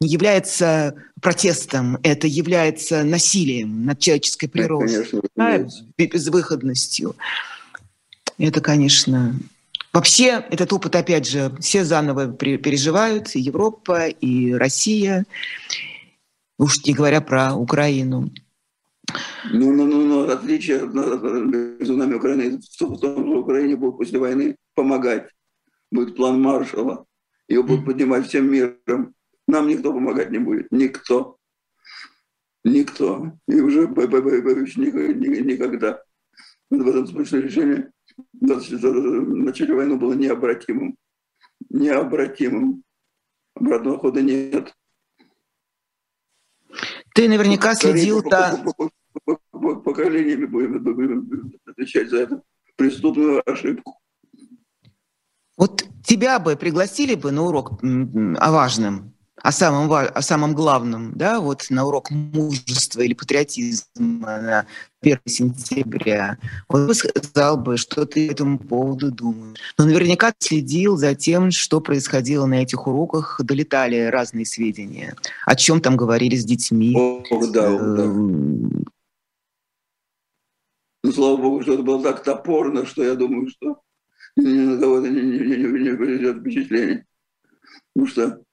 не 0.00 0.08
является 0.08 0.94
протестом, 1.20 1.98
это 2.02 2.26
является 2.26 3.04
насилием 3.04 3.84
над 3.84 3.98
человеческой 3.98 4.48
природой, 4.48 5.06
да, 5.36 5.66
безвыходностью. 5.98 7.16
Это, 8.38 8.60
конечно, 8.60 9.38
Вообще, 9.92 10.44
этот 10.50 10.72
опыт, 10.72 10.94
опять 10.94 11.28
же, 11.28 11.52
все 11.58 11.84
заново 11.84 12.28
переживают, 12.28 13.34
и 13.34 13.40
Европа, 13.40 14.06
и 14.06 14.52
Россия, 14.52 15.24
уж 16.58 16.84
не 16.84 16.92
говоря 16.92 17.20
про 17.20 17.54
Украину. 17.54 18.30
Ну, 19.52 19.72
ну, 19.72 19.86
ну, 19.86 20.04
ну 20.04 20.30
отличие 20.30 20.80
между 20.80 21.96
нами 21.96 22.12
и 22.12 22.16
Украиной 22.16 22.58
в 22.58 22.78
том, 22.78 22.96
что 22.96 23.14
Украине 23.16 23.76
будет 23.76 23.96
после 23.96 24.18
войны 24.18 24.56
помогать. 24.74 25.30
Будет 25.90 26.16
план 26.16 26.40
Маршала. 26.40 27.06
Его 27.48 27.64
будут 27.64 27.86
поднимать 27.86 28.26
всем 28.26 28.50
миром. 28.50 29.14
Нам 29.48 29.66
никто 29.68 29.92
помогать 29.92 30.30
не 30.30 30.38
будет. 30.38 30.70
Никто. 30.70 31.36
Никто. 32.64 33.32
И 33.48 33.60
уже 33.60 33.88
боюсь 33.88 34.76
никогда. 34.76 36.02
В 36.70 36.88
этом 36.88 37.06
смысле 37.06 37.42
решение 37.42 37.90
начали 38.40 39.72
войну 39.72 39.98
было 39.98 40.12
необратимым. 40.12 40.96
Необратимым. 41.68 42.84
Обратного 43.54 43.98
хода 43.98 44.22
нет. 44.22 44.74
Ты 47.14 47.28
наверняка 47.28 47.74
следил 47.74 48.22
за... 48.22 48.64
Поколениями 49.60 50.46
будем, 50.46 50.82
будем 50.82 51.52
отвечать 51.66 52.10
за 52.10 52.18
эту 52.18 52.42
преступную 52.76 53.42
ошибку. 53.50 53.98
Вот 55.56 55.84
тебя 56.02 56.38
бы 56.38 56.56
пригласили 56.56 57.14
бы 57.14 57.30
на 57.30 57.42
урок 57.42 57.82
о 57.82 58.50
важном, 58.50 59.12
о 59.42 59.52
самом, 59.52 59.92
о 59.92 60.22
самом 60.22 60.54
главном, 60.54 61.12
да, 61.14 61.40
вот 61.40 61.66
на 61.70 61.84
урок 61.84 62.10
мужества 62.10 63.02
или 63.02 63.14
патриотизма 63.14 63.84
на 64.08 64.66
1 65.02 65.18
сентября. 65.26 66.38
Он 66.68 66.86
бы 66.86 66.94
сказал 66.94 67.56
бы, 67.56 67.76
что 67.76 68.06
ты 68.06 68.28
по 68.28 68.32
этому 68.32 68.58
поводу 68.58 69.10
думаешь. 69.10 69.58
Но 69.78 69.84
наверняка 69.84 70.32
следил 70.38 70.96
за 70.96 71.14
тем, 71.14 71.50
что 71.50 71.80
происходило 71.80 72.46
на 72.46 72.62
этих 72.62 72.86
уроках, 72.86 73.40
долетали 73.42 74.06
разные 74.06 74.46
сведения, 74.46 75.14
о 75.46 75.56
чем 75.56 75.80
там 75.80 75.96
говорили 75.96 76.36
с 76.36 76.44
детьми. 76.44 76.94
О, 76.96 77.22
да, 77.46 77.78
да. 77.78 78.12
Ну, 81.02 81.12
слава 81.12 81.36
богу, 81.36 81.62
что 81.62 81.74
это 81.74 81.82
было 81.82 82.02
так 82.02 82.22
топорно, 82.22 82.84
что 82.84 83.02
я 83.02 83.14
думаю, 83.14 83.48
что 83.48 83.80
ни 84.36 84.60
на 84.60 84.80
кого-то 84.80 85.08
не, 85.08 85.20
не, 85.22 85.38
не, 85.38 85.56
не 85.56 85.96
произведет 85.96 86.40
впечатление. 86.40 87.06
Потому 87.94 88.06
что 88.06 88.44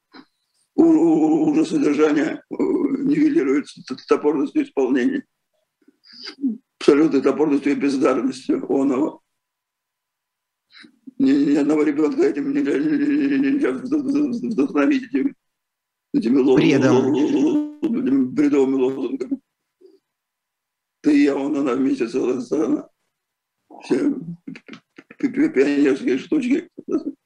уже 0.74 1.64
содержание 1.64 2.42
э, 2.50 2.54
нивелируется 2.58 3.82
топорностью 4.08 4.62
исполнения. 4.62 5.24
Абсолютной 6.78 7.20
топорностью 7.20 7.72
и 7.72 7.74
бездарностью 7.74 8.64
оного. 8.72 9.20
Ни, 11.18 11.32
ни 11.32 11.56
одного 11.56 11.82
ребенка 11.82 12.22
этим 12.22 12.52
нельзя, 12.52 12.78
нельзя 12.78 13.72
вдохновить 13.72 15.04
этими, 15.08 15.34
этими, 16.14 16.40
этими 17.84 18.24
бредовыми 18.26 18.74
лозунгами. 18.74 19.40
Ты 21.08 21.20
и 21.20 21.22
я, 21.22 21.34
он, 21.34 21.56
она 21.56 21.72
вместе 21.72 22.06
целая 22.06 22.38
страна. 22.42 22.86
Все 23.82 24.14
пионерские 25.16 26.18
штучки 26.18 26.68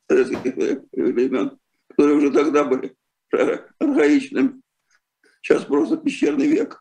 советских 0.09 0.55
времен, 0.93 1.59
которые 1.89 2.19
уже 2.19 2.31
тогда 2.31 2.63
были 2.63 2.95
архаичными. 3.81 4.63
Сейчас 5.41 5.65
просто 5.65 5.97
пещерный 5.97 6.47
век. 6.47 6.81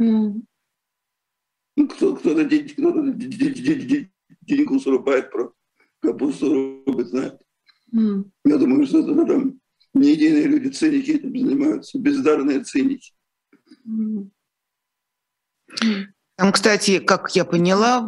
Mm. 0.00 0.40
Кто, 1.90 2.16
кто-то, 2.16 2.46
кто-то 2.46 3.12
деньгу 4.40 4.80
срубает, 4.80 5.30
про 5.30 5.52
капусту 6.00 6.84
рубит, 6.86 7.08
знает. 7.08 7.38
Mm. 7.94 8.30
Я 8.46 8.56
думаю, 8.56 8.86
что 8.86 9.00
это 9.00 9.26
там 9.26 9.60
не 9.92 10.12
единые 10.12 10.46
люди, 10.46 10.68
циники 10.68 11.10
этим 11.10 11.38
занимаются, 11.38 11.98
бездарные 11.98 12.64
циники. 12.64 13.12
Mm. 13.86 14.30
Там, 16.36 16.50
кстати, 16.50 16.98
как 16.98 17.36
я 17.36 17.44
поняла, 17.44 18.00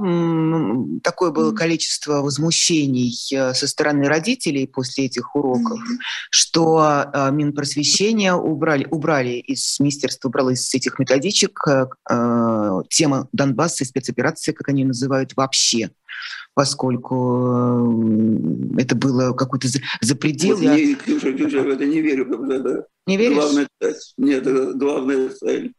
такое 1.05 1.31
было 1.31 1.53
количество 1.53 2.23
возмущений 2.23 3.15
э, 3.33 3.55
со 3.55 3.69
стороны 3.69 4.09
родителей 4.09 4.67
после 4.67 5.05
этих 5.05 5.37
уроков, 5.37 5.79
mm-hmm. 5.79 5.99
что 6.31 7.05
э, 7.15 7.31
Минпросвещение 7.31 8.35
убрали, 8.35 8.89
убрали 8.91 9.35
из 9.35 9.79
министерства, 9.79 10.29
убрало 10.29 10.51
из 10.51 10.75
этих 10.75 10.99
методичек 10.99 11.61
э, 11.69 11.87
тема 12.91 13.29
Донбасса 13.33 13.85
и 13.85 13.87
спецоперации, 13.87 14.51
как 14.51 14.71
они 14.71 14.85
называют, 14.85 15.37
вообще 15.37 15.91
поскольку 16.55 17.85
это 18.79 18.97
было 18.97 19.35
какой-то 19.35 19.69
запредел. 20.01 20.57
Вот 20.57 20.65
я... 20.65 20.75
не, 20.75 20.95
Ксюша, 20.95 21.35
Ксюша, 21.35 21.63
в 21.63 21.69
это 21.69 21.85
не 21.85 22.01
верю. 22.01 22.87
Не 23.07 23.19
веришь? 23.19 23.37
Главная 23.37 23.69
Нет, 24.17 24.79
главная 24.79 25.29
цель 25.29 25.75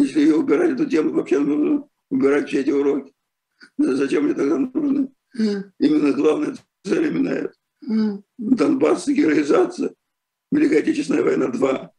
если 0.00 0.20
ее 0.20 0.36
убирать 0.36 0.72
эту 0.72 0.86
тему, 0.86 1.12
вообще 1.12 1.38
нужно 1.38 1.88
убирать 2.10 2.48
все 2.48 2.60
эти 2.60 2.70
уроки. 2.70 3.12
Зачем 3.78 4.24
мне 4.24 4.34
тогда 4.34 4.58
нужно? 4.58 5.08
Mm. 5.38 5.70
Именно 5.78 6.12
главная 6.12 6.56
цель 6.84 7.06
именно 7.06 7.28
это. 7.28 7.54
Mm. 7.88 8.22
Донбасс, 8.38 9.06
героизация, 9.08 9.94
Великая 10.50 10.80
Отечественная 10.80 11.22
война 11.22 11.48
2. 11.48 11.92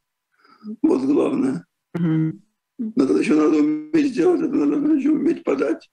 Вот 0.81 1.01
главное. 1.03 1.65
Mm. 1.97 2.39
Но 2.77 3.05
тогда 3.05 3.19
еще 3.19 3.35
надо 3.35 3.57
уметь 3.57 4.11
сделать 4.11 4.41
это, 4.41 4.53
надо 4.53 4.93
еще 4.93 5.11
уметь 5.11 5.43
подать. 5.43 5.89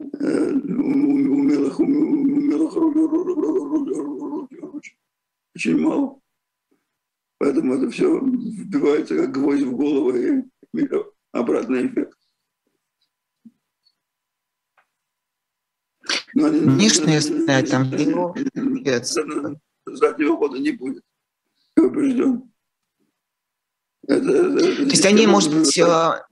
Э, 0.00 0.50
умелых, 0.52 1.80
умелых 1.80 2.76
очень 5.54 5.78
мало. 5.78 6.20
Поэтому 7.38 7.74
это 7.74 7.90
все 7.90 8.18
вбивается 8.18 9.16
как 9.16 9.32
гвоздь 9.32 9.62
в 9.62 9.72
голову 9.72 10.14
и 10.14 10.42
обратный 11.32 11.86
эффект. 11.86 12.16
Но 16.34 16.48
Нижнее 16.48 17.20
знать 17.20 17.70
там 17.70 17.90
заднего 19.86 20.36
хода 20.36 20.58
не 20.58 20.72
будет. 20.72 21.02
Я 21.76 21.84
убежден. 21.84 22.52
Это, 24.06 24.30
это, 24.30 24.76
То 24.76 24.82
есть 24.82 25.04
они, 25.04 25.26
может 25.26 25.52
быть, 25.52 25.76
это 25.76 26.26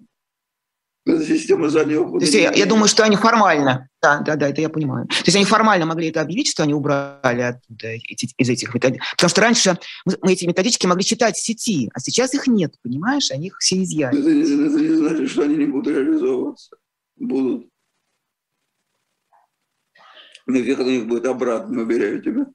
система 1.07 1.69
заднего 1.69 2.07
хода. 2.07 2.21
То 2.21 2.25
есть 2.25 2.35
я, 2.35 2.53
я 2.53 2.67
думаю, 2.67 2.89
что 2.89 3.05
они 3.05 3.17
формально, 3.17 3.89
да, 4.03 4.21
да, 4.21 4.37
да, 4.37 4.49
это 4.49 4.61
я 4.61 4.69
понимаю. 4.69 5.07
То 5.07 5.25
есть 5.27 5.37
они 5.37 5.45
формально 5.45 5.87
могли 5.87 6.09
это 6.09 6.21
объявить, 6.21 6.49
что 6.49 6.63
они 6.63 6.73
убрали 6.73 7.43
оттуда 7.43 7.89
эти, 7.89 8.29
из 8.37 8.49
этих 8.49 8.75
методик. 8.75 9.03
Потому 9.13 9.29
что 9.29 9.41
раньше 9.43 9.79
мы, 10.07 10.15
мы 10.23 10.33
эти 10.33 10.47
методички 10.47 10.87
могли 10.87 11.05
читать 11.05 11.37
в 11.37 11.43
сети, 11.43 11.91
а 11.93 12.01
сейчас 12.01 12.35
их 12.35 12.47
нет, 12.47 12.75
понимаешь? 12.83 13.31
Они 13.31 13.49
их 13.49 13.59
все 13.59 13.83
изъяли. 13.83 14.19
Это, 14.19 14.31
это 14.31 14.81
не 14.81 14.95
значит, 14.97 15.31
что 15.31 15.43
они 15.43 15.57
не 15.57 15.67
будут 15.67 15.95
реализовываться. 15.95 16.77
Будут. 17.17 17.69
Но 20.47 20.61
эффект 20.61 20.81
у 20.81 20.91
них 20.91 21.07
будет 21.07 21.27
обратно, 21.27 21.83
уверяю 21.83 22.23
тебя. 22.23 22.47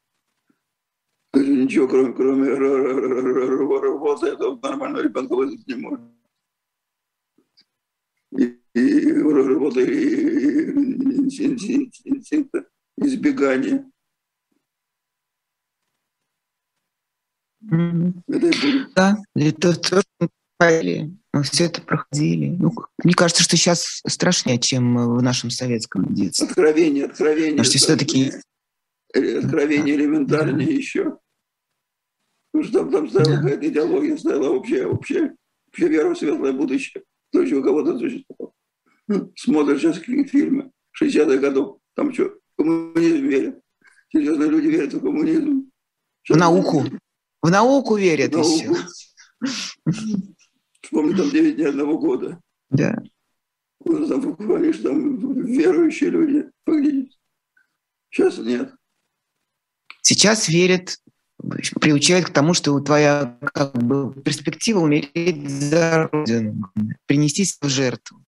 То 1.32 1.40
есть 1.40 1.52
ничего, 1.52 1.88
кроме, 1.88 2.14
кроме 2.14 2.50
работы 2.50 4.28
этого 4.28 4.60
нормального 4.62 5.04
ребенка 5.04 5.36
вызвать 5.36 5.68
не 5.68 5.76
может 5.76 6.02
и 8.80 9.12
работа 9.12 9.82
инстинкта 12.06 12.66
избегания. 12.98 13.86
Да, 18.96 19.18
это 19.36 19.80
то, 19.80 20.02
что 20.02 20.02
мы 21.34 21.44
все 21.44 21.66
это 21.66 21.82
проходили. 21.82 22.56
Ну, 22.58 22.74
мне 23.04 23.14
кажется, 23.14 23.44
что 23.44 23.56
сейчас 23.56 24.02
страшнее, 24.08 24.60
чем 24.60 24.96
в 25.16 25.22
нашем 25.22 25.50
советском 25.50 26.14
детстве. 26.14 26.48
Откровение, 26.48 27.06
откровение. 27.06 27.52
Потому 27.52 27.66
что 27.66 27.78
все-таки... 27.78 28.32
Откровение 29.14 29.96
элементарнее 29.96 30.68
да. 30.68 30.74
еще. 30.74 31.18
Потому 32.52 32.64
что 32.64 32.80
там, 32.80 32.92
там 32.92 33.10
стояла 33.10 33.36
да. 33.36 33.42
какая-то 33.42 33.68
идеология, 33.68 34.18
стояла 34.18 34.50
общая, 34.50 34.86
общая, 34.88 35.36
общая 35.68 35.88
вера 35.88 36.14
в 36.14 36.18
светлое 36.18 36.54
будущее. 36.54 37.04
То 37.32 37.42
есть 37.42 37.54
у 37.54 37.64
кого-то 37.64 37.98
существовало. 37.98 38.54
Смотрят 39.36 39.80
сейчас 39.80 39.98
фильмы 39.98 40.72
60-х 41.02 41.38
годов, 41.38 41.80
там 41.96 42.14
что, 42.14 42.38
коммунизм 42.58 43.26
верят. 43.26 43.60
Серьезно, 44.12 44.44
люди 44.46 44.68
верят 44.68 44.94
в 44.94 45.02
коммунизм. 45.02 45.72
Сейчас 46.24 46.38
в 46.38 46.40
науку. 46.40 46.86
В 47.42 47.50
науку 47.50 47.96
верят 47.96 48.34
в 48.34 48.38
науку. 48.38 48.52
еще. 48.52 48.76
Вспомни, 50.82 51.16
там 51.16 51.30
9 51.30 51.56
дней 51.56 51.68
одного 51.68 51.98
года. 51.98 52.42
Да. 52.70 53.02
Там 53.84 54.22
буквально, 54.22 54.74
там 54.74 55.46
верующие 55.46 56.10
люди 56.10 56.50
фактически. 56.66 57.18
Сейчас 58.12 58.38
нет. 58.40 58.74
Сейчас 60.02 60.50
верят, 60.50 60.98
приучают 61.80 62.28
к 62.28 62.34
тому, 62.34 62.54
что 62.54 62.80
твоя 62.80 63.38
как 63.54 63.74
бы, 63.78 64.14
перспектива 64.22 64.80
умереть 64.80 65.50
за 65.50 66.10
Родину, 66.12 66.72
принести 67.06 67.46
в 67.62 67.68
жертву. 67.70 68.24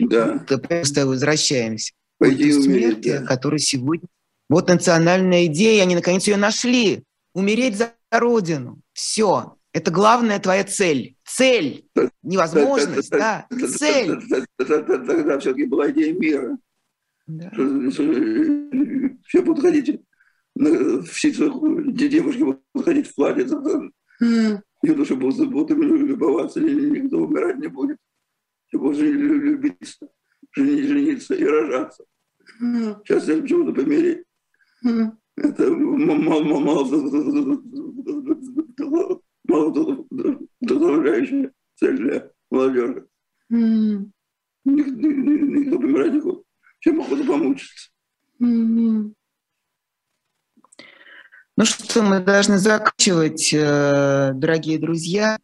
Да. 0.00 0.44
Мы 0.48 0.58
просто 0.58 1.06
возвращаемся 1.06 1.92
к 2.20 2.26
смерти, 2.26 3.18
да. 3.18 3.26
который 3.26 3.58
сегодня... 3.58 4.08
Вот 4.48 4.68
национальная 4.68 5.46
идея, 5.46 5.82
они 5.82 5.94
наконец 5.94 6.26
ее 6.26 6.36
нашли. 6.36 7.02
Умереть 7.34 7.76
за 7.76 7.94
Родину. 8.10 8.80
Все. 8.92 9.56
Это 9.72 9.90
главная 9.90 10.38
твоя 10.38 10.64
цель. 10.64 11.16
Цель. 11.24 11.86
Невозможность, 12.22 13.10
да. 13.10 13.46
Цель. 13.50 14.20
Тогда 14.56 15.38
все-таки 15.38 15.64
была 15.64 15.90
идея 15.90 16.12
мира. 16.12 16.58
Да. 17.26 17.50
Все 19.26 19.42
будут 19.42 19.62
ходить, 19.62 20.00
все 21.10 21.30
девушки 21.32 22.42
будут 22.42 22.60
ходить 22.84 23.08
в 23.08 23.14
платье. 23.14 23.46
Юноши 24.82 25.14
будут, 25.16 25.50
будут 25.50 25.78
любоваться, 25.78 26.60
никто 26.60 27.18
умирать 27.18 27.58
не 27.58 27.68
будет 27.68 27.96
его 28.74 28.92
любиться, 28.92 30.08
жениться 30.54 31.34
и 31.34 31.44
рожаться. 31.44 32.04
Сейчас 32.58 33.28
я 33.28 33.40
почему-то 33.40 33.72
помереть. 33.72 34.24
Это 35.36 35.70
мало, 35.70 36.42
мало, 36.42 36.84
мало 39.46 40.04
вдохновляющая 40.60 41.52
цель 41.76 41.96
для 41.96 42.30
молодежи. 42.50 43.06
Никто, 43.50 45.08
никто 45.08 45.78
помирать 45.78 46.12
не 46.12 46.20
хочет. 46.20 46.44
Чем 46.80 47.00
охота 47.00 47.24
помучиться. 47.24 47.90
Ну 51.56 51.64
что, 51.64 52.02
мы 52.02 52.18
должны 52.20 52.58
заканчивать, 52.58 53.54
э, 53.54 54.32
дорогие 54.34 54.78
друзья. 54.78 55.38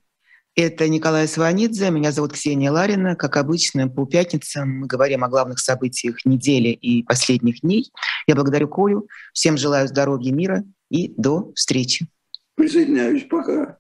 Это 0.63 0.91
Николай 0.91 1.27
Сванидзе, 1.27 1.89
меня 1.89 2.13
зовут 2.13 2.35
Ксения 2.35 2.71
Ларина. 2.71 3.17
Как 3.17 3.39
обычно, 3.39 3.89
по 3.89 4.05
пятницам 4.05 4.81
мы 4.81 4.87
говорим 4.87 5.25
о 5.25 5.31
главных 5.31 5.59
событиях 5.59 6.23
недели 6.27 6.69
и 6.69 7.03
последних 7.03 7.63
дней. 7.63 7.91
Я 8.27 8.35
благодарю 8.35 8.69
Колю, 8.69 9.09
всем 9.33 9.57
желаю 9.57 9.89
здоровья, 9.89 10.33
мира 10.33 10.63
и 10.91 11.15
до 11.17 11.51
встречи. 11.55 12.09
Присоединяюсь, 12.57 13.25
пока. 13.25 13.79